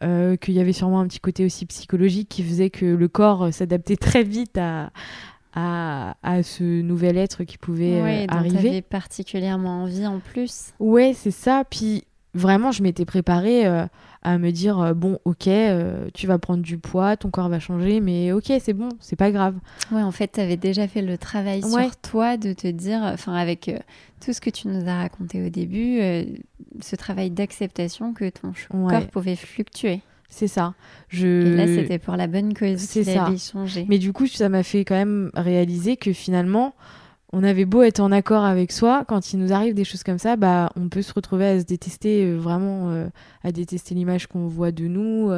qu'il 0.00 0.54
y 0.54 0.60
avait 0.60 0.72
sûrement 0.72 1.00
un 1.00 1.06
petit 1.06 1.20
côté 1.20 1.44
aussi 1.44 1.66
psychologique 1.66 2.28
qui 2.28 2.42
faisait 2.42 2.70
que 2.70 2.86
le 2.86 3.08
corps 3.08 3.52
s'adaptait 3.52 3.96
très 4.10 4.22
vite 4.22 4.58
à, 4.58 4.90
à, 5.54 6.16
à, 6.22 6.42
ce 6.42 6.62
nouvel 6.62 7.16
être 7.16 7.44
qui 7.44 7.58
pouvait 7.58 8.00
ouais, 8.00 8.26
euh, 8.30 8.34
arriver. 8.34 8.82
Particulièrement 8.82 9.82
envie 9.82 10.06
en 10.06 10.20
plus. 10.20 10.72
Ouais, 10.78 11.12
c'est 11.14 11.30
ça. 11.30 11.64
Puis 11.68 12.04
vraiment, 12.34 12.72
je 12.72 12.82
m'étais 12.82 13.04
préparée 13.04 13.66
euh, 13.66 13.86
à 14.22 14.38
me 14.38 14.50
dire 14.50 14.78
euh, 14.80 14.94
bon, 14.94 15.18
ok, 15.24 15.48
euh, 15.48 16.08
tu 16.14 16.26
vas 16.26 16.38
prendre 16.38 16.62
du 16.62 16.78
poids, 16.78 17.16
ton 17.16 17.30
corps 17.30 17.48
va 17.48 17.58
changer, 17.60 18.00
mais 18.00 18.32
ok, 18.32 18.52
c'est 18.60 18.72
bon, 18.72 18.88
c'est 19.00 19.16
pas 19.16 19.30
grave. 19.30 19.56
Ouais, 19.92 20.02
en 20.02 20.12
fait, 20.12 20.32
tu 20.32 20.40
avais 20.40 20.56
déjà 20.56 20.86
fait 20.88 21.02
le 21.02 21.18
travail 21.18 21.62
Ouais. 21.64 21.84
sur 21.84 21.96
toi 21.96 22.36
de 22.36 22.52
te 22.52 22.68
dire, 22.68 23.00
enfin, 23.02 23.34
avec 23.34 23.70
tout 24.24 24.32
ce 24.32 24.40
que 24.40 24.50
tu 24.50 24.68
nous 24.68 24.88
as 24.88 24.96
raconté 24.96 25.44
au 25.44 25.48
début, 25.50 26.00
ce 26.80 26.96
travail 26.96 27.30
d'acceptation 27.30 28.12
que 28.12 28.28
ton 28.30 28.52
Ouais. 28.72 28.90
corps 28.92 29.06
pouvait 29.08 29.36
fluctuer. 29.36 30.00
C'est 30.32 30.46
ça. 30.46 30.74
Je... 31.08 31.26
Et 31.26 31.56
là, 31.56 31.66
c'était 31.66 31.98
pour 31.98 32.14
la 32.14 32.28
bonne 32.28 32.54
cause 32.54 32.78
C'est 32.78 33.02
ça. 33.02 33.24
avait 33.24 33.36
changé. 33.36 33.84
Mais 33.88 33.98
du 33.98 34.12
coup, 34.12 34.28
ça 34.28 34.48
m'a 34.48 34.62
fait 34.62 34.84
quand 34.84 34.94
même 34.94 35.30
réaliser 35.34 35.96
que 35.96 36.12
finalement, 36.12 36.72
on 37.32 37.44
avait 37.44 37.64
beau 37.64 37.82
être 37.82 38.00
en 38.00 38.10
accord 38.12 38.44
avec 38.44 38.72
soi, 38.72 39.04
quand 39.06 39.32
il 39.32 39.38
nous 39.38 39.52
arrive 39.52 39.74
des 39.74 39.84
choses 39.84 40.02
comme 40.02 40.18
ça, 40.18 40.36
bah, 40.36 40.70
on 40.76 40.88
peut 40.88 41.02
se 41.02 41.12
retrouver 41.12 41.46
à 41.46 41.60
se 41.60 41.64
détester, 41.64 42.24
euh, 42.26 42.36
vraiment 42.36 42.90
euh, 42.90 43.06
à 43.44 43.52
détester 43.52 43.94
l'image 43.94 44.26
qu'on 44.26 44.48
voit 44.48 44.72
de 44.72 44.86
nous. 44.88 45.30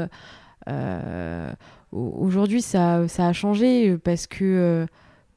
euh, 0.69 1.53
au- 1.93 2.15
Aujourd'hui, 2.21 2.63
ça, 2.63 3.07
ça 3.09 3.27
a 3.29 3.33
changé 3.33 3.97
parce 3.99 4.27
que, 4.27 4.87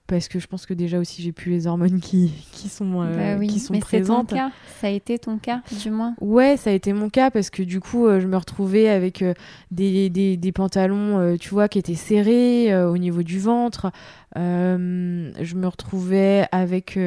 parce 0.07 0.27
que 0.27 0.37
je 0.39 0.45
pense 0.47 0.65
que 0.67 0.73
déjà 0.75 0.99
aussi 0.99 1.21
j'ai 1.23 1.31
plus 1.31 1.51
les 1.51 1.65
hormones 1.67 1.99
qui, 1.99 2.31
qui 2.51 2.69
sont, 2.69 3.01
euh, 3.01 3.15
Bah 3.33 3.39
oui, 3.39 3.47
qui 3.47 3.59
sont 3.59 3.73
mais 3.73 3.79
c'est 3.79 4.01
ton 4.01 4.23
présentes. 4.23 4.29
cas. 4.33 4.51
Ça 4.79 4.87
a 4.87 4.89
été 4.91 5.17
ton 5.17 5.37
cas, 5.39 5.61
du 5.83 5.89
moins. 5.89 6.15
Ouais, 6.21 6.57
ça 6.57 6.69
a 6.69 6.73
été 6.73 6.93
mon 6.93 7.09
cas 7.09 7.31
parce 7.31 7.49
que 7.49 7.63
du 7.63 7.79
coup, 7.79 8.05
euh, 8.05 8.19
je 8.19 8.27
me 8.27 8.37
retrouvais 8.37 8.87
avec 8.87 9.21
euh, 9.21 9.33
des, 9.71 10.09
des, 10.11 10.37
des 10.37 10.51
pantalons, 10.51 11.17
euh, 11.19 11.37
tu 11.37 11.49
vois, 11.49 11.67
qui 11.67 11.79
étaient 11.79 11.95
serrés 11.95 12.75
au 12.85 12.97
niveau 12.97 13.23
du 13.23 13.39
ventre. 13.39 13.91
Je 14.35 15.55
me 15.55 15.67
retrouvais 15.67 16.45
avec, 16.51 16.99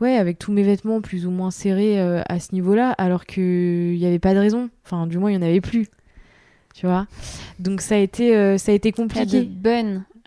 ouais, 0.00 0.16
avec 0.16 0.38
tous 0.38 0.52
mes 0.52 0.62
vêtements 0.62 1.00
plus 1.00 1.26
ou 1.26 1.30
moins 1.30 1.50
serrés 1.50 1.98
à 2.00 2.40
ce 2.40 2.52
niveau-là, 2.54 2.90
alors 2.98 3.24
qu'il 3.24 3.96
n'y 3.96 4.04
avait 4.06 4.18
pas 4.18 4.34
de 4.34 4.38
raison. 4.40 4.68
Enfin, 4.84 5.06
du 5.06 5.18
moins, 5.18 5.30
il 5.30 5.38
n'y 5.38 5.44
en 5.44 5.48
avait 5.48 5.60
plus. 5.60 5.86
Tu 6.74 6.86
vois? 6.86 7.06
Donc, 7.58 7.80
ça 7.82 7.94
a 7.96 7.98
été, 7.98 8.58
ça 8.58 8.72
a 8.72 8.74
été 8.74 8.90
Pas 8.92 8.96
de 9.02 9.02
compliqué. 9.02 9.44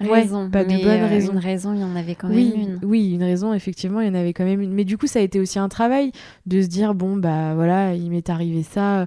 Ouais, 0.01 0.27
pas 0.51 0.63
de 0.63 0.69
mais, 0.73 0.83
bonnes 0.83 1.01
euh, 1.03 1.07
raisons. 1.07 1.31
Une 1.33 1.37
raison, 1.39 1.73
il 1.73 1.79
y 1.79 1.83
en 1.83 1.95
avait 1.95 2.15
quand 2.15 2.27
même 2.27 2.35
Oui, 2.37 2.51
une. 2.53 2.79
oui, 2.83 3.11
une 3.13 3.23
raison, 3.23 3.53
effectivement, 3.53 4.01
il 4.01 4.07
y 4.07 4.09
en 4.09 4.13
avait 4.15 4.33
quand 4.33 4.43
même 4.43 4.61
une. 4.61 4.73
Mais 4.73 4.83
du 4.83 4.97
coup, 4.97 5.07
ça 5.07 5.19
a 5.19 5.21
été 5.21 5.39
aussi 5.39 5.57
un 5.57 5.69
travail 5.69 6.11
de 6.45 6.61
se 6.61 6.67
dire, 6.67 6.93
bon, 6.95 7.15
bah 7.15 7.53
voilà, 7.55 7.93
il 7.95 8.09
m'est 8.09 8.29
arrivé 8.29 8.61
ça. 8.63 9.05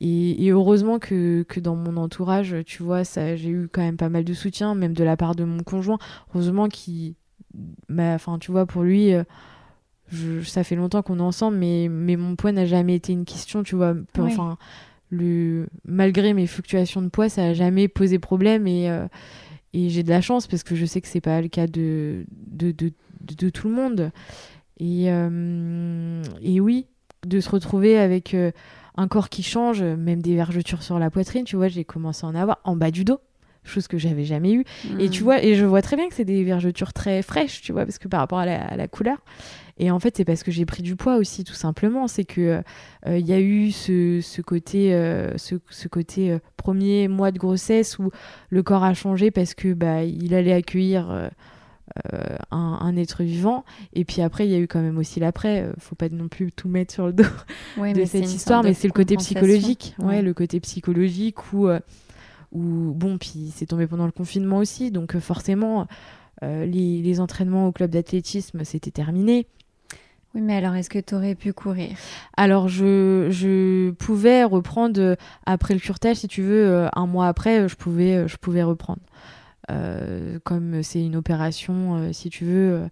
Et, 0.00 0.44
et 0.46 0.50
heureusement 0.50 1.00
que, 1.00 1.42
que 1.42 1.58
dans 1.58 1.74
mon 1.74 1.96
entourage, 1.96 2.54
tu 2.66 2.84
vois, 2.84 3.02
ça, 3.02 3.34
j'ai 3.34 3.48
eu 3.50 3.68
quand 3.72 3.80
même 3.82 3.96
pas 3.96 4.08
mal 4.08 4.22
de 4.22 4.32
soutien, 4.32 4.76
même 4.76 4.92
de 4.92 5.02
la 5.02 5.16
part 5.16 5.34
de 5.34 5.42
mon 5.42 5.64
conjoint. 5.64 5.98
Heureusement 6.32 6.68
qu'il. 6.68 7.14
bah, 7.88 8.12
Enfin, 8.14 8.38
tu 8.38 8.52
vois, 8.52 8.64
pour 8.64 8.84
lui, 8.84 9.12
euh, 9.14 9.24
je- 10.12 10.42
ça 10.42 10.62
fait 10.62 10.76
longtemps 10.76 11.02
qu'on 11.02 11.18
est 11.18 11.22
ensemble, 11.22 11.56
mais, 11.56 11.88
mais 11.90 12.14
mon 12.16 12.36
poids 12.36 12.52
n'a 12.52 12.64
jamais 12.64 12.94
été 12.94 13.12
une 13.12 13.24
question, 13.24 13.64
tu 13.64 13.74
vois. 13.74 13.92
Oui. 13.94 14.02
Enfin, 14.20 14.56
le, 15.10 15.66
malgré 15.84 16.32
mes 16.32 16.46
fluctuations 16.46 17.02
de 17.02 17.08
poids, 17.08 17.28
ça 17.28 17.42
n'a 17.42 17.54
jamais 17.54 17.88
posé 17.88 18.20
problème. 18.20 18.68
Et. 18.68 18.88
euh, 18.88 19.06
et 19.74 19.88
j'ai 19.90 20.02
de 20.02 20.10
la 20.10 20.20
chance 20.20 20.46
parce 20.46 20.62
que 20.62 20.74
je 20.74 20.86
sais 20.86 21.00
que 21.00 21.08
c'est 21.08 21.20
pas 21.20 21.40
le 21.40 21.48
cas 21.48 21.66
de, 21.66 22.24
de, 22.30 22.72
de, 22.72 22.92
de- 23.20 23.50
tout 23.50 23.68
le 23.68 23.74
monde. 23.74 24.10
Et, 24.80 25.10
euh, 25.12 26.22
et 26.42 26.60
oui, 26.60 26.86
de 27.26 27.40
se 27.40 27.50
retrouver 27.50 27.98
avec 27.98 28.34
euh, 28.34 28.52
un 28.96 29.08
corps 29.08 29.28
qui 29.28 29.42
change, 29.42 29.82
même 29.82 30.22
des 30.22 30.34
vergetures 30.36 30.82
sur 30.82 30.98
la 30.98 31.10
poitrine, 31.10 31.44
tu 31.44 31.56
vois, 31.56 31.68
j'ai 31.68 31.84
commencé 31.84 32.24
à 32.26 32.28
en 32.28 32.34
avoir 32.34 32.58
en 32.64 32.76
bas 32.76 32.90
du 32.90 33.04
dos, 33.04 33.20
chose 33.70 33.88
que 33.88 33.98
j'avais 33.98 34.24
jamais 34.24 34.52
eu. 34.52 34.64
Et 34.98 35.06
Mm. 35.06 35.10
tu 35.10 35.22
vois, 35.22 35.42
et 35.42 35.54
je 35.54 35.64
vois 35.64 35.82
très 35.82 35.96
bien 35.96 36.08
que 36.08 36.14
c'est 36.14 36.24
des 36.24 36.44
vergetures 36.44 36.92
très 36.92 37.22
fraîches, 37.22 37.60
tu 37.62 37.72
vois, 37.72 37.84
parce 37.84 37.98
que 37.98 38.08
par 38.08 38.20
rapport 38.20 38.38
à 38.38 38.46
la, 38.46 38.60
à 38.64 38.76
la 38.76 38.88
couleur. 38.88 39.18
Et 39.80 39.92
en 39.92 40.00
fait, 40.00 40.16
c'est 40.16 40.24
parce 40.24 40.42
que 40.42 40.50
j'ai 40.50 40.66
pris 40.66 40.82
du 40.82 40.96
poids 40.96 41.16
aussi, 41.18 41.44
tout 41.44 41.54
simplement. 41.54 42.08
C'est 42.08 42.24
que 42.24 42.60
euh, 43.06 43.18
il 43.18 43.24
y 43.26 43.32
a 43.32 43.38
eu 43.40 43.70
ce, 43.70 44.18
ce 44.20 44.42
côté, 44.42 44.92
euh, 44.92 45.38
ce, 45.38 45.54
ce 45.70 45.86
côté 45.86 46.32
euh, 46.32 46.38
premier 46.56 47.06
mois 47.06 47.30
de 47.30 47.38
grossesse 47.38 47.96
où 48.00 48.10
le 48.50 48.62
corps 48.64 48.82
a 48.82 48.92
changé 48.94 49.30
parce 49.30 49.54
que 49.54 49.74
bah 49.74 50.02
il 50.02 50.34
allait 50.34 50.52
accueillir 50.52 51.30
un, 52.50 52.78
un 52.80 52.96
être 52.96 53.22
vivant. 53.22 53.64
Et 53.92 54.04
puis 54.04 54.20
après, 54.22 54.46
il 54.46 54.50
y 54.50 54.54
a 54.54 54.58
eu 54.58 54.66
quand 54.68 54.80
même 54.82 54.98
aussi 54.98 55.20
l'après. 55.20 55.68
Faut 55.78 55.94
pas 55.94 56.08
non 56.08 56.28
plus 56.28 56.52
tout 56.52 56.68
mettre 56.68 56.92
sur 56.92 57.06
le 57.06 57.12
dos 57.12 57.24
Ouais, 57.76 57.92
de 57.94 58.04
cette 58.04 58.32
histoire, 58.32 58.62
mais 58.62 58.74
c'est 58.74 58.88
le 58.88 58.92
côté 58.92 59.16
psychologique. 59.16 59.94
Ouais, 59.98 60.06
Ouais. 60.06 60.22
le 60.22 60.34
côté 60.34 60.60
psychologique 60.60 61.52
où, 61.52 61.68
où 62.52 62.92
bon, 62.94 63.18
puis 63.18 63.52
c'est 63.54 63.66
tombé 63.66 63.86
pendant 63.86 64.06
le 64.06 64.12
confinement 64.12 64.58
aussi, 64.58 64.90
donc 64.90 65.14
euh, 65.14 65.20
forcément, 65.20 65.86
euh, 66.42 66.64
les, 66.66 67.02
les 67.02 67.20
entraînements 67.20 67.66
au 67.68 67.72
club 67.72 67.90
d'athlétisme, 67.90 68.64
c'était 68.64 68.90
terminé. 68.90 69.46
Oui, 70.34 70.40
mais 70.42 70.56
alors 70.56 70.74
est-ce 70.74 70.90
que 70.90 70.98
tu 70.98 71.14
aurais 71.14 71.34
pu 71.34 71.52
courir? 71.52 71.90
Alors, 72.36 72.68
je, 72.68 73.28
je 73.30 73.90
pouvais 73.92 74.44
reprendre 74.44 75.00
euh, 75.00 75.14
après 75.46 75.74
le 75.74 75.80
curtage, 75.80 76.16
si 76.18 76.28
tu 76.28 76.42
veux, 76.42 76.86
un 76.94 77.06
mois 77.06 77.28
après, 77.28 77.68
je 77.68 77.76
pouvais, 77.76 78.28
je 78.28 78.36
pouvais 78.36 78.62
reprendre. 78.62 79.00
Euh, 79.70 80.38
comme 80.44 80.82
c'est 80.82 81.02
une 81.04 81.16
opération, 81.16 82.10
si 82.12 82.30
tu 82.30 82.44
veux, 82.46 82.88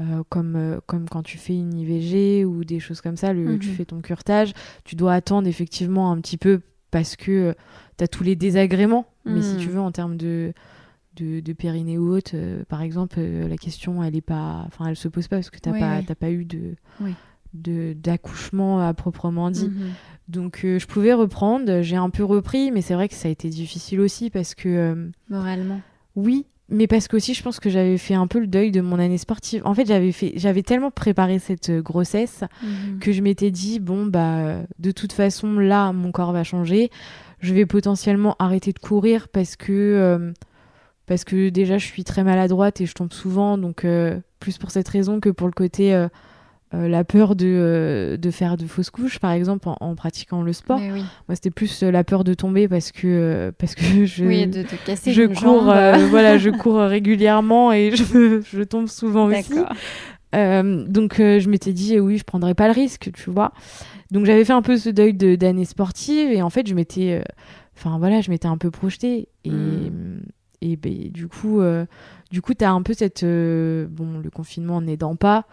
euh, 0.00 0.22
comme, 0.28 0.80
comme 0.86 1.08
quand 1.08 1.22
tu 1.22 1.38
fais 1.38 1.54
une 1.54 1.74
IVG 1.74 2.44
ou 2.44 2.64
des 2.64 2.80
choses 2.80 3.00
comme 3.00 3.16
ça, 3.16 3.32
le, 3.32 3.44
Mhm. 3.52 3.58
tu 3.60 3.68
fais 3.68 3.84
ton 3.84 4.00
curtage, 4.00 4.52
tu 4.84 4.96
dois 4.96 5.14
attendre 5.14 5.46
effectivement 5.48 6.10
un 6.10 6.20
petit 6.20 6.36
peu 6.36 6.60
parce 6.90 7.16
que 7.16 7.54
tu 7.96 8.04
as 8.04 8.08
tous 8.08 8.22
les 8.24 8.36
désagréments. 8.36 9.06
Mais 9.24 9.42
si 9.42 9.54
Mhm. 9.54 9.60
tu 9.60 9.70
veux, 9.70 9.80
en 9.80 9.92
termes 9.92 10.16
de, 10.16 10.52
de, 11.16 11.40
de 11.40 11.52
périnée 11.52 11.98
ou 11.98 12.10
autre, 12.14 12.30
euh, 12.34 12.64
par 12.68 12.80
exemple, 12.82 13.16
euh, 13.18 13.46
la 13.48 13.56
question, 13.56 14.02
elle 14.02 14.16
est 14.16 14.20
pas, 14.20 14.64
enfin, 14.66 14.86
elle 14.86 14.96
se 14.96 15.08
pose 15.08 15.28
pas 15.28 15.36
parce 15.36 15.50
que 15.50 15.58
tu 15.58 15.68
n'as 15.68 15.74
Oui, 15.74 15.80
pas, 15.80 15.98
oui. 15.98 16.14
pas 16.14 16.30
eu 16.30 16.44
de, 16.44 16.76
Oui. 17.00 17.14
de 17.54 17.92
d'accouchement 17.94 18.80
à 18.80 18.94
proprement 18.94 19.50
dit. 19.50 19.68
Mhm. 19.68 19.92
Donc 20.28 20.64
euh, 20.64 20.78
je 20.78 20.86
pouvais 20.86 21.12
reprendre, 21.14 21.80
j'ai 21.82 21.96
un 21.96 22.10
peu 22.10 22.22
repris, 22.24 22.70
mais 22.70 22.82
c'est 22.82 22.94
vrai 22.94 23.08
que 23.08 23.14
ça 23.14 23.28
a 23.28 23.30
été 23.30 23.48
difficile 23.48 24.00
aussi 24.00 24.28
parce 24.30 24.54
que 24.54 24.68
euh, 24.68 25.10
Moralement. 25.30 25.80
oui, 26.16 26.46
mais 26.70 26.86
parce 26.86 27.08
qu'aussi 27.08 27.34
je 27.34 27.42
pense 27.42 27.60
que 27.60 27.70
j'avais 27.70 27.96
fait 27.98 28.14
un 28.14 28.26
peu 28.26 28.38
le 28.40 28.46
deuil 28.46 28.70
de 28.70 28.80
mon 28.80 28.98
année 28.98 29.18
sportive. 29.18 29.62
En 29.64 29.74
fait, 29.74 29.86
j'avais 29.86 30.12
fait 30.12 30.32
j'avais 30.36 30.62
tellement 30.62 30.90
préparé 30.90 31.38
cette 31.38 31.70
euh, 31.70 31.80
grossesse 31.82 32.44
Mhm. 32.62 32.98
que 32.98 33.12
je 33.12 33.22
m'étais 33.22 33.50
dit 33.50 33.80
bon 33.80 34.06
bah 34.06 34.58
de 34.78 34.90
toute 34.90 35.12
façon 35.12 35.54
là 35.58 35.92
mon 35.92 36.12
corps 36.12 36.32
va 36.32 36.44
changer, 36.44 36.90
je 37.40 37.54
vais 37.54 37.66
potentiellement 37.66 38.36
arrêter 38.38 38.72
de 38.72 38.78
courir 38.78 39.28
parce 39.28 39.56
que 39.56 39.72
euh, 39.72 40.32
parce 41.06 41.24
que 41.24 41.48
déjà 41.48 41.78
je 41.78 41.86
suis 41.86 42.04
très 42.04 42.22
maladroite 42.24 42.80
et 42.82 42.86
je 42.86 42.92
tombe 42.92 43.12
souvent 43.12 43.56
donc 43.56 43.84
euh, 43.84 44.18
plus 44.40 44.58
pour 44.58 44.70
cette 44.70 44.88
raison 44.88 45.20
que 45.20 45.30
pour 45.30 45.46
le 45.46 45.54
côté 45.54 45.94
euh, 45.94 46.08
euh, 46.74 46.86
la 46.88 47.02
peur 47.04 47.34
de, 47.34 47.46
euh, 47.46 48.16
de 48.18 48.30
faire 48.30 48.56
de 48.58 48.66
fausses 48.66 48.90
couches 48.90 49.18
par 49.18 49.30
exemple 49.32 49.68
en, 49.68 49.76
en 49.80 49.94
pratiquant 49.94 50.42
le 50.42 50.52
sport. 50.52 50.78
Oui. 50.80 51.00
Moi, 51.28 51.34
c'était 51.34 51.50
plus 51.50 51.82
euh, 51.82 51.90
la 51.90 52.04
peur 52.04 52.24
de 52.24 52.34
tomber 52.34 52.68
parce 52.68 52.92
que, 52.92 53.52
parce 53.58 53.74
que 53.74 53.82
je, 54.04 54.24
oui, 54.24 54.46
de 54.46 54.62
te 54.62 54.76
casser 54.84 55.12
je 55.12 55.22
cours, 55.22 55.62
voilà, 56.10 56.36
je 56.38 56.50
cours 56.50 56.78
régulièrement 56.80 57.72
et 57.72 57.92
je, 57.94 58.40
je 58.52 58.62
tombe 58.62 58.88
souvent 58.88 59.26
aussi. 59.26 59.54
Donc, 60.32 61.14
je 61.18 61.48
m'étais 61.48 61.72
dit, 61.72 61.94
eh 61.94 62.00
oui, 62.00 62.18
je 62.18 62.24
prendrais 62.24 62.54
pas 62.54 62.66
le 62.68 62.74
risque, 62.74 63.10
tu 63.14 63.30
vois. 63.30 63.52
Donc, 64.10 64.24
j'avais 64.26 64.44
fait 64.44 64.52
un 64.52 64.62
peu 64.62 64.76
ce 64.76 64.90
deuil 64.90 65.14
de- 65.14 65.36
d'année 65.36 65.64
sportive 65.64 66.30
et 66.30 66.42
en 66.42 66.50
fait, 66.50 66.66
je 66.66 66.74
m'étais, 66.74 67.22
enfin 67.76 67.98
voilà, 67.98 68.20
je 68.20 68.30
m'étais 68.30 68.48
un 68.48 68.58
peu 68.58 68.70
projetée 68.70 69.28
et, 69.44 69.50
Mm. 69.50 70.20
et 70.62 70.76
ben, 70.76 71.10
du 71.10 71.28
coup, 71.28 71.60
euh, 71.60 71.84
du 72.30 72.42
coup, 72.42 72.52
t'as 72.54 72.70
un 72.70 72.82
peu 72.82 72.92
cette, 72.94 73.22
euh, 73.22 73.86
bon, 73.90 74.18
le 74.22 74.30
confinement 74.30 74.80
n'aidant 74.80 75.16
pas. 75.16 75.46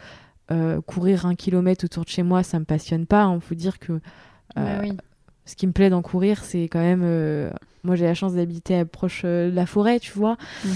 Euh, 0.51 0.79
courir 0.81 1.25
un 1.25 1.35
kilomètre 1.35 1.85
autour 1.85 2.03
de 2.03 2.09
chez 2.09 2.23
moi, 2.23 2.43
ça 2.43 2.59
me 2.59 2.65
passionne 2.65 3.05
pas. 3.05 3.31
Il 3.33 3.41
faut 3.41 3.55
dire 3.55 3.79
que 3.79 3.99
euh, 4.57 4.79
oui. 4.83 4.93
ce 5.45 5.55
qui 5.55 5.65
me 5.65 5.71
plaît 5.71 5.89
d'en 5.89 6.01
courir, 6.01 6.43
c'est 6.43 6.63
quand 6.63 6.79
même. 6.79 7.01
euh, 7.03 7.49
moi, 7.83 7.95
j'ai 7.95 8.05
la 8.05 8.13
chance 8.13 8.33
d'habiter 8.35 8.83
proche 8.85 9.23
de 9.23 9.51
la 9.53 9.65
forêt, 9.65 9.99
tu 9.99 10.11
vois. 10.13 10.37
Mhm. 10.63 10.71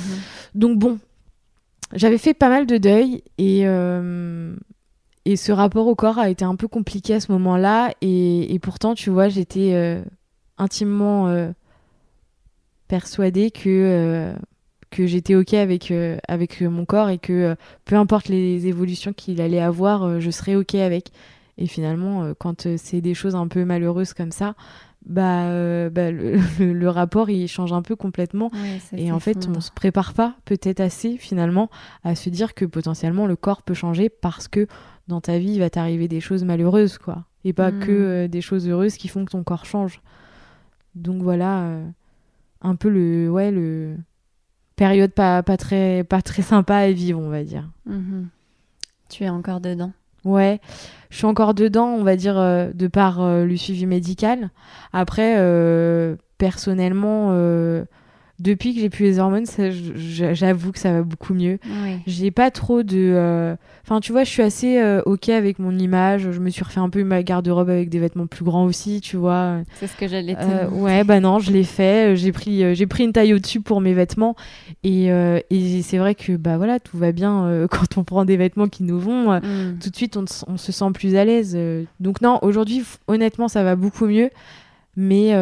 Donc, 0.56 0.80
bon, 0.80 1.00
j'avais 1.94 2.18
fait 2.18 2.34
pas 2.34 2.50
mal 2.50 2.66
de 2.66 2.78
deuil 2.78 3.24
et, 3.38 3.62
et 5.26 5.36
ce 5.36 5.52
rapport 5.52 5.88
au 5.88 5.96
corps 5.96 6.20
a 6.20 6.30
été 6.30 6.46
un 6.46 6.56
peu 6.56 6.68
compliqué 6.68 7.16
à 7.16 7.20
ce 7.20 7.32
moment-là. 7.32 7.92
Et, 8.02 8.54
et 8.54 8.60
pourtant, 8.60 8.94
tu 8.96 9.10
vois, 9.10 9.28
j'étais 9.30 10.02
intimement 10.58 11.52
persuadée 12.88 13.52
que. 13.52 14.34
Euh, 14.92 14.96
que 14.96 15.08
j'étais 15.08 15.36
ok 15.36 15.54
avec, 15.54 15.92
euh, 15.92 16.18
avec 16.28 16.62
mon 16.62 16.86
corps 16.86 17.10
et 17.10 17.18
que 17.18 17.34
euh, 17.34 17.56
peu 17.86 17.96
importe 17.96 18.28
les 18.28 18.68
évolutions 18.68 19.14
qu'il 19.14 19.42
allait 19.42 19.60
avoir, 19.62 20.04
euh, 20.04 20.20
je 20.20 20.30
serais 20.32 20.56
ok 20.56 20.76
avec. 20.76 21.12
Et 21.58 21.68
finalement, 21.68 22.24
euh, 22.24 22.34
quand 22.38 22.66
euh, 22.66 22.76
c'est 22.78 23.02
des 23.02 23.14
choses 23.14 23.36
un 23.36 23.48
peu 23.48 23.66
malheureuses 23.66 24.14
comme 24.14 24.32
ça, 24.32 24.56
bah, 25.06 25.44
euh, 25.46 25.90
bah, 25.90 26.12
le, 26.12 26.40
rapport 26.90 27.30
il 27.30 27.48
change 27.48 27.72
un 27.74 27.82
peu 27.82 27.96
complètement. 27.96 28.50
Ouais, 28.54 28.80
Et 29.00 29.12
en 29.12 29.20
fait, 29.20 29.36
s'effondre. 29.40 29.58
on 29.58 29.62
se 29.62 29.72
prépare 29.72 30.14
pas 30.14 30.36
peut-être 30.46 30.80
assez 30.82 31.18
finalement 31.18 31.70
à 32.04 32.16
se 32.16 32.30
dire 32.30 32.54
que 32.54 32.66
potentiellement 32.66 33.26
le 33.28 33.36
corps 33.36 33.62
peut 33.64 33.74
changer 33.74 34.10
parce 34.10 34.48
que 34.48 34.68
dans 35.08 35.22
ta 35.22 35.38
vie 35.40 35.54
il 35.54 35.60
va 35.60 35.70
t'arriver 35.70 36.08
des 36.08 36.20
choses 36.22 36.44
malheureuses 36.44 36.98
quoi. 36.98 37.26
Et 37.46 37.54
pas 37.54 37.72
Mm. 37.72 37.80
que 37.80 37.92
euh, 37.92 38.28
des 38.28 38.42
choses 38.42 38.68
heureuses 38.68 38.96
qui 38.98 39.08
font 39.08 39.24
que 39.26 39.32
ton 39.32 39.44
corps 39.44 39.66
change. 39.66 40.02
donc 40.96 41.22
voilà, 41.24 41.80
un 42.62 42.76
peu 42.76 42.90
le, 42.90 43.30
ouais, 43.30 43.52
le 43.52 43.96
période 44.80 45.12
pas, 45.12 45.44
pas, 45.44 45.58
très, 45.58 46.06
pas 46.06 46.22
très 46.22 46.42
sympa 46.42 46.78
à 46.78 46.92
vivre, 46.92 47.20
on 47.20 47.30
va 47.30 47.44
dire. 47.44 47.70
Mhm. 47.86 48.30
Tu 49.10 49.26
es 49.26 49.30
encore 49.30 49.60
dedans? 49.60 49.92
Ouais, 50.24 50.62
je 51.10 51.18
suis 51.18 51.26
encore 51.26 51.54
dedans, 51.54 51.88
on 51.88 52.04
va 52.04 52.16
dire, 52.16 52.36
de 52.36 52.88
par 52.88 53.22
le 53.22 53.58
suivi 53.58 53.86
médical. 53.86 54.52
Après, 54.94 55.36
personnellement, 56.38 57.34
depuis 58.40 58.74
que 58.74 58.80
j'ai 58.80 58.90
plus 58.90 59.04
les 59.04 59.20
hormones, 59.20 59.46
j'avoue 59.96 60.72
que 60.72 60.80
ça 60.80 60.94
va 60.94 61.04
beaucoup 61.04 61.34
mieux. 61.34 61.60
J'ai 62.08 62.32
pas 62.32 62.52
trop 62.52 62.84
de. 62.84 62.98
Euh, 62.98 63.56
enfin, 63.84 64.00
tu 64.00 64.14
vois, 64.14 64.24
je 64.24 64.30
suis 64.30 64.42
assez 64.42 64.80
euh, 64.80 65.02
ok 65.06 65.28
avec 65.30 65.60
mon 65.60 65.78
image. 65.78 66.32
Je 66.32 66.40
me 66.40 66.50
suis 66.50 66.64
refait 66.64 66.80
un 66.80 66.90
peu 66.90 67.04
ma 67.04 67.22
garde-robe 67.22 67.70
avec 67.70 67.90
des 67.90 68.00
vêtements 68.00 68.28
plus 68.28 68.46
grands 68.46 68.64
aussi, 68.64 69.02
tu 69.02 69.18
vois. 69.18 69.58
C'est 69.76 69.88
ce 69.88 69.96
que 69.98 70.08
j'allais 70.08 70.36
te 70.36 70.42
euh, 70.42 70.70
Ouais, 70.70 71.04
bah 71.04 71.20
non, 71.20 71.40
je 71.40 71.52
l'ai 71.52 71.66
fait. 71.66 72.16
J'ai 72.16 72.32
pris, 72.32 72.76
j'ai 72.76 72.88
pris 72.88 73.04
une 73.04 73.12
taille 73.12 73.34
au-dessus 73.34 73.60
pour 73.60 73.82
mes 73.82 73.94
vêtements. 73.94 74.36
Et, 74.84 75.08
et 75.08 75.82
c'est 75.82 75.98
vrai 75.98 76.16
que, 76.16 76.38
bah 76.38 76.58
voilà, 76.58 76.80
tout 76.80 76.98
va 76.98 77.12
bien 77.12 77.68
quand 77.72 77.98
on 77.98 78.04
prend 78.04 78.24
des 78.24 78.38
vêtements 78.38 78.68
qui 78.68 78.84
nous 78.84 79.00
vont. 79.00 79.34
Mm. 79.34 79.80
Tout 79.82 79.90
de 79.90 79.96
suite, 79.96 80.16
on, 80.16 80.26
on, 80.48 80.58
se 80.58 80.72
sent 80.72 80.92
plus 80.94 81.16
à 81.16 81.26
l'aise. 81.26 81.58
Donc, 82.00 82.22
non, 82.22 82.40
aujourd'hui, 82.42 82.84
honnêtement, 83.08 83.50
ça 83.50 83.64
va 83.64 83.76
beaucoup 83.76 84.06
mieux. 84.06 84.30
Mais, 84.96 85.34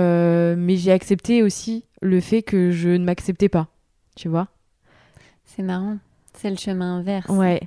mais 0.55 0.77
j'ai 0.77 0.91
accepté 0.91 1.43
aussi 1.43 1.83
le 2.01 2.19
fait 2.19 2.43
que 2.43 2.71
je 2.71 2.89
ne 2.89 3.03
m'acceptais 3.03 3.49
pas, 3.49 3.67
tu 4.15 4.29
vois. 4.29 4.47
C'est 5.45 5.63
marrant. 5.63 5.97
C'est 6.37 6.51
le 6.51 6.55
chemin 6.55 6.97
inverse. 6.97 7.29
Ouais. 7.29 7.61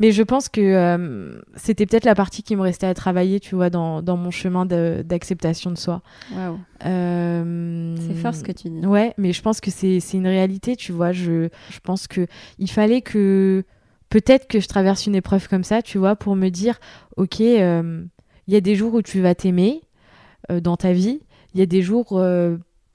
Mais 0.00 0.10
je 0.10 0.24
pense 0.24 0.48
que 0.48 0.60
euh, 0.60 1.40
c'était 1.54 1.86
peut-être 1.86 2.04
la 2.04 2.16
partie 2.16 2.42
qui 2.42 2.56
me 2.56 2.62
restait 2.62 2.86
à 2.86 2.94
travailler, 2.94 3.38
tu 3.38 3.54
vois, 3.54 3.70
dans, 3.70 4.02
dans 4.02 4.16
mon 4.16 4.32
chemin 4.32 4.66
d'acceptation 4.66 5.70
de, 5.70 5.78
soi. 5.78 6.02
Waouh. 6.34 6.58
Euh, 6.84 7.96
c'est 7.96 8.14
fort 8.14 8.34
ce 8.34 8.42
que 8.42 8.50
tu 8.50 8.70
dis. 8.70 8.84
Ouais, 8.84 9.14
mais 9.18 9.32
je 9.32 9.40
pense 9.40 9.60
que 9.60 9.70
c'est 9.70 10.00
une 10.14 10.26
réalité, 10.26 10.74
tu 10.74 10.90
vois. 10.90 11.12
Je, 11.12 11.48
je 11.70 11.78
pense 11.80 12.08
que 12.08 12.26
il 12.58 12.70
fallait 12.70 13.02
que. 13.02 13.64
Peut-être 14.08 14.48
que 14.48 14.58
je 14.58 14.66
traverse 14.66 15.06
une 15.06 15.14
épreuve 15.14 15.48
comme 15.48 15.64
ça, 15.64 15.82
tu 15.82 15.98
vois, 15.98 16.16
pour 16.16 16.34
me 16.34 16.48
dire 16.48 16.80
ok, 17.18 17.42
euh, 17.42 18.02
il 18.46 18.54
y 18.54 18.56
a 18.56 18.60
des 18.62 18.74
jours 18.74 18.94
où 18.94 19.02
tu 19.02 19.20
vas 19.20 19.34
t'aimer 19.34 19.82
dans 20.48 20.78
ta 20.78 20.92
vie, 20.92 21.20
il 21.52 21.60
y 21.60 21.62
a 21.62 21.66
des 21.66 21.82
jours 21.82 22.18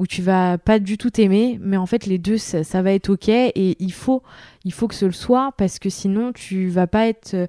où 0.04 0.08
tu 0.08 0.22
vas 0.22 0.58
pas 0.58 0.80
du 0.80 0.98
tout 0.98 1.10
t'aimer, 1.10 1.58
mais 1.62 1.78
en 1.78 1.86
fait 1.86 2.06
les 2.06 2.18
deux 2.18 2.38
ça, 2.38 2.82
va 2.82 2.92
être 2.92 3.10
ok 3.10 3.30
et 3.30 3.78
il 3.80 3.94
faut 3.94 4.22
il 4.66 4.74
faut 4.74 4.90
que 4.90 4.96
ce 4.96 5.06
le 5.06 5.14
soit 5.14 5.54
parce 5.58 5.80
que 5.80 5.90
sinon 5.90 6.34
tu 6.34 6.68
vas 6.68 6.88
pas 6.88 7.08
être 7.08 7.48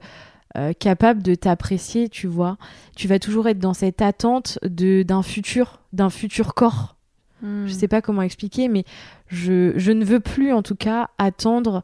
euh, 0.56 0.72
capable 0.72 1.20
de 1.20 1.34
t'apprécier, 1.34 2.08
tu 2.08 2.28
vois. 2.28 2.58
Tu 2.94 3.08
vas 3.08 3.18
toujours 3.18 3.48
être 3.48 3.58
dans 3.58 3.74
cette 3.74 4.00
attente 4.00 4.60
de 4.62 5.02
d'un 5.02 5.24
futur, 5.24 5.80
d'un 5.92 6.10
futur 6.10 6.54
corps. 6.54 6.94
Hmm. 7.42 7.66
Je 7.66 7.72
sais 7.72 7.88
pas 7.88 8.00
comment 8.00 8.22
expliquer, 8.22 8.68
mais 8.68 8.84
je, 9.26 9.72
je, 9.74 9.90
ne 9.90 10.04
veux 10.04 10.20
plus 10.20 10.52
en 10.52 10.62
tout 10.62 10.76
cas 10.76 11.08
attendre 11.18 11.82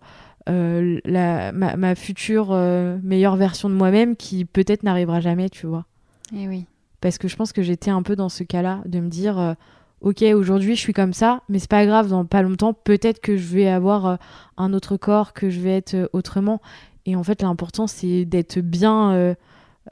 euh, 0.49 1.01
la, 1.05 1.51
ma, 1.51 1.95
future 1.97 2.51
euh, 2.53 2.97
meilleure 3.03 3.35
version 3.35 3.69
de 3.69 3.75
moi-même 3.75 4.15
qui 4.15 4.45
peut-être 4.45 4.85
n'arrivera 4.85 5.19
jamais, 5.19 5.51
tu 5.51 5.67
vois. 5.67 5.85
Et 6.33 6.45
eh 6.45 6.49
oui. 6.49 6.67
Parce 7.01 7.19
que 7.19 7.27
je 7.27 7.35
pense 7.35 7.53
que 7.53 7.63
j'étais 7.63 7.91
un 7.91 8.05
peu 8.05 8.15
dans 8.15 8.29
ce 8.29 8.45
cas-là, 8.45 8.83
de 8.87 9.01
me 9.01 9.09
dire 9.09 9.57
ok, 10.01 10.23
aujourd'hui 10.35 10.77
je 10.77 10.81
suis 10.81 10.93
comme 10.93 11.13
ça, 11.13 11.43
mais 11.49 11.59
c'est 11.59 11.71
pas 11.71 11.87
grave, 11.87 12.09
dans 12.09 12.25
pas 12.25 12.43
longtemps, 12.43 12.73
peut-être 12.73 13.21
que 13.21 13.37
je 13.37 13.55
vais 13.55 13.69
avoir 13.69 14.07
euh, 14.07 14.17
un 14.57 14.73
autre 14.73 14.97
corps, 14.97 15.33
que 15.33 15.51
je 15.51 15.61
vais 15.61 15.77
être 15.77 15.95
euh, 15.95 16.09
autrement. 16.13 16.61
Et 17.07 17.17
en 17.17 17.23
fait, 17.23 17.43
l'important, 17.43 17.87
c'est 17.87 18.25
d'être 18.25 18.61
bien 18.61 19.35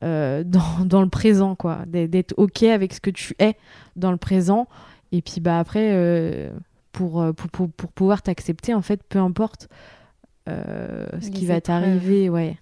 euh, 0.02 0.44
dans, 0.44 0.84
dans, 0.84 1.02
le 1.02 1.08
présent, 1.08 1.54
quoi. 1.54 1.80
D'être 1.86 2.34
ok 2.36 2.64
avec 2.64 2.92
ce 2.92 3.00
que 3.00 3.10
tu 3.10 3.34
es 3.38 3.56
dans 3.96 4.10
le 4.10 4.18
présent. 4.18 4.68
Et 5.10 5.22
puis, 5.22 5.40
bah, 5.40 5.58
après, 5.58 6.52
pour, 6.92 7.24
pour, 7.34 7.70
pour, 7.70 7.92
pouvoir 7.92 8.20
t'accepter, 8.22 8.74
en 8.74 8.82
fait, 8.82 9.02
peu 9.08 9.18
importe 9.18 9.68
ce 10.46 11.30
qui 11.30 11.46
va 11.46 11.60
t'arriver, 11.60 12.28
ouais. 12.28 12.58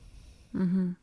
Mhm. 0.55 0.95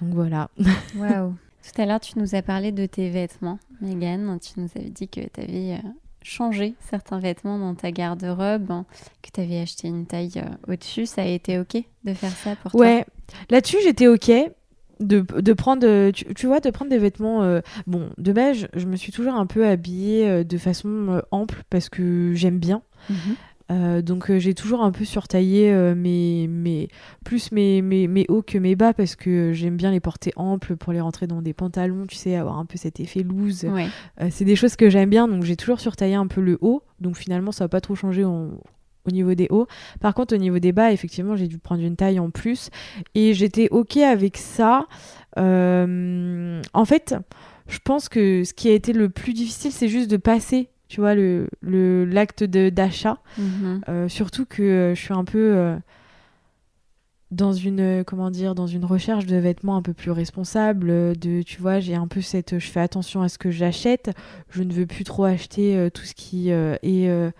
Donc 0.00 0.14
voilà. 0.14 0.48
Waouh. 0.96 1.34
Tout 1.62 1.82
à 1.82 1.86
l'heure, 1.86 2.00
tu 2.00 2.18
nous 2.18 2.34
as 2.34 2.42
parlé 2.42 2.72
de 2.72 2.86
tes 2.86 3.10
vêtements, 3.10 3.58
Megan. 3.80 4.38
Tu 4.40 4.60
nous 4.60 4.68
avais 4.74 4.88
dit 4.88 5.08
que 5.08 5.20
tu 5.20 5.40
avais 5.40 5.74
euh, 5.74 5.88
changé 6.22 6.74
certains 6.88 7.18
vêtements 7.18 7.58
dans 7.58 7.74
ta 7.74 7.90
garde-robe, 7.90 8.70
hein, 8.70 8.86
que 9.22 9.30
tu 9.32 9.40
avais 9.40 9.60
acheté 9.60 9.88
une 9.88 10.06
taille 10.06 10.32
euh, 10.36 10.72
au-dessus. 10.72 11.06
Ça 11.06 11.22
a 11.22 11.26
été 11.26 11.58
OK 11.58 11.76
de 12.04 12.14
faire 12.14 12.30
ça 12.30 12.56
pour 12.56 12.72
toi? 12.72 12.80
Ouais, 12.80 13.06
là-dessus, 13.50 13.78
j'étais 13.82 14.06
OK. 14.06 14.30
De, 15.00 15.20
de 15.20 15.52
prendre 15.54 15.86
euh, 15.86 16.12
tu, 16.12 16.46
vois 16.46 16.60
de 16.60 16.68
prendre 16.68 16.90
des 16.90 16.98
vêtements 16.98 17.58
bon 17.86 18.10
de 18.18 18.32
base 18.34 18.68
je 18.74 18.84
me 18.84 18.96
suis 18.96 19.12
toujours 19.12 19.32
un 19.32 19.46
peu 19.46 19.66
habillée 19.66 20.44
de 20.44 20.58
façon 20.58 21.22
ample 21.30 21.62
parce 21.70 21.88
que 21.88 22.34
j'aime 22.34 22.58
bien 22.58 22.82
mhm. 23.08 23.36
Euh, 23.70 24.02
donc 24.02 24.30
euh, 24.30 24.38
j'ai 24.38 24.54
toujours 24.54 24.82
un 24.82 24.90
peu 24.90 25.04
surtaillé 25.04 25.70
euh, 25.70 25.94
mes, 25.94 26.48
mes, 26.48 26.88
plus 27.24 27.52
mes, 27.52 27.82
mes, 27.82 28.08
mes, 28.08 28.26
hauts 28.28 28.42
que 28.42 28.58
mes 28.58 28.74
bas 28.74 28.92
parce 28.92 29.14
que 29.16 29.52
j'aime 29.52 29.76
bien 29.76 29.90
les 29.90 30.00
porter 30.00 30.32
amples 30.36 30.76
pour 30.76 30.92
les 30.92 31.00
rentrer 31.00 31.26
dans 31.26 31.42
des 31.42 31.52
pantalons, 31.52 32.06
tu 32.06 32.16
sais, 32.16 32.34
avoir 32.36 32.58
un 32.58 32.64
peu 32.64 32.76
cet 32.76 33.00
effet 33.00 33.22
loose. 33.22 33.66
c'est 34.30 34.44
des 34.44 34.56
choses 34.56 34.76
que 34.76 34.90
j'aime 34.90 35.10
bien, 35.10 35.28
donc 35.28 35.44
j'ai 35.44 35.56
toujours 35.56 35.80
surtaillé 35.80 36.14
un 36.14 36.26
peu 36.26 36.40
le 36.40 36.58
haut. 36.60 36.82
Donc 37.00 37.16
finalement, 37.16 37.52
ça 37.52 37.64
va 37.64 37.68
pas 37.68 37.80
trop 37.80 37.94
changer 37.94 38.24
au 38.24 38.50
niveau 39.06 39.34
des 39.34 39.46
hauts. 39.50 39.66
Par 40.00 40.14
contre, 40.14 40.34
au 40.34 40.38
niveau 40.38 40.58
des 40.58 40.72
bas, 40.72 40.92
effectivement, 40.92 41.36
j'ai 41.36 41.46
dû 41.46 41.58
prendre 41.58 41.82
une 41.82 41.96
taille 41.96 42.18
en 42.18 42.30
plus. 42.30 42.70
Et 43.14 43.34
j'étais 43.34 43.68
OK 43.70 43.96
avec 43.98 44.36
ça. 44.36 44.86
en 45.36 46.84
fait, 46.84 47.14
je 47.68 47.78
pense 47.84 48.08
que 48.08 48.44
ce 48.44 48.52
qui 48.52 48.68
a 48.68 48.72
été 48.72 48.92
le 48.92 49.08
plus 49.08 49.32
difficile, 49.32 49.72
c'est 49.72 49.88
juste 49.88 50.10
de 50.10 50.16
passer 50.16 50.68
tu 50.90 51.00
vois, 51.00 51.14
le, 51.14 51.46
l'acte 51.62 52.42
d'achat. 52.42 53.18
Mhm. 53.38 53.80
Euh, 53.88 54.08
surtout 54.08 54.44
que 54.44 54.62
euh, 54.62 54.94
je 54.96 55.00
suis 55.00 55.14
un 55.14 55.24
peu 55.24 55.52
euh, 55.54 55.76
dans 57.30 57.52
une, 57.52 58.02
comment 58.04 58.28
dire, 58.32 58.56
dans 58.56 58.66
une 58.66 58.84
recherche 58.84 59.24
de 59.24 59.36
vêtements 59.36 59.76
un 59.76 59.82
peu 59.82 59.92
plus 59.92 60.10
responsable. 60.10 61.16
De, 61.16 61.42
tu 61.42 61.62
vois, 61.62 61.78
j'ai 61.78 61.94
un 61.94 62.08
peu 62.08 62.20
cette, 62.20 62.58
je 62.58 62.66
fais 62.66 62.80
attention 62.80 63.22
à 63.22 63.28
ce 63.28 63.38
que 63.38 63.52
j'achète. 63.52 64.10
Je 64.50 64.64
ne 64.64 64.72
veux 64.72 64.86
plus 64.86 65.04
trop 65.04 65.22
acheter 65.22 65.88
tout 65.94 66.04
ce 66.04 66.12
qui 66.12 66.50
est 66.50 66.52
euh, 67.08 67.30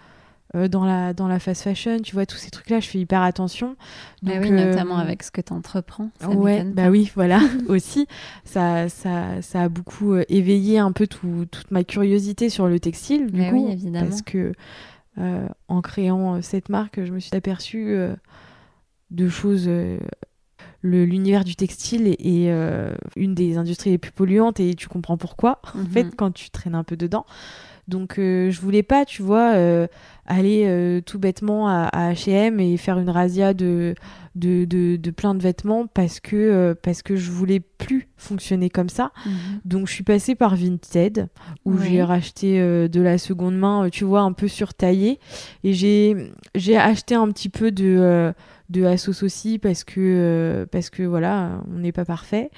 dans, 0.55 0.84
la, 0.84 1.12
dans 1.12 1.28
la 1.28 1.38
fast 1.38 1.62
fashion, 1.62 2.01
tu 2.01 2.14
vois, 2.14 2.26
tous 2.26 2.36
ces 2.36 2.51
trucs-là, 2.51 2.80
je 2.80 2.88
fais 2.88 2.98
hyper 2.98 3.22
attention. 3.22 3.76
Bah 4.22 4.32
oui, 4.40 4.51
notamment 4.51 4.98
euh, 4.98 5.03
avec 5.03 5.22
ce 5.22 5.30
que 5.30 5.40
tu 5.40 5.53
entreprends. 5.53 6.11
Ouais, 6.26 6.64
bah 6.64 6.90
oui, 6.90 7.11
voilà, 7.14 7.40
aussi. 7.68 8.07
Ça, 8.44 8.88
ça, 8.88 9.42
ça 9.42 9.62
a 9.62 9.68
beaucoup 9.68 10.14
euh, 10.14 10.24
éveillé 10.28 10.78
un 10.78 10.92
peu 10.92 11.07
toute 11.07 11.70
ma 11.70 11.84
curiosité 11.84 12.51
sur 12.51 12.66
le 12.66 12.80
textile, 12.80 13.30
du 13.30 13.40
bah 13.40 13.51
coup, 13.51 13.66
oui, 13.66 13.72
évidemment. 13.72 14.09
parce 14.09 14.22
que 14.22 14.53
en 15.68 15.82
créant 15.82 16.40
cette 16.40 16.70
marque, 16.70 17.05
je 17.05 17.12
me 17.12 17.20
suis 17.20 17.36
aperçue 17.36 17.94
de 19.11 19.28
choses 19.28 19.68
l'univers 20.82 21.44
du 21.44 21.57
textile 21.57 22.16
est, 22.18 22.48
une 23.16 23.34
des 23.34 23.59
industries 23.59 23.90
les 23.90 23.98
plus 23.98 24.12
polluantes 24.12 24.61
et 24.61 24.74
tu 24.74 24.88
comprends 24.88 25.18
pourquoi 25.18 25.61
en 25.74 25.84
fait 25.84 26.05
mhm. 26.05 26.14
quand 26.16 26.30
tu 26.30 26.48
traînes 26.48 26.74
un 26.74 26.84
peu 26.84 26.96
dedans 26.96 27.26
donc 27.91 28.14
je 28.16 28.61
voulais 28.61 28.82
pas 28.82 29.05
tu 29.05 29.22
vois 29.22 29.55
aller 30.30 30.64
euh, 30.64 31.01
tout 31.01 31.18
bêtement 31.18 31.68
à, 31.68 32.12
H&M 32.12 32.61
et 32.61 32.76
faire 32.76 32.99
une 33.01 33.11
razzia 33.11 33.53
de, 33.53 33.97
de, 34.36 34.64
de, 34.64 35.11
plein 35.11 35.34
de 35.34 35.43
vêtements 35.43 35.88
parce 35.88 36.20
que, 36.20 36.36
euh, 36.36 36.74
parce 36.80 37.03
que 37.03 37.16
je 37.16 37.32
voulais 37.32 37.59
plus 37.59 38.09
fonctionner 38.16 38.70
comme 38.70 38.88
ça. 38.88 39.11
Mhm. 39.26 39.32
Donc 39.64 39.88
je 39.88 39.93
suis 39.93 40.05
passée 40.05 40.36
par 40.36 40.55
Vinted 40.55 41.28
où 41.64 41.76
j'ai 41.78 42.03
racheté 42.05 42.61
euh, 42.61 42.86
de 42.86 43.01
la 43.01 43.18
seconde 43.18 43.59
main, 43.59 43.88
tu 43.91 44.05
vois, 44.05 44.20
un 44.20 44.32
peu 44.32 44.47
surtaillé. 44.47 45.18
Et 45.64 45.74
j'ai 45.74 46.76
acheté 46.76 47.16
un 47.16 47.28
petit 47.28 47.49
peu 47.49 47.72
de 47.72 48.32
de 48.70 48.84
Asos 48.84 49.24
aussi 49.24 49.58
parce 49.58 49.82
que 49.84 50.00
euh, 50.00 50.66
parce 50.70 50.90
que 50.90 51.02
voilà 51.02 51.62
on 51.74 51.80
n'est 51.80 51.92
pas 51.92 52.04
parfait. 52.04 52.50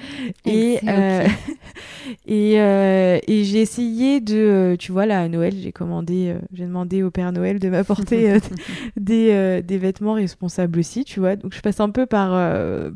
Et 0.44 0.78
euh, 0.86 1.26
et, 2.26 2.60
euh, 2.60 3.18
et 3.26 3.44
j'ai 3.44 3.62
essayé 3.62 4.20
de 4.20 4.76
tu 4.78 4.92
vois 4.92 5.06
là 5.06 5.22
à 5.22 5.28
Noël 5.28 5.54
j'ai 5.58 5.72
commandé 5.72 6.36
j'ai 6.52 6.66
demandé 6.66 7.02
au 7.02 7.10
Père 7.10 7.32
Noël 7.32 7.58
de 7.58 7.68
m'apporter 7.70 8.36
des, 8.96 9.62
des 9.62 9.78
vêtements 9.78 10.12
responsables 10.12 10.78
aussi 10.78 11.04
tu 11.04 11.18
vois. 11.18 11.36
Donc 11.36 11.54
je 11.54 11.60
passe 11.60 11.80
un 11.80 11.90
peu 11.90 12.04
par 12.04 12.30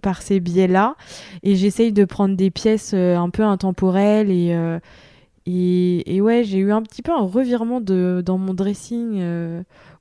par 0.03 0.21
ces 0.21 0.39
biais 0.39 0.69
là 0.69 0.95
et 1.43 1.57
j'essaye 1.57 1.93
de 1.93 2.05
prendre 2.05 2.37
des 2.37 2.51
pièces 2.51 2.93
un 2.93 3.31
peu 3.31 3.43
intemporelles 3.43 4.31
et 4.31 4.55
et, 5.49 6.17
et 6.17 6.21
ouais 6.21 6.45
j'ai 6.45 6.59
eu 6.59 6.73
un 6.73 6.83
petit 6.83 7.03
peu 7.03 7.13
un 7.13 7.25
revirement 7.25 7.81
de 7.81 8.23
dans 8.25 8.37
mon 8.37 8.53
dressing 8.53 9.23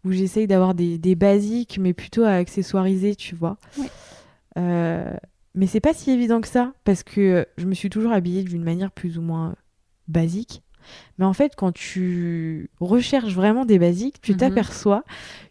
où 0.06 0.12
j'essaye 0.12 0.48
d'avoir 0.48 0.76
des, 0.76 0.98
des, 0.98 1.16
basiques, 1.16 1.80
mais 1.82 1.94
plutôt 1.94 2.24
à 2.24 2.32
accessoiriser, 2.34 3.16
tu 3.16 3.36
vois. 3.36 3.58
Euh, 4.58 5.14
mais 5.56 5.68
c'est 5.68 5.82
pas 5.82 5.94
si 5.94 6.12
évident 6.12 6.40
que 6.40 6.48
ça, 6.48 6.74
parce 6.84 7.04
que 7.04 7.46
je 7.58 7.66
me 7.66 7.74
suis 7.74 7.90
toujours 7.90 8.12
habillée 8.12 8.44
d'une 8.44 8.64
manière 8.64 8.92
plus 8.92 9.18
ou 9.18 9.22
moins 9.22 9.56
basique. 10.08 10.62
Mais 11.18 11.26
en 11.26 11.34
fait, 11.34 11.56
quand 11.58 11.74
tu 11.74 12.70
recherches 12.80 13.34
vraiment 13.34 13.66
des 13.66 13.80
basiques, 13.80 14.22
tu 14.22 14.34
mhm. 14.34 14.38
t'aperçois 14.38 15.04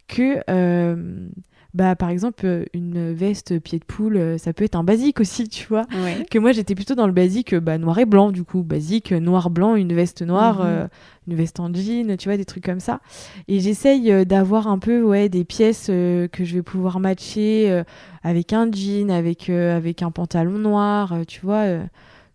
que 0.06 0.40
euh, 0.48 1.28
bah 1.74 1.96
par 1.96 2.08
exemple 2.10 2.46
euh, 2.46 2.64
une 2.72 3.12
veste 3.12 3.58
pied 3.58 3.78
de 3.80 3.84
poule 3.84 4.16
euh, 4.16 4.38
ça 4.38 4.52
peut 4.52 4.64
être 4.64 4.76
un 4.76 4.84
basique 4.84 5.18
aussi 5.20 5.48
tu 5.48 5.66
vois 5.66 5.82
Ouais. 6.04 6.24
que 6.30 6.38
moi 6.38 6.52
j'étais 6.52 6.74
plutôt 6.76 6.94
dans 6.94 7.06
le 7.08 7.12
basique 7.12 7.52
euh, 7.52 7.60
bah, 7.60 7.78
noir 7.78 7.98
et 7.98 8.04
blanc 8.06 8.30
du 8.30 8.44
coup 8.44 8.62
basique 8.62 9.10
euh, 9.12 9.18
noir 9.20 9.50
blanc 9.50 9.74
une 9.74 9.92
veste 9.92 10.22
noire 10.22 10.58
Mhm. 10.60 10.66
euh, 10.66 10.86
une 11.26 11.34
veste 11.34 11.58
en 11.60 11.72
jean 11.74 12.16
tu 12.16 12.28
vois 12.28 12.36
des 12.36 12.44
trucs 12.44 12.64
comme 12.64 12.80
ça 12.80 13.00
et 13.48 13.58
j'essaye 13.60 14.12
euh, 14.12 14.24
d'avoir 14.24 14.68
un 14.68 14.78
peu 14.78 15.02
ouais 15.02 15.28
des 15.28 15.44
pièces 15.44 15.88
euh, 15.90 16.28
que 16.28 16.44
je 16.44 16.54
vais 16.54 16.62
pouvoir 16.62 17.00
matcher 17.00 17.70
euh, 17.70 17.82
avec 18.22 18.52
un 18.52 18.70
jean 18.70 19.10
avec 19.10 19.50
euh, 19.50 19.76
avec 19.76 20.02
un 20.02 20.10
pantalon 20.12 20.58
noir 20.58 21.12
euh, 21.12 21.24
tu 21.26 21.40
vois 21.40 21.62
euh, 21.64 21.82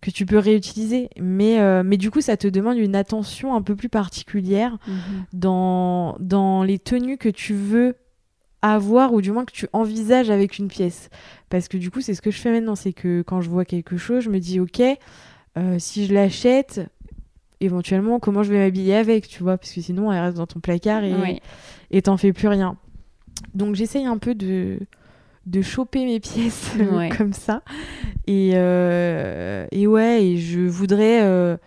que 0.02 0.12
tu 0.12 0.26
peux 0.26 0.38
réutiliser 0.38 1.10
mais 1.20 1.60
euh, 1.60 1.84
mais 1.86 1.98
du 1.98 2.10
coup 2.12 2.22
ça 2.22 2.36
te 2.38 2.48
demande 2.48 2.78
une 2.78 2.96
attention 2.96 3.56
un 3.56 3.62
peu 3.62 3.76
plus 3.76 3.90
particulière 3.90 4.78
Mhm. 4.88 5.26
dans, 5.34 6.16
dans 6.20 6.64
les 6.64 6.80
tenues 6.80 7.18
que 7.18 7.30
tu 7.30 7.54
veux 7.54 7.96
avoir 8.62 9.14
ou 9.14 9.22
du 9.22 9.32
moins 9.32 9.46
que 9.46 9.52
tu 9.54 9.68
envisages 9.74 10.30
avec 10.30 10.58
une 10.58 10.68
pièce. 10.68 11.10
Parce 11.50 11.68
que 11.68 11.78
du 11.78 11.92
coup, 11.92 12.02
c'est 12.02 12.14
ce 12.14 12.22
que 12.22 12.32
je 12.32 12.40
fais 12.40 12.52
maintenant, 12.52 12.76
c'est 12.76 12.94
que 12.94 13.22
quand 13.22 13.42
je 13.42 13.50
vois 13.50 13.66
quelque 13.66 13.98
chose, 13.98 14.24
je 14.24 14.30
me 14.30 14.40
dis, 14.40 14.60
ok, 14.60 14.82
euh, 15.58 15.76
si 15.80 16.06
je 16.06 16.14
l'achète, 16.14 16.82
éventuellement, 17.62 18.20
comment 18.20 18.44
je 18.44 18.52
vais 18.54 18.60
m'habiller 18.60 18.96
avec, 18.96 19.28
tu 19.28 19.44
vois, 19.44 19.58
parce 19.58 19.72
que 19.72 19.82
sinon, 19.82 20.12
elle 20.12 20.22
reste 20.22 20.38
dans 20.38 20.48
ton 20.48 20.60
placard 20.60 21.04
et 21.04 21.14
Ouais. 21.14 21.40
et 21.92 22.02
t'en 22.02 22.18
fais 22.18 22.34
plus 22.34 22.48
rien. 22.48 22.78
Donc 23.54 23.76
j'essaye 23.76 24.06
un 24.06 24.18
peu 24.18 24.36
de 24.36 24.80
de 25.46 25.62
choper 25.62 26.06
mes 26.06 26.20
pièces 26.20 26.74
Ouais. 26.92 27.10
comme 27.18 27.34
ça. 27.34 27.64
Et, 28.28 28.52
euh, 28.54 29.66
et 29.72 29.88
ouais, 29.88 30.24
et 30.24 30.38
je 30.38 30.60
voudrais 30.60 31.24
euh, 31.24 31.58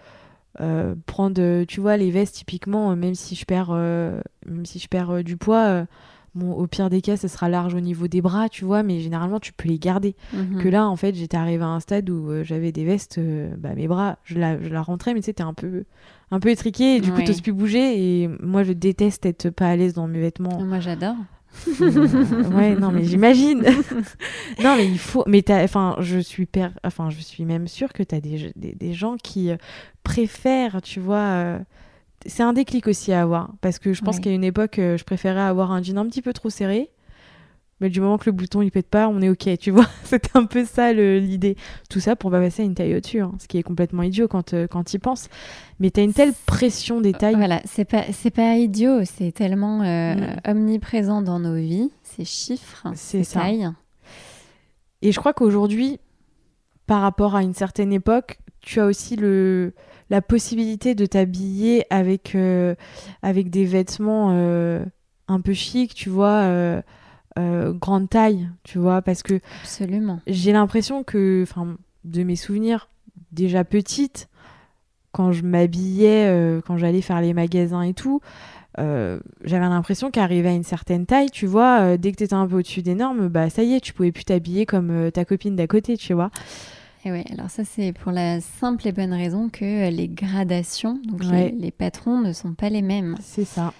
euh, 0.61 0.95
prendre, 1.07 1.64
tu 1.64 1.80
vois, 1.80 1.97
les 1.97 2.11
vestes 2.12 2.36
typiquement, 2.36 2.93
euh, 2.93 2.95
même 2.95 3.14
si 3.16 3.34
je 3.34 3.45
perds, 3.45 3.70
euh, 3.72 4.20
même 4.47 4.66
si 4.66 4.78
je 4.78 4.86
perds 4.86 5.24
du 5.24 5.36
poids, 5.36 5.86
bon, 6.35 6.53
au 6.53 6.66
pire 6.66 6.89
des 6.91 7.01
cas, 7.01 7.16
ça 7.16 7.28
sera 7.28 7.49
large 7.49 7.74
au 7.74 7.80
niveau 7.80 8.09
des 8.09 8.20
bras, 8.22 8.49
tu 8.49 8.64
vois, 8.64 8.83
mais 8.83 9.01
généralement, 9.01 9.39
tu 9.41 9.53
peux 9.53 9.68
les 9.68 9.78
garder. 9.78 10.14
Mhm. 10.33 10.62
Que 10.62 10.68
là, 10.68 10.89
en 10.89 10.97
fait, 10.97 11.14
j'étais 11.14 11.37
arrivée 11.37 11.64
à 11.64 11.68
un 11.68 11.80
stade 11.80 12.09
où 12.11 12.30
euh, 12.30 12.45
j'avais 12.45 12.72
des 12.72 12.85
vestes, 12.85 13.18
euh, 13.18 13.55
bah, 13.59 13.74
mes 13.74 13.89
bras, 13.89 14.18
je 14.24 14.39
la, 14.39 14.61
je 14.62 14.68
la 14.68 14.83
rentrais, 14.83 15.14
mais 15.14 15.20
tu 15.20 15.26
sais, 15.26 15.33
t'es 15.35 15.43
un 15.43 15.55
peu, 15.55 15.85
un 16.30 16.41
peu 16.41 16.49
étriqué, 16.51 16.97
et 16.97 17.01
du 17.01 17.11
coup, 17.12 17.18
Ouais. 17.18 17.24
t'oses 17.24 17.41
plus 17.43 17.53
bouger. 17.53 18.22
Et 18.22 18.28
moi, 18.41 18.62
je 18.62 18.72
déteste 18.72 19.26
être 19.26 19.51
pas 19.51 19.68
à 19.68 19.76
l'aise 19.76 19.93
dans 19.95 20.07
mes 20.09 20.20
vêtements. 20.20 20.62
Moi, 20.64 20.80
j'adore. 20.80 21.16
Ouais, 22.55 22.74
non, 22.76 22.91
mais 22.91 23.05
j'imagine. 23.05 23.62
non, 24.62 24.76
mais 24.76 24.87
il 24.87 24.99
faut. 24.99 25.24
Mais 25.26 25.43
t'as- 25.43 25.62
enfin, 25.62 25.97
je 26.01 26.18
suis 26.18 26.47
per... 26.47 26.68
enfin, 26.85 27.11
je 27.11 27.20
suis 27.20 27.45
même 27.45 27.68
sûre 27.68 27.93
que 27.93 28.03
t'as 28.03 28.20
des, 28.20 28.53
des, 28.57 28.72
des 28.74 28.93
gens 28.95 29.16
qui 29.22 29.51
euh, 29.51 29.57
préfèrent, 30.03 30.80
tu 30.83 30.99
vois. 31.01 31.16
euh, 31.18 31.59
C'est 32.27 32.43
un 32.43 32.53
déclic 32.53 32.87
aussi 32.87 33.12
à 33.12 33.23
avoir. 33.23 33.51
Parce 33.61 33.79
que 33.79 33.93
je 33.93 34.03
pense 34.03 34.16
Ouais. 34.16 34.23
qu'à 34.23 34.31
une 34.31 34.45
époque, 34.45 34.79
euh, 34.79 34.97
je 34.97 35.05
préférais 35.05 35.41
avoir 35.41 35.73
un 35.73 35.83
jean 35.83 35.99
un 35.99 36.07
petit 36.07 36.23
peu 36.23 36.33
trop 36.33 36.51
serré. 36.51 36.91
Mais 37.81 37.91
du 37.91 38.01
moment 38.01 38.16
que 38.16 38.27
le 38.27 38.33
bouton 38.33 38.62
il 38.62 38.70
pète 38.70 38.87
pas, 38.89 39.09
on 39.09 39.20
est 39.20 39.29
ok, 39.29 39.59
tu 39.59 39.73
vois. 39.73 39.87
C'était 40.05 40.31
un 40.35 40.45
peu 40.45 40.64
ça 40.64 40.93
l'idée. 40.93 41.57
Tout 41.91 41.99
ça 41.99 42.14
pour 42.14 42.31
pas 42.31 42.39
passer 42.39 42.62
à 42.62 42.64
une 42.64 42.77
taille 42.77 42.95
au-dessus, 42.95 43.20
hein, 43.20 43.33
ce 43.41 43.49
qui 43.49 43.59
est 43.59 43.64
complètement 43.64 44.05
idiot 44.05 44.29
quand, 44.29 44.55
euh, 44.55 44.68
quand 44.68 44.95
y 44.95 44.99
penses. 45.01 45.29
Mais 45.81 45.91
t'as 45.91 46.05
une 46.05 46.12
telle 46.12 46.33
pression 46.47 47.01
des 47.01 47.12
tailles. 47.12 47.35
Voilà, 47.35 47.61
c'est 47.64 47.85
pas, 47.85 48.05
pas 48.37 48.57
idiot, 48.57 49.01
c'est 49.05 49.33
tellement 49.33 49.83
euh, 49.83 50.14
Mm. 50.14 50.37
omniprésent 50.51 51.23
dans 51.23 51.41
nos 51.41 51.57
vies, 51.57 51.91
ces 52.05 52.25
chiffres, 52.25 52.87
ces 52.95 53.25
ça. 53.25 53.41
tailles. 53.41 53.68
Et 55.01 55.11
je 55.11 55.18
crois 55.18 55.33
qu'aujourd'hui, 55.33 55.99
par 56.87 57.01
rapport 57.01 57.35
à 57.35 57.43
une 57.43 57.55
certaine 57.55 57.93
époque, 57.93 58.39
tu 58.61 58.79
as 58.79 58.87
aussi 58.87 59.16
le, 59.16 59.75
la 60.12 60.22
possibilité 60.22 60.94
de 60.94 61.06
t'habiller 61.06 61.86
avec, 61.90 62.34
euh, 62.34 62.74
avec 63.22 63.50
des 63.50 63.64
vêtements 63.64 64.28
euh, 64.32 64.84
un 65.26 65.40
peu 65.40 65.54
chics, 65.54 65.94
tu 65.94 66.10
vois, 66.10 66.42
euh, 66.42 67.72
grande 67.72 68.10
taille, 68.10 68.48
tu 68.62 68.78
vois, 68.78 69.00
parce 69.00 69.22
que 69.22 69.40
Absolument. 69.62 70.20
j'ai 70.26 70.52
l'impression 70.52 71.02
que, 71.02 71.42
enfin, 71.42 71.76
de 72.04 72.22
mes 72.22 72.36
souvenirs, 72.36 72.90
déjà 73.32 73.64
petite, 73.64 74.28
quand 75.12 75.32
je 75.32 75.42
m'habillais, 75.42 76.60
quand 76.66 76.76
j'allais 76.76 77.00
faire 77.00 77.20
les 77.22 77.32
magasins 77.32 77.82
et 77.82 77.94
tout, 77.94 78.20
euh, 78.78 79.20
j'avais 79.44 79.68
l'impression 79.68 80.10
qu'arrivé 80.10 80.48
à 80.48 80.52
une 80.52 80.62
certaine 80.62 81.04
taille, 81.06 81.30
tu 81.30 81.46
vois, 81.46 81.80
euh, 81.80 81.96
dès 81.96 82.12
que 82.12 82.16
t'étais 82.16 82.34
un 82.34 82.46
peu 82.46 82.56
au-dessus 82.56 82.82
des 82.82 82.94
normes, 82.94 83.28
bah 83.28 83.50
ça 83.50 83.62
y 83.62 83.74
est, 83.74 83.80
tu 83.80 83.92
pouvais 83.92 84.12
plus 84.12 84.24
t'habiller 84.24 84.64
comme 84.64 84.90
euh, 84.90 85.10
ta 85.10 85.24
copine 85.24 85.56
d'à 85.56 85.66
côté, 85.66 85.96
tu 85.96 86.14
vois. 86.14 86.30
Et 87.05 87.11
ouais, 87.11 87.24
alors 87.32 87.50
ça 87.50 87.64
c'est 87.64 87.92
pour 87.92 88.12
la 88.12 88.40
simple 88.40 88.86
et 88.86 88.92
bonne 88.92 89.12
raison 89.12 89.48
que 89.48 89.90
les 89.90 90.09
gradations, 90.09 91.00
donc 91.07 91.24
les- 91.24 91.30
Ouais. 91.30 91.55
les, 91.59 91.70
patrons 91.72 92.20
ne 92.20 92.32
sont 92.32 92.55
pas 92.55 92.68
les 92.68 92.82
mêmes. 92.82 93.16
C'est 93.20 93.44
ça. 93.44 93.72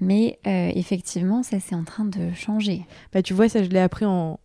Mais 0.00 0.38
euh, 0.46 0.70
effectivement, 0.74 1.42
ça 1.42 1.60
c'est 1.60 1.74
en 1.74 1.84
train 1.84 2.04
de 2.06 2.32
changer. 2.34 2.86
Bah 3.12 3.22
tu 3.22 3.34
vois, 3.34 3.48
ça 3.48 3.62
je 3.62 3.68
l'ai 3.68 3.78
appris 3.78 4.04
en, 4.06 4.40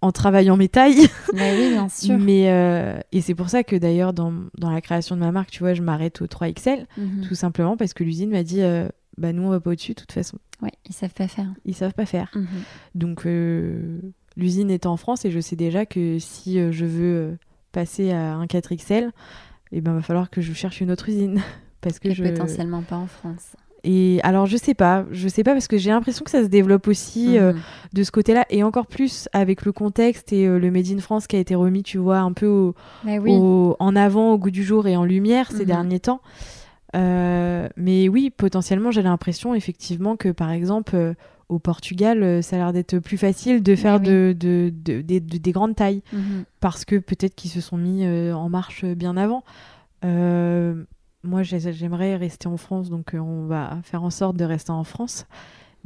en 0.00 0.12
travaillant 0.12 0.56
mes 0.56 0.68
tailles. 0.68 1.06
bah 1.32 1.42
oui, 1.56 1.70
bien 1.70 1.88
sûr. 1.88 2.18
Mais 2.18 2.50
euh, 2.50 2.98
et 3.12 3.20
c'est 3.20 3.34
pour 3.36 3.48
ça 3.50 3.62
que 3.62 3.76
d'ailleurs 3.76 4.12
dans, 4.12 4.32
dans 4.58 4.70
la 4.70 4.80
création 4.80 5.14
de 5.14 5.20
ma 5.20 5.30
marque, 5.32 5.50
tu 5.50 5.60
vois, 5.60 5.74
je 5.74 5.82
m'arrête 5.82 6.22
au 6.22 6.26
3XL, 6.26 6.86
Mhm. 6.96 7.26
tout 7.28 7.34
simplement 7.36 7.76
parce 7.76 7.94
que 7.94 8.02
l'usine 8.04 8.30
m'a 8.30 8.42
dit, 8.42 8.62
euh, 8.62 8.88
bah 9.16 9.32
nous 9.32 9.44
on 9.44 9.50
va 9.50 9.60
pas 9.60 9.70
au-dessus 9.70 9.92
de 9.94 10.00
toute 10.00 10.12
façon. 10.12 10.38
Ouais, 10.60 10.72
ils 10.88 10.92
savent 10.94 11.14
pas 11.14 11.28
faire. 11.28 11.46
Ils 11.64 11.74
savent 11.74 11.94
pas 11.94 12.06
faire. 12.06 12.30
Mhm. 12.34 12.46
Donc 12.96 13.26
euh, 13.26 14.00
l'usine 14.36 14.70
est 14.70 14.86
en 14.86 14.96
France 14.96 15.24
et 15.24 15.30
je 15.30 15.40
sais 15.40 15.56
déjà 15.56 15.86
que 15.86 16.18
si 16.18 16.58
euh, 16.58 16.72
je 16.72 16.84
veux 16.84 17.14
euh, 17.16 17.36
passer 17.72 18.10
à 18.12 18.34
un 18.34 18.46
4XL, 18.46 19.10
il 19.72 19.80
ben, 19.80 19.94
va 19.94 20.02
falloir 20.02 20.30
que 20.30 20.40
je 20.40 20.52
cherche 20.52 20.80
une 20.80 20.90
autre 20.90 21.08
usine. 21.08 21.40
parce 21.80 21.98
que 21.98 22.08
Et 22.08 22.14
je... 22.14 22.24
potentiellement 22.24 22.82
pas 22.82 22.96
en 22.96 23.06
France. 23.06 23.56
Et 23.86 24.18
alors 24.22 24.46
je 24.46 24.56
sais 24.56 24.72
pas, 24.72 25.04
je 25.10 25.28
sais 25.28 25.42
pas 25.44 25.52
parce 25.52 25.68
que 25.68 25.76
j'ai 25.76 25.90
l'impression 25.90 26.24
que 26.24 26.30
ça 26.30 26.42
se 26.42 26.48
développe 26.48 26.88
aussi 26.88 27.36
euh, 27.38 27.52
Mhm. 27.52 27.60
de 27.92 28.02
ce 28.02 28.10
côté-là 28.10 28.46
et 28.48 28.62
encore 28.62 28.86
plus 28.86 29.28
avec 29.34 29.66
le 29.66 29.72
contexte 29.72 30.32
et 30.32 30.46
euh, 30.46 30.58
le 30.58 30.70
Made 30.70 30.88
in 30.90 30.98
France 31.00 31.26
qui 31.26 31.36
a 31.36 31.38
été 31.38 31.54
remis, 31.54 31.82
tu 31.82 31.98
vois, 31.98 32.18
un 32.20 32.32
peu 32.32 32.46
au, 32.46 32.74
oui. 33.04 33.30
au- 33.30 33.76
en 33.78 33.94
avant, 33.94 34.32
au 34.32 34.38
goût 34.38 34.50
du 34.50 34.64
jour 34.64 34.86
et 34.86 34.96
en 34.96 35.04
lumière 35.04 35.50
ces 35.50 35.60
Mhm. 35.60 35.64
derniers 35.66 36.00
temps. 36.00 36.22
Euh, 36.96 37.68
mais 37.76 38.08
oui, 38.08 38.30
potentiellement, 38.30 38.90
j'ai 38.90 39.02
l'impression 39.02 39.54
effectivement 39.54 40.16
que 40.16 40.28
par 40.30 40.50
exemple 40.50 41.14
au 41.54 41.58
Portugal, 41.58 42.22
euh, 42.22 42.42
ça 42.42 42.56
a 42.56 42.58
l'air 42.58 42.72
d'être 42.72 42.98
plus 42.98 43.16
facile 43.18 43.62
de 43.62 43.74
faire 43.76 43.96
oui. 44.00 44.06
de, 44.06 44.36
de- 44.38 44.72
de- 44.84 45.00
des- 45.00 45.20
de- 45.20 45.38
des 45.38 45.52
grandes 45.52 45.74
tailles 45.76 46.02
Mhm. 46.12 46.44
parce 46.60 46.84
que 46.84 46.96
peut-être 46.96 47.34
qu'ils 47.34 47.50
se 47.50 47.60
sont 47.60 47.76
mis 47.76 48.04
euh, 48.04 48.34
en 48.34 48.48
marche 48.48 48.84
bien 48.84 49.16
avant. 49.16 49.42
Euh, 50.04 50.84
moi, 51.22 51.42
j'ai- 51.42 51.72
j'aimerais 51.72 52.16
rester 52.16 52.48
en 52.48 52.56
France, 52.56 52.90
donc 52.90 53.14
euh, 53.14 53.18
on 53.18 53.46
va 53.46 53.78
faire 53.82 54.02
en 54.02 54.10
sorte 54.10 54.36
de 54.36 54.44
rester 54.44 54.72
en 54.72 54.84
France. 54.84 55.26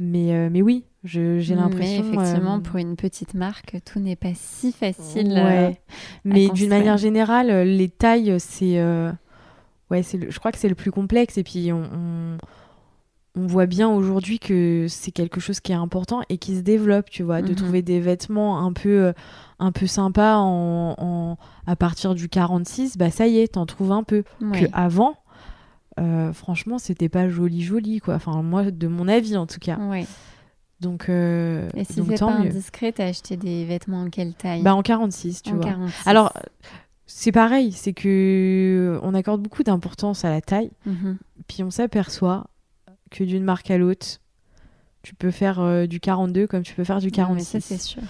Mais, 0.01 0.33
euh, 0.33 0.49
mais 0.51 0.61
oui, 0.61 0.85
j'ai 1.03 1.39
l'impression. 1.55 2.03
effectivement, 2.03 2.55
euh, 2.55 2.59
pour 2.59 2.77
une 2.77 2.95
petite 2.95 3.33
marque, 3.33 3.77
tout 3.85 3.99
n'est 3.99 4.15
pas 4.15 4.33
si 4.33 4.71
facile. 4.71 5.33
Ouais. 5.33 5.67
euh, 5.67 5.71
Mais 6.23 6.47
d'une 6.49 6.69
manière 6.69 6.97
générale, 6.97 7.49
euh, 7.49 7.63
les 7.65 7.89
tailles, 7.89 8.35
c'est. 8.39 8.79
euh, 8.79 9.11
Ouais, 9.91 10.03
le- 10.13 10.29
je 10.29 10.37
crois 10.39 10.51
que 10.51 10.57
c'est 10.59 10.69
le 10.69 10.75
plus 10.75 10.91
complexe. 10.91 11.37
Et 11.39 11.43
puis, 11.43 11.71
on, 11.73 11.81
on, 11.81 12.37
on 13.39 13.47
voit 13.47 13.65
bien 13.65 13.89
aujourd'hui 13.89 14.39
que 14.39 14.87
c'est 14.89 15.11
quelque 15.11 15.39
chose 15.39 15.59
qui 15.59 15.71
est 15.71 15.75
important 15.75 16.21
et 16.29 16.37
qui 16.37 16.55
se 16.55 16.61
développe, 16.61 17.09
tu 17.09 17.23
vois, 17.23 17.41
de 17.41 17.49
Mhm. 17.49 17.55
trouver 17.55 17.81
des 17.81 17.99
vêtements 17.99 18.59
un 18.65 18.73
peu, 18.73 18.89
euh, 19.05 19.13
un 19.59 19.71
peu 19.71 19.87
sympas 19.87 20.37
en, 20.37 20.95
en- 20.97 21.37
à 21.65 21.75
partir 21.75 22.15
du 22.15 22.27
46. 22.29 22.97
Bah, 22.97 23.11
ça 23.11 23.27
y 23.27 23.39
est, 23.39 23.53
t'en 23.53 23.65
trouves 23.65 23.91
un 23.91 24.03
peu. 24.03 24.23
Que 24.53 24.65
avant, 24.73 25.15
euh, 25.99 26.33
franchement, 26.33 26.77
c'était 26.79 27.09
pas 27.09 27.29
joli, 27.29 27.61
joli, 27.61 27.99
quoi. 27.99 28.15
Enfin, 28.15 28.41
moi, 28.41 28.71
de 28.71 28.87
mon 28.87 29.07
avis, 29.07 29.37
en 29.37 29.45
tout 29.45 29.59
cas. 29.59 29.77
Donc, 30.81 31.09
euh, 31.09 31.67
Et 31.75 31.83
si 31.83 31.97
donc 31.97 32.07
c'est 32.09 32.15
tant 32.19 32.27
pas 32.27 32.33
indiscret, 32.35 32.93
t'as 32.93 33.05
acheté 33.07 33.35
des 33.35 33.65
vêtements 33.65 34.03
en 34.03 34.09
quelle 34.09 34.33
taille? 34.33 34.61
Bah, 34.63 34.73
en 34.75 34.81
46, 34.81 35.41
tu 35.43 35.51
En 35.51 35.55
vois. 35.57 35.65
46. 35.65 36.07
Alors, 36.07 36.31
c'est 37.05 37.31
pareil, 37.33 37.73
c'est 37.73 37.91
que 37.93 38.97
on 39.03 39.13
accorde 39.13 39.41
beaucoup 39.41 39.63
d'importance 39.63 40.23
à 40.23 40.29
la 40.29 40.39
taille, 40.41 40.71
Mhm. 40.85 41.17
puis 41.47 41.63
on 41.63 41.71
s'aperçoit 41.71 42.47
que 43.09 43.23
d'une 43.23 43.43
marque 43.43 43.71
à 43.71 43.77
l'autre, 43.77 44.19
tu 45.01 45.15
peux 45.15 45.31
faire 45.31 45.59
euh, 45.59 45.85
du 45.85 45.99
42 45.99 46.47
comme 46.47 46.63
tu 46.63 46.73
peux 46.73 46.83
faire 46.83 46.99
du 46.99 47.07
Non, 47.07 47.33
mais 47.33 47.41
46. 47.41 47.45
ça, 47.45 47.59
c'est 47.61 47.77
sûr. 47.81 48.01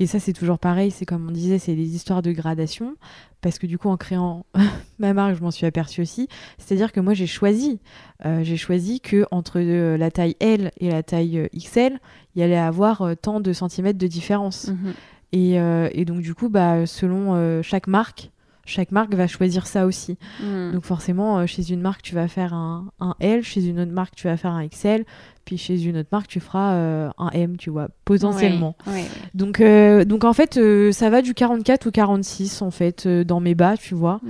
Et 0.00 0.06
ça, 0.06 0.18
c'est 0.18 0.32
toujours 0.32 0.58
pareil, 0.58 0.90
c'est 0.90 1.06
comme 1.06 1.28
on 1.28 1.30
disait, 1.30 1.60
c'est 1.60 1.76
des 1.76 1.94
histoires 1.94 2.20
de 2.20 2.32
gradation, 2.32 2.96
parce 3.40 3.60
que 3.60 3.66
du 3.66 3.78
coup, 3.78 3.88
en 3.88 3.96
créant 3.96 4.44
ma 4.98 5.14
marque, 5.14 5.36
je 5.36 5.42
m'en 5.42 5.52
suis 5.52 5.66
aperçue 5.66 6.02
aussi. 6.02 6.28
C'est-à-dire 6.58 6.90
que 6.90 6.98
moi, 6.98 7.14
j'ai 7.14 7.28
choisi, 7.28 7.78
euh, 8.26 8.42
j'ai 8.42 8.56
choisi 8.56 9.00
que 9.00 9.24
entre 9.30 9.60
euh, 9.60 9.96
la 9.96 10.10
taille 10.10 10.36
L 10.40 10.72
et 10.78 10.90
la 10.90 11.04
taille 11.04 11.48
XL, 11.56 12.00
il 12.34 12.40
y 12.40 12.42
allait 12.42 12.56
avoir 12.56 13.14
tant 13.22 13.38
de 13.40 13.52
centimètres 13.52 13.98
de 13.98 14.08
différence. 14.08 14.68
Mhm. 14.68 14.94
Et, 15.32 15.54
et 15.54 16.04
donc, 16.04 16.20
du 16.20 16.32
coup, 16.32 16.48
bah, 16.48 16.86
selon 16.86 17.60
chaque 17.62 17.88
marque, 17.88 18.30
chaque 18.66 18.92
marque 18.92 19.14
va 19.14 19.26
choisir 19.26 19.66
ça 19.66 19.86
aussi. 19.86 20.16
Mhm. 20.42 20.72
Donc, 20.72 20.84
forcément, 20.84 21.38
euh, 21.38 21.46
chez 21.46 21.72
une 21.72 21.80
marque, 21.80 22.02
tu 22.02 22.14
vas 22.14 22.28
faire 22.28 22.54
un, 22.54 22.90
un 23.00 23.14
L, 23.20 23.42
chez 23.42 23.66
une 23.66 23.80
autre 23.80 23.92
marque, 23.92 24.14
tu 24.14 24.26
vas 24.26 24.36
faire 24.36 24.52
un 24.52 24.66
XL, 24.66 25.04
puis 25.44 25.58
chez 25.58 25.84
une 25.84 25.98
autre 25.98 26.08
marque, 26.10 26.28
tu 26.28 26.40
feras 26.40 26.74
euh, 26.74 27.10
un 27.18 27.28
M, 27.30 27.56
tu 27.56 27.70
vois, 27.70 27.88
potentiellement. 28.04 28.76
Ouais, 28.86 28.94
ouais. 28.94 29.04
Donc, 29.34 29.60
euh, 29.60 30.04
donc, 30.04 30.24
en 30.24 30.32
fait, 30.32 30.56
euh, 30.56 30.90
ça 30.92 31.10
va 31.10 31.22
du 31.22 31.34
44 31.34 31.86
au 31.86 31.90
46, 31.90 32.62
en 32.62 32.70
fait, 32.70 33.06
dans 33.06 33.40
mes 33.40 33.54
bas, 33.54 33.76
tu 33.76 33.94
vois. 33.94 34.20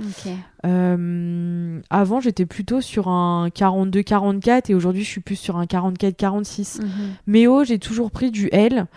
Avant, 0.63 2.19
j'étais 2.19 2.45
plutôt 2.45 2.81
sur 2.81 3.07
un 3.07 3.49
42-44 3.49 4.71
et 4.71 4.75
aujourd'hui, 4.75 5.03
je 5.03 5.09
suis 5.09 5.21
plus 5.21 5.35
sur 5.35 5.57
un 5.57 5.65
44-46. 5.65 6.81
Mhm. 6.81 6.87
Mais 7.27 7.47
haut, 7.47 7.63
j'ai 7.63 7.79
toujours 7.79 8.11
pris 8.11 8.31
du 8.31 8.49
L. 8.51 8.87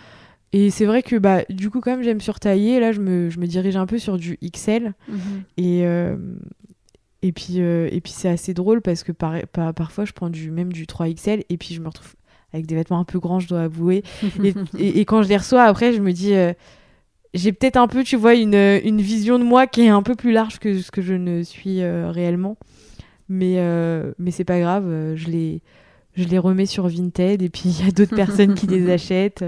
Et 0.51 0.71
c'est 0.71 0.85
vrai 0.85 1.03
que 1.03 1.15
bah, 1.15 1.43
du 1.49 1.69
coup, 1.69 1.79
comme 1.79 2.01
j'aime 2.01 2.21
surtailler, 2.21 2.79
là, 2.79 2.91
je 2.91 2.99
me, 3.01 3.29
je 3.29 3.39
me 3.39 3.45
dirige 3.47 3.75
un 3.75 3.85
peu 3.85 3.99
sur 3.99 4.17
du 4.17 4.37
XL. 4.43 4.93
Mhm. 5.07 5.17
Et, 5.57 5.85
euh, 5.85 6.15
et 7.21 7.31
puis, 7.31 7.55
euh, 7.59 7.87
et 7.91 8.01
puis 8.01 8.11
c'est 8.13 8.29
assez 8.29 8.53
drôle 8.53 8.81
parce 8.81 9.03
que 9.03 9.11
par, 9.11 9.35
par- 9.51 9.73
parfois, 9.73 10.05
je 10.05 10.13
prends 10.13 10.29
du, 10.29 10.49
même 10.51 10.71
du 10.73 10.85
3XL 10.85 11.43
et 11.49 11.57
puis 11.57 11.75
je 11.75 11.81
me 11.81 11.87
retrouve 11.87 12.15
avec 12.51 12.65
des 12.65 12.73
vêtements 12.75 12.99
un 12.99 13.03
peu 13.03 13.19
grands, 13.19 13.39
je 13.39 13.47
dois 13.47 13.61
avouer. 13.61 14.03
Et, 14.43 14.53
et- 14.79 14.99
et 15.01 15.05
quand 15.05 15.21
je 15.21 15.29
les 15.29 15.37
reçois, 15.37 15.63
après, 15.65 15.93
je 15.93 16.01
me 16.01 16.11
dis, 16.13 16.33
euh, 16.33 16.53
j'ai 17.35 17.51
peut-être 17.51 17.77
un 17.77 17.87
peu, 17.87 18.03
tu 18.03 18.15
vois, 18.15 18.33
une, 18.33 18.55
une 18.55 19.01
vision 19.01 19.37
de 19.37 19.43
moi 19.43 19.67
qui 19.67 19.81
est 19.81 19.89
un 19.89 20.01
peu 20.01 20.15
plus 20.15 20.31
large 20.31 20.57
que 20.57 20.79
ce 20.81 20.89
que 20.89 21.03
je 21.03 21.13
ne 21.13 21.43
suis 21.43 21.83
réellement. 21.83 22.57
Mais, 23.31 23.57
mais 24.17 24.31
c'est 24.31 24.45
pas 24.45 24.59
grave, 24.59 25.13
je 25.15 25.27
les, 25.27 25.61
je 26.15 26.23
les 26.23 26.39
remets 26.39 26.65
sur 26.65 26.87
Vinted 26.87 27.43
et 27.43 27.49
puis 27.49 27.63
il 27.65 27.85
y 27.85 27.87
a 27.87 27.91
d'autres 27.91 28.15
personnes 28.15 28.55
qui 28.55 28.65
les 28.65 28.89
achètent. 28.89 29.45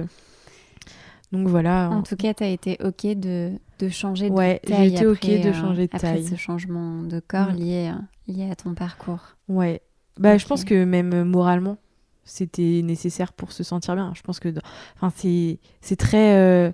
Donc 1.31 1.47
voilà. 1.47 1.89
En 1.91 2.01
tout 2.03 2.15
cas, 2.15 2.33
tu 2.33 2.43
as 2.43 2.49
été 2.49 2.77
OK 2.83 3.05
de, 3.05 3.51
de 3.79 3.89
changer 3.89 4.29
de 4.29 4.35
Ouais, 4.35 4.59
j'ai 4.65 4.69
taille. 4.71 4.95
été 4.95 5.05
OK 5.07 5.17
après, 5.23 5.39
de 5.39 5.49
euh, 5.49 5.53
changer 5.53 5.87
de 5.87 5.95
après 5.95 6.13
taille. 6.13 6.25
ce 6.25 6.35
changement 6.35 7.03
de 7.03 7.19
corps 7.21 7.53
Mm. 7.53 7.55
lié, 7.55 7.91
lié 8.27 8.49
à 8.51 8.55
ton 8.55 8.73
parcours. 8.73 9.21
Ouais. 9.47 9.81
Bah, 10.19 10.37
je 10.37 10.43
Ok. 10.43 10.49
pense 10.49 10.63
que 10.65 10.83
même 10.83 11.13
euh, 11.13 11.23
moralement, 11.23 11.77
c'était 12.25 12.81
nécessaire 12.83 13.31
pour 13.33 13.51
se 13.53 13.63
sentir 13.63 13.95
bien. 13.95 14.11
Je 14.15 14.21
pense 14.23 14.39
que, 14.39 14.53
enfin, 14.95 15.11
c'est, 15.15 15.59
c'est 15.79 15.95
très, 15.95 16.35
euh, 16.35 16.71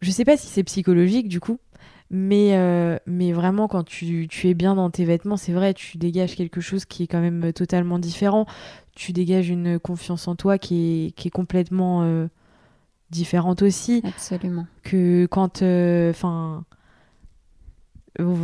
je 0.00 0.10
sais 0.12 0.24
pas 0.24 0.36
si 0.36 0.46
c'est 0.46 0.62
psychologique 0.64 1.28
du 1.28 1.40
coup, 1.40 1.58
mais, 2.08 2.50
euh, 2.56 2.98
mais 3.06 3.32
vraiment 3.32 3.66
quand 3.68 3.82
tu, 3.84 4.28
tu 4.28 4.48
es 4.48 4.54
bien 4.54 4.74
dans 4.76 4.90
tes 4.90 5.04
vêtements, 5.04 5.36
c'est 5.36 5.52
vrai, 5.52 5.74
tu 5.74 5.98
dégages 5.98 6.36
quelque 6.36 6.60
chose 6.60 6.84
qui 6.84 7.02
est 7.02 7.06
quand 7.08 7.20
même 7.20 7.52
totalement 7.52 7.98
différent. 7.98 8.46
Tu 8.94 9.12
dégages 9.12 9.48
une 9.48 9.78
confiance 9.80 10.28
en 10.28 10.36
toi 10.36 10.56
qui 10.58 11.06
est, 11.08 11.10
qui 11.12 11.28
est 11.28 11.32
complètement 11.32 12.02
euh, 12.04 12.26
différente 13.12 13.62
aussi 13.62 14.02
Absolument. 14.04 14.66
que 14.82 15.26
quand 15.26 15.62
enfin 16.10 16.64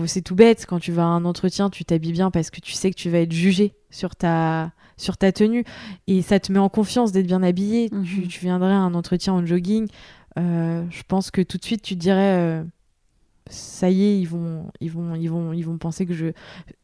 c'est 0.06 0.22
tout 0.22 0.34
bête 0.34 0.64
quand 0.66 0.78
tu 0.78 0.92
vas 0.92 1.02
à 1.02 1.06
un 1.06 1.24
entretien 1.24 1.68
tu 1.68 1.84
t'habilles 1.84 2.12
bien 2.12 2.30
parce 2.30 2.50
que 2.50 2.60
tu 2.60 2.72
sais 2.72 2.90
que 2.90 2.96
tu 2.96 3.10
vas 3.10 3.18
être 3.18 3.32
jugé 3.32 3.74
sur 3.90 4.16
ta 4.16 4.72
sur 4.96 5.16
ta 5.18 5.30
tenue 5.30 5.64
et 6.06 6.22
ça 6.22 6.40
te 6.40 6.50
met 6.52 6.58
en 6.58 6.68
confiance 6.70 7.12
d'être 7.12 7.26
bien 7.26 7.42
habillé 7.42 7.88
Mhm. 7.92 8.04
tu, 8.04 8.28
tu 8.28 8.40
viendrais 8.40 8.72
à 8.72 8.78
un 8.78 8.94
entretien 8.94 9.34
en 9.34 9.44
jogging 9.44 9.86
euh, 10.38 10.84
je 10.90 11.02
pense 11.06 11.30
que 11.30 11.42
tout 11.42 11.58
de 11.58 11.64
suite 11.64 11.82
tu 11.82 11.94
te 11.94 12.00
dirais 12.00 12.36
euh, 12.38 12.64
ça 13.48 13.90
y 13.90 14.04
est 14.04 14.18
ils 14.20 14.26
vont 14.28 14.66
ils 14.80 14.90
vont 14.90 15.14
ils 15.14 15.28
vont 15.28 15.52
ils 15.52 15.62
vont 15.62 15.78
penser 15.78 16.06
que 16.06 16.12
je 16.14 16.26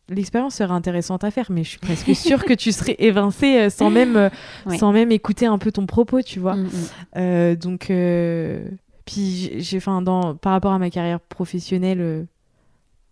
l'expérience 0.08 0.54
serait 0.56 0.72
intéressante 0.72 1.24
à 1.24 1.30
faire 1.30 1.50
mais 1.50 1.64
je 1.64 1.70
suis 1.70 1.78
presque 1.78 2.14
sûre 2.14 2.44
que 2.44 2.52
tu 2.54 2.72
serais 2.72 2.96
évincé 2.98 3.58
euh, 3.58 3.70
sans 3.70 3.90
même 3.98 4.16
euh, 4.16 4.28
Ouais. 4.66 4.78
sans 4.78 4.92
même 4.92 5.12
écouter 5.12 5.46
un 5.46 5.58
peu 5.58 5.72
ton 5.72 5.86
propos 5.86 6.22
tu 6.22 6.40
vois 6.40 6.56
Mm, 6.56 6.62
mm. 6.64 6.70
euh, 7.16 7.56
donc, 7.56 7.90
euh, 7.90 8.68
puis 9.06 9.30
j'ai- 9.36 9.60
j'ai, 9.60 9.76
enfin, 9.76 10.00
dans, 10.02 10.34
par 10.34 10.52
rapport 10.52 10.72
à 10.72 10.78
ma 10.78 10.88
carrière 10.90 11.20
professionnelle, 11.20 12.00
euh, 12.00 12.24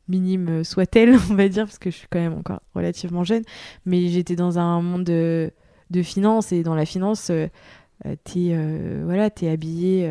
minime 0.09 0.65
soit-elle, 0.65 1.15
on 1.31 1.35
va 1.35 1.49
dire, 1.49 1.65
parce 1.67 1.79
que 1.79 1.91
je 1.91 1.97
suis 1.97 2.09
quand 2.11 2.19
même 2.21 2.35
encore 2.35 2.61
relativement 2.75 3.25
jeune, 3.25 3.43
mais 3.87 4.09
j'étais 4.09 4.37
dans 4.37 4.59
un 4.59 4.81
monde 4.83 5.05
de, 5.05 5.51
de 5.91 6.03
finance 6.03 6.53
et 6.53 6.63
dans 6.63 6.75
la 6.75 6.87
finance, 6.87 7.31
t'es, 8.25 8.57
voilà, 9.05 9.31
t'es 9.31 9.49
habillé. 9.49 10.11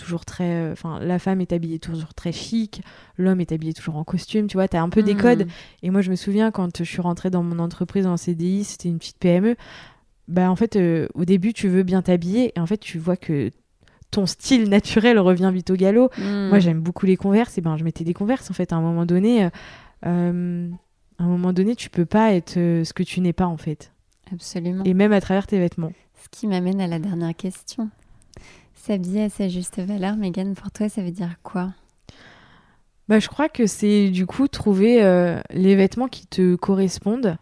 Toujours 0.00 0.24
très 0.24 0.54
euh, 0.54 0.72
enfin 0.72 0.98
la 1.00 1.18
femme 1.18 1.40
est 1.40 1.52
habillée 1.52 1.78
toujours 1.78 2.14
très 2.14 2.32
chic 2.32 2.82
l'homme 3.18 3.40
est 3.40 3.52
habillé 3.52 3.72
toujours 3.74 3.96
en 3.96 4.04
costume 4.04 4.46
tu 4.46 4.56
vois 4.56 4.66
t'as 4.66 4.80
un 4.80 4.88
peu 4.88 5.02
des 5.02 5.14
Mm. 5.14 5.20
codes 5.20 5.46
et 5.82 5.90
moi, 5.90 6.00
je 6.00 6.10
me 6.10 6.16
souviens 6.16 6.50
quand 6.50 6.78
je 6.78 6.84
suis 6.84 7.00
rentrée 7.00 7.30
dans 7.30 7.42
mon 7.42 7.58
entreprise 7.58 8.06
en 8.06 8.16
CDI, 8.16 8.64
c'était 8.64 8.88
une 8.88 8.98
petite 8.98 9.18
PME. 9.18 9.56
Bah, 10.28 10.50
en 10.50 10.56
fait, 10.56 10.76
euh, 10.76 11.08
au 11.14 11.24
début, 11.24 11.52
tu 11.52 11.68
veux 11.68 11.82
bien 11.82 12.02
t'habiller 12.02 12.52
et 12.56 12.60
en 12.60 12.66
fait, 12.66 12.78
tu 12.78 12.98
vois 12.98 13.16
que 13.16 13.50
ton 14.10 14.26
style 14.26 14.68
naturel 14.68 15.18
revient 15.18 15.50
vite 15.52 15.70
au 15.70 15.76
galop. 15.76 16.10
Mm. 16.18 16.48
Moi, 16.48 16.58
j'aime 16.58 16.80
beaucoup 16.80 17.06
les 17.06 17.16
converses. 17.16 17.58
Et 17.58 17.60
ben, 17.60 17.76
je 17.76 17.84
mettais 17.84 18.04
des 18.04 18.14
converses 18.14 18.50
en 18.50 18.54
fait. 18.54 18.72
À 18.72 18.76
un 18.76 18.80
moment 18.80 19.06
donné, 19.06 19.44
euh, 19.44 19.50
euh, 20.06 20.68
à 21.18 21.24
un 21.24 21.26
moment 21.26 21.52
donné, 21.52 21.74
tu 21.76 21.90
peux 21.90 22.06
pas 22.06 22.32
être 22.32 22.56
euh, 22.56 22.84
ce 22.84 22.92
que 22.92 23.02
tu 23.02 23.20
n'es 23.20 23.32
pas 23.32 23.46
en 23.46 23.56
fait. 23.56 23.92
Absolument. 24.32 24.84
Et 24.84 24.94
même 24.94 25.12
à 25.12 25.20
travers 25.20 25.46
tes 25.46 25.58
vêtements. 25.58 25.92
Ce 26.22 26.28
qui 26.30 26.46
m'amène 26.46 26.80
à 26.80 26.86
la 26.86 26.98
dernière 26.98 27.34
question. 27.34 27.90
S'habiller 28.82 29.24
à 29.24 29.28
sa 29.30 29.48
juste 29.48 29.78
valeur, 29.80 30.16
Megan, 30.16 30.54
pour 30.54 30.70
toi, 30.70 30.88
ça 30.88 31.02
veut 31.02 31.10
dire 31.10 31.36
quoi? 31.42 31.72
Bah, 33.08 33.18
je 33.18 33.28
crois 33.28 33.48
que 33.48 33.66
c'est 33.66 34.08
du 34.10 34.24
coup 34.26 34.48
trouver 34.48 35.02
euh, 35.02 35.40
les 35.52 35.74
vêtements 35.76 36.08
qui 36.08 36.26
te 36.26 36.54
correspondent. 36.54 37.36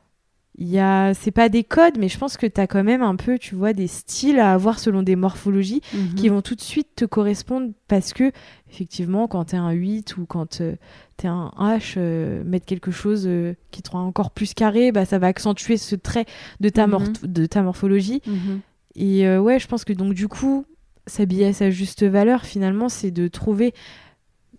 Il 0.61 0.77
a, 0.81 1.15
c'est 1.15 1.31
pas 1.31 1.49
des 1.49 1.63
codes, 1.63 1.99
mais 1.99 2.09
je 2.09 2.19
pense 2.19 2.37
que 2.37 2.47
tu 2.47 2.61
as 2.61 2.67
quand 2.67 2.83
même 2.83 3.03
un 3.03 3.15
peu, 3.15 3.39
tu 3.39 3.55
vois, 3.55 3.73
des 3.73 3.87
styles 3.87 4.41
à 4.41 4.53
avoir 4.53 4.81
selon 4.81 5.05
des 5.05 5.15
morphologies 5.15 5.81
qui 6.17 6.29
Mhm. 6.29 6.35
vont 6.35 6.43
tout 6.43 6.57
de 6.57 6.61
suite 6.61 6.89
te 6.97 7.05
correspondre 7.05 7.71
parce 7.87 8.13
que, 8.13 8.33
effectivement, 8.69 9.29
quand 9.29 9.45
tu 9.45 9.55
es 9.55 9.59
un 9.59 9.71
8 9.71 10.17
ou 10.17 10.27
quand 10.27 10.57
tu 10.59 10.65
es 10.65 11.27
un 11.29 11.53
H, 11.57 11.95
euh, 11.99 12.43
mettre 12.43 12.67
quelque 12.67 12.91
chose 12.91 13.27
euh, 13.29 13.55
qui 13.71 13.83
te 13.83 13.91
rend 13.93 14.03
encore 14.05 14.33
plus 14.33 14.55
carré, 14.55 14.91
bah, 14.91 15.05
ça 15.05 15.21
va 15.21 15.29
accentuer 15.29 15.77
ce 15.77 15.95
trait 15.95 16.25
de 16.59 16.69
ta, 16.71 16.89
Mhm. 16.89 16.95
morph- 16.95 17.27
de 17.27 17.47
ta 17.47 17.63
morphologie. 17.63 18.21
Mhm. 18.27 18.61
Et 18.97 19.29
euh, 19.29 19.39
ouais, 19.41 19.61
je 19.61 19.69
pense 19.69 19.85
que 19.85 19.93
donc 19.93 20.15
du 20.15 20.27
coup, 20.27 20.65
s'habiller 21.09 21.47
à 21.47 21.53
sa 21.53 21.71
juste 21.71 22.05
valeur, 22.05 22.45
finalement, 22.45 22.89
c'est 22.89 23.11
de 23.11 23.29
trouver 23.29 23.75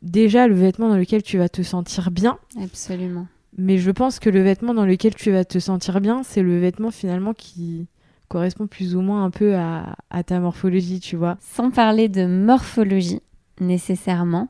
déjà 0.02 0.48
le 0.48 0.56
vêtement 0.56 0.90
dans 0.90 0.98
lequel 0.98 1.24
tu 1.24 1.38
vas 1.38 1.50
te 1.50 1.62
sentir 1.62 2.12
bien. 2.12 2.38
Absolument. 2.62 3.28
Mais 3.58 3.78
je 3.78 3.92
pense 3.92 4.20
que 4.20 4.30
le 4.30 4.42
vêtement 4.42 4.74
dans 4.74 4.86
lequel 4.86 5.16
tu 5.16 5.32
vas 5.32 5.46
te 5.46 5.60
sentir 5.60 6.02
bien, 6.02 6.24
c'est 6.24 6.42
le 6.42 6.60
vêtement 6.60 6.92
finalement 6.92 7.34
qui 7.34 7.88
correspond 8.28 8.68
plus 8.68 8.96
ou 8.96 9.02
moins 9.02 9.26
un 9.26 9.32
peu 9.32 9.56
à, 9.56 9.96
à 10.10 10.24
ta 10.24 10.40
morphologie, 10.40 11.00
tu 11.00 11.16
vois. 11.16 11.38
Sans 11.42 11.72
parler 11.72 12.08
de 12.08 12.26
morphologie 12.26 13.22
nécessairement, 13.60 14.48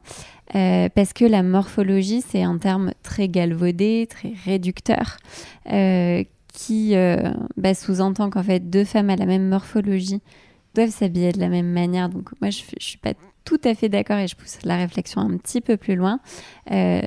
euh, 0.55 0.89
parce 0.93 1.13
que 1.13 1.25
la 1.25 1.43
morphologie, 1.43 2.21
c'est 2.21 2.43
un 2.43 2.57
terme 2.57 2.91
très 3.03 3.27
galvaudé, 3.27 4.07
très 4.09 4.33
réducteur, 4.45 5.17
euh, 5.71 6.23
qui 6.53 6.95
euh, 6.95 7.31
bah, 7.57 7.73
sous-entend 7.73 8.29
qu'en 8.29 8.43
fait 8.43 8.69
deux 8.69 8.83
femmes 8.83 9.09
à 9.09 9.15
la 9.15 9.25
même 9.25 9.47
morphologie 9.47 10.21
doivent 10.75 10.89
s'habiller 10.89 11.31
de 11.31 11.39
la 11.39 11.49
même 11.49 11.71
manière. 11.71 12.09
Donc 12.09 12.29
moi, 12.41 12.49
je, 12.49 12.61
je 12.79 12.85
suis 12.85 12.97
pas 12.97 13.13
tout 13.45 13.59
à 13.63 13.73
fait 13.73 13.89
d'accord 13.89 14.17
et 14.17 14.27
je 14.27 14.35
pousse 14.35 14.59
la 14.63 14.77
réflexion 14.77 15.21
un 15.21 15.37
petit 15.37 15.59
peu 15.59 15.75
plus 15.75 15.95
loin, 15.95 16.19
euh, 16.71 17.01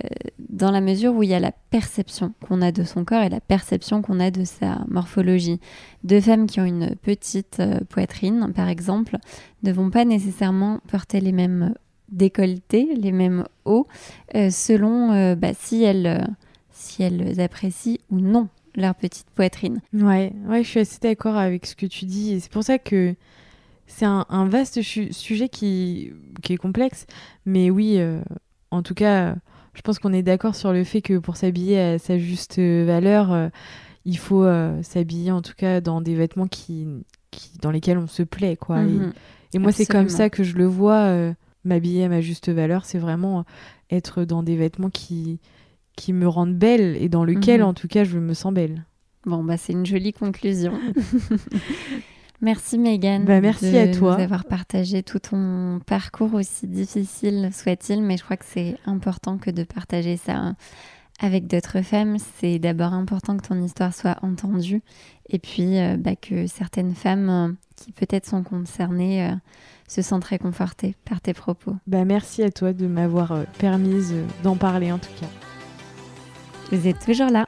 dans 0.49 0.73
la 0.73 0.81
mesure 0.81 1.15
où 1.15 1.23
il 1.23 1.29
y 1.29 1.35
a 1.35 1.41
la 1.41 1.53
perception 1.53 2.35
qu'on 2.47 2.63
a 2.63 2.73
de 2.73 2.83
son 2.83 3.05
corps 3.05 3.23
et 3.23 3.29
la 3.29 3.41
perception 3.41 4.03
qu'on 4.03 4.19
a 4.19 4.33
de 4.33 4.43
sa 4.43 4.85
morphologie. 4.89 5.61
Deux 6.03 6.21
femmes 6.21 6.47
qui 6.47 6.61
ont 6.61 6.65
une 6.65 6.97
petite 6.97 7.61
euh, 7.61 7.79
poitrine, 7.89 8.53
par 8.57 8.69
exemple, 8.69 9.19
ne 9.63 9.73
vont 9.73 9.91
pas 9.91 10.05
nécessairement 10.05 10.81
porter 10.89 11.21
les 11.21 11.31
mêmes 11.31 11.75
décolletés, 12.13 12.89
les 12.95 13.13
mêmes 13.13 13.45
hauts, 13.65 13.87
euh, 14.35 14.51
selon 14.51 15.13
euh, 15.13 15.35
bah, 15.35 15.53
si, 15.55 15.83
elles, 15.83 16.07
euh, 16.07 16.25
si 16.71 17.03
elles 17.03 17.41
apprécient 17.41 17.99
ou 18.11 18.21
non 18.21 18.49
leur 18.75 18.95
petite 18.95 19.29
poitrine. 19.35 19.81
Ouais, 19.93 20.33
ouais, 20.47 20.63
je 20.63 20.69
suis 20.69 20.81
assez 20.81 20.99
d'accord 21.01 21.37
avec 21.37 21.67
ce 21.67 21.77
que 21.77 21.87
tu 21.87 22.05
dis. 22.05 22.41
C'est 22.41 22.51
pour 22.51 22.65
ça 22.65 22.79
que 22.79 23.15
c'est 23.87 24.05
un, 24.07 24.27
un 24.29 24.47
vaste 24.49 24.81
sujet 24.83 25.49
qui, 25.49 26.13
qui 26.43 26.53
est 26.55 26.57
complexe. 26.59 27.07
Mais 27.47 27.71
oui, 27.71 27.99
euh, 27.99 28.21
en 28.71 28.83
tout 28.83 28.95
cas, 28.95 29.35
je 29.75 29.83
pense 29.83 29.99
qu'on 29.99 30.13
est 30.13 30.23
d'accord 30.23 30.55
sur 30.55 30.73
le 30.73 30.85
fait 30.85 31.03
que 31.03 31.19
pour 31.19 31.37
s'habiller 31.37 31.79
à 31.81 31.99
sa 31.99 32.19
juste 32.19 32.59
valeur, 32.59 33.33
euh, 33.33 33.49
il 34.05 34.19
faut 34.19 34.45
euh, 34.45 34.83
s'habiller 34.83 35.31
en 35.31 35.43
tout 35.43 35.55
cas 35.57 35.81
dans 35.81 36.01
des 36.01 36.15
vêtements 36.15 36.49
qui, 36.49 36.87
qui, 37.31 37.59
dans 37.61 37.71
lesquels 37.71 37.99
on 37.99 38.07
se 38.07 38.23
plaît. 38.23 38.57
Quoi. 38.57 38.81
Et- 38.83 38.87
Mhm. 38.87 39.13
Et, 39.55 39.59
moi, 39.59 39.71
c'est 39.71 39.85
comme 39.85 40.09
ça 40.09 40.31
que 40.31 40.43
je 40.45 40.57
le 40.57 40.65
vois, 40.65 41.01
euh, 41.09 41.35
m'habiller 41.65 42.05
à 42.05 42.09
ma 42.09 42.23
juste 42.23 42.49
valeur. 42.49 42.87
C'est 42.87 42.99
vraiment 42.99 43.41
euh, 43.41 43.43
être 43.91 44.25
dans 44.25 44.43
des 44.43 44.57
vêtements 44.57 44.89
qui, 44.89 45.41
qui 45.95 46.15
me 46.15 46.27
rendent 46.27 46.57
belle 46.57 46.97
et 46.99 47.11
dans 47.11 47.23
lesquels, 47.25 47.61
Mhm. 47.61 47.67
en 47.67 47.75
tout 47.75 47.87
cas, 47.87 48.03
je 48.05 48.19
me 48.19 48.33
sens 48.33 48.55
belle. 48.55 48.87
Bon, 49.27 49.45
bah, 49.45 49.59
c'est 49.59 49.75
une 49.75 49.85
jolie 49.85 50.15
conclusion. 50.15 50.73
merci 52.43 52.79
Megan 52.79 53.25
Bah, 53.25 53.41
merci 53.41 53.73
de 53.73 53.79
à 53.79 53.89
toi. 53.89 54.17
nous 54.17 54.23
avoir 54.23 54.45
partagé 54.45 55.03
tout 55.03 55.21
ton 55.21 55.81
parcours 55.87 56.35
aussi 56.35 56.67
difficile 56.67 57.51
soit-il, 57.53 58.03
mais 58.03 58.17
je 58.17 58.25
crois 58.25 58.37
que 58.37 58.45
c'est 58.47 58.77
important 58.85 59.39
que 59.39 59.51
de 59.51 59.65
partager 59.65 60.17
ça 60.17 60.55
avec 61.21 61.47
d'autres 61.47 61.83
femmes. 61.83 62.17
C'est 62.39 62.59
d'abord 62.59 62.93
important 62.93 63.37
que 63.37 63.47
ton 63.47 63.63
histoire 63.63 63.95
soit 63.95 64.17
entendue 64.23 64.83
et 65.29 65.39
puis 65.39 65.79
euh, 65.79 65.97
bah, 65.97 66.17
que 66.17 66.47
certaines 66.47 66.95
femmes 66.95 67.31
euh, 67.31 67.49
qui 67.77 67.93
peut-être 67.93 68.27
sont 68.27 68.43
concernées 68.43 69.27
euh, 69.27 69.35
se 69.89 70.03
sentent 70.03 70.25
réconfortées 70.25 70.97
par 71.05 71.21
tes 71.21 71.33
propos. 71.35 71.77
Bah, 71.87 72.05
merci 72.05 72.43
à 72.43 72.51
toi 72.51 72.73
de 72.73 72.87
m'avoir 72.87 73.45
permise 73.59 74.15
d'en 74.43 74.57
parler 74.57 74.91
en 74.91 74.99
tout 74.99 75.11
cas. 75.21 75.29
Vous 76.73 76.89
êtes 76.89 77.05
toujours 77.05 77.29
là. 77.29 77.45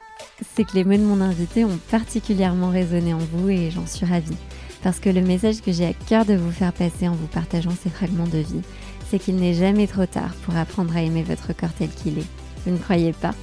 C'est 0.53 0.63
que 0.63 0.75
les 0.75 0.83
mots 0.83 0.97
de 0.97 1.01
mon 1.03 1.19
invité 1.21 1.65
ont 1.65 1.79
particulièrement 1.89 2.69
résonné 2.69 3.13
en 3.13 3.17
vous 3.17 3.49
et 3.49 3.71
j'en 3.71 3.87
suis 3.87 4.05
ravie. 4.05 4.37
Parce 4.85 4.99
que 4.99 5.09
le 5.09 5.21
message 5.21 5.63
que 5.63 5.71
j'ai 5.71 5.87
à 5.87 5.93
cœur 5.93 6.25
de 6.25 6.35
vous 6.35 6.51
faire 6.51 6.71
passer 6.71 7.07
en 7.07 7.15
vous 7.15 7.25
partageant 7.25 7.71
ces 7.71 7.89
fragments 7.89 8.27
de 8.27 8.37
vie, 8.37 8.61
c'est 9.09 9.17
qu'il 9.17 9.37
n'est 9.37 9.55
jamais 9.55 9.87
trop 9.87 10.05
tard 10.05 10.35
pour 10.43 10.55
apprendre 10.55 10.95
à 10.95 11.01
aimer 11.01 11.23
votre 11.23 11.53
corps 11.53 11.73
tel 11.75 11.89
qu'il 11.89 12.19
est. 12.19 12.27
Vous 12.63 12.71
ne 12.71 12.77
croyez 12.77 13.11
pas? 13.11 13.33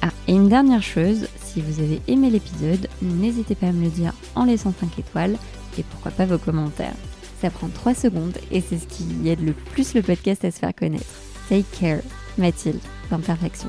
Ah, 0.00 0.08
et 0.26 0.32
une 0.32 0.48
dernière 0.48 0.82
chose, 0.82 1.28
si 1.44 1.60
vous 1.60 1.82
avez 1.82 2.00
aimé 2.08 2.30
l'épisode, 2.30 2.88
n'hésitez 3.02 3.54
pas 3.54 3.66
à 3.66 3.72
me 3.72 3.84
le 3.84 3.90
dire 3.90 4.14
en 4.34 4.46
laissant 4.46 4.72
5 4.80 4.98
étoiles 4.98 5.36
et 5.76 5.82
pourquoi 5.82 6.10
pas 6.10 6.24
vos 6.24 6.38
commentaires. 6.38 6.96
Ça 7.42 7.50
prend 7.50 7.68
3 7.68 7.92
secondes 7.92 8.38
et 8.50 8.62
c'est 8.62 8.78
ce 8.78 8.86
qui 8.86 9.28
aide 9.28 9.44
le 9.44 9.52
plus 9.52 9.92
le 9.92 10.00
podcast 10.00 10.42
à 10.46 10.50
se 10.50 10.58
faire 10.58 10.74
connaître. 10.74 11.04
Take 11.50 11.66
care, 11.78 12.00
Mathilde, 12.38 12.80
d'imperfection. 13.10 13.68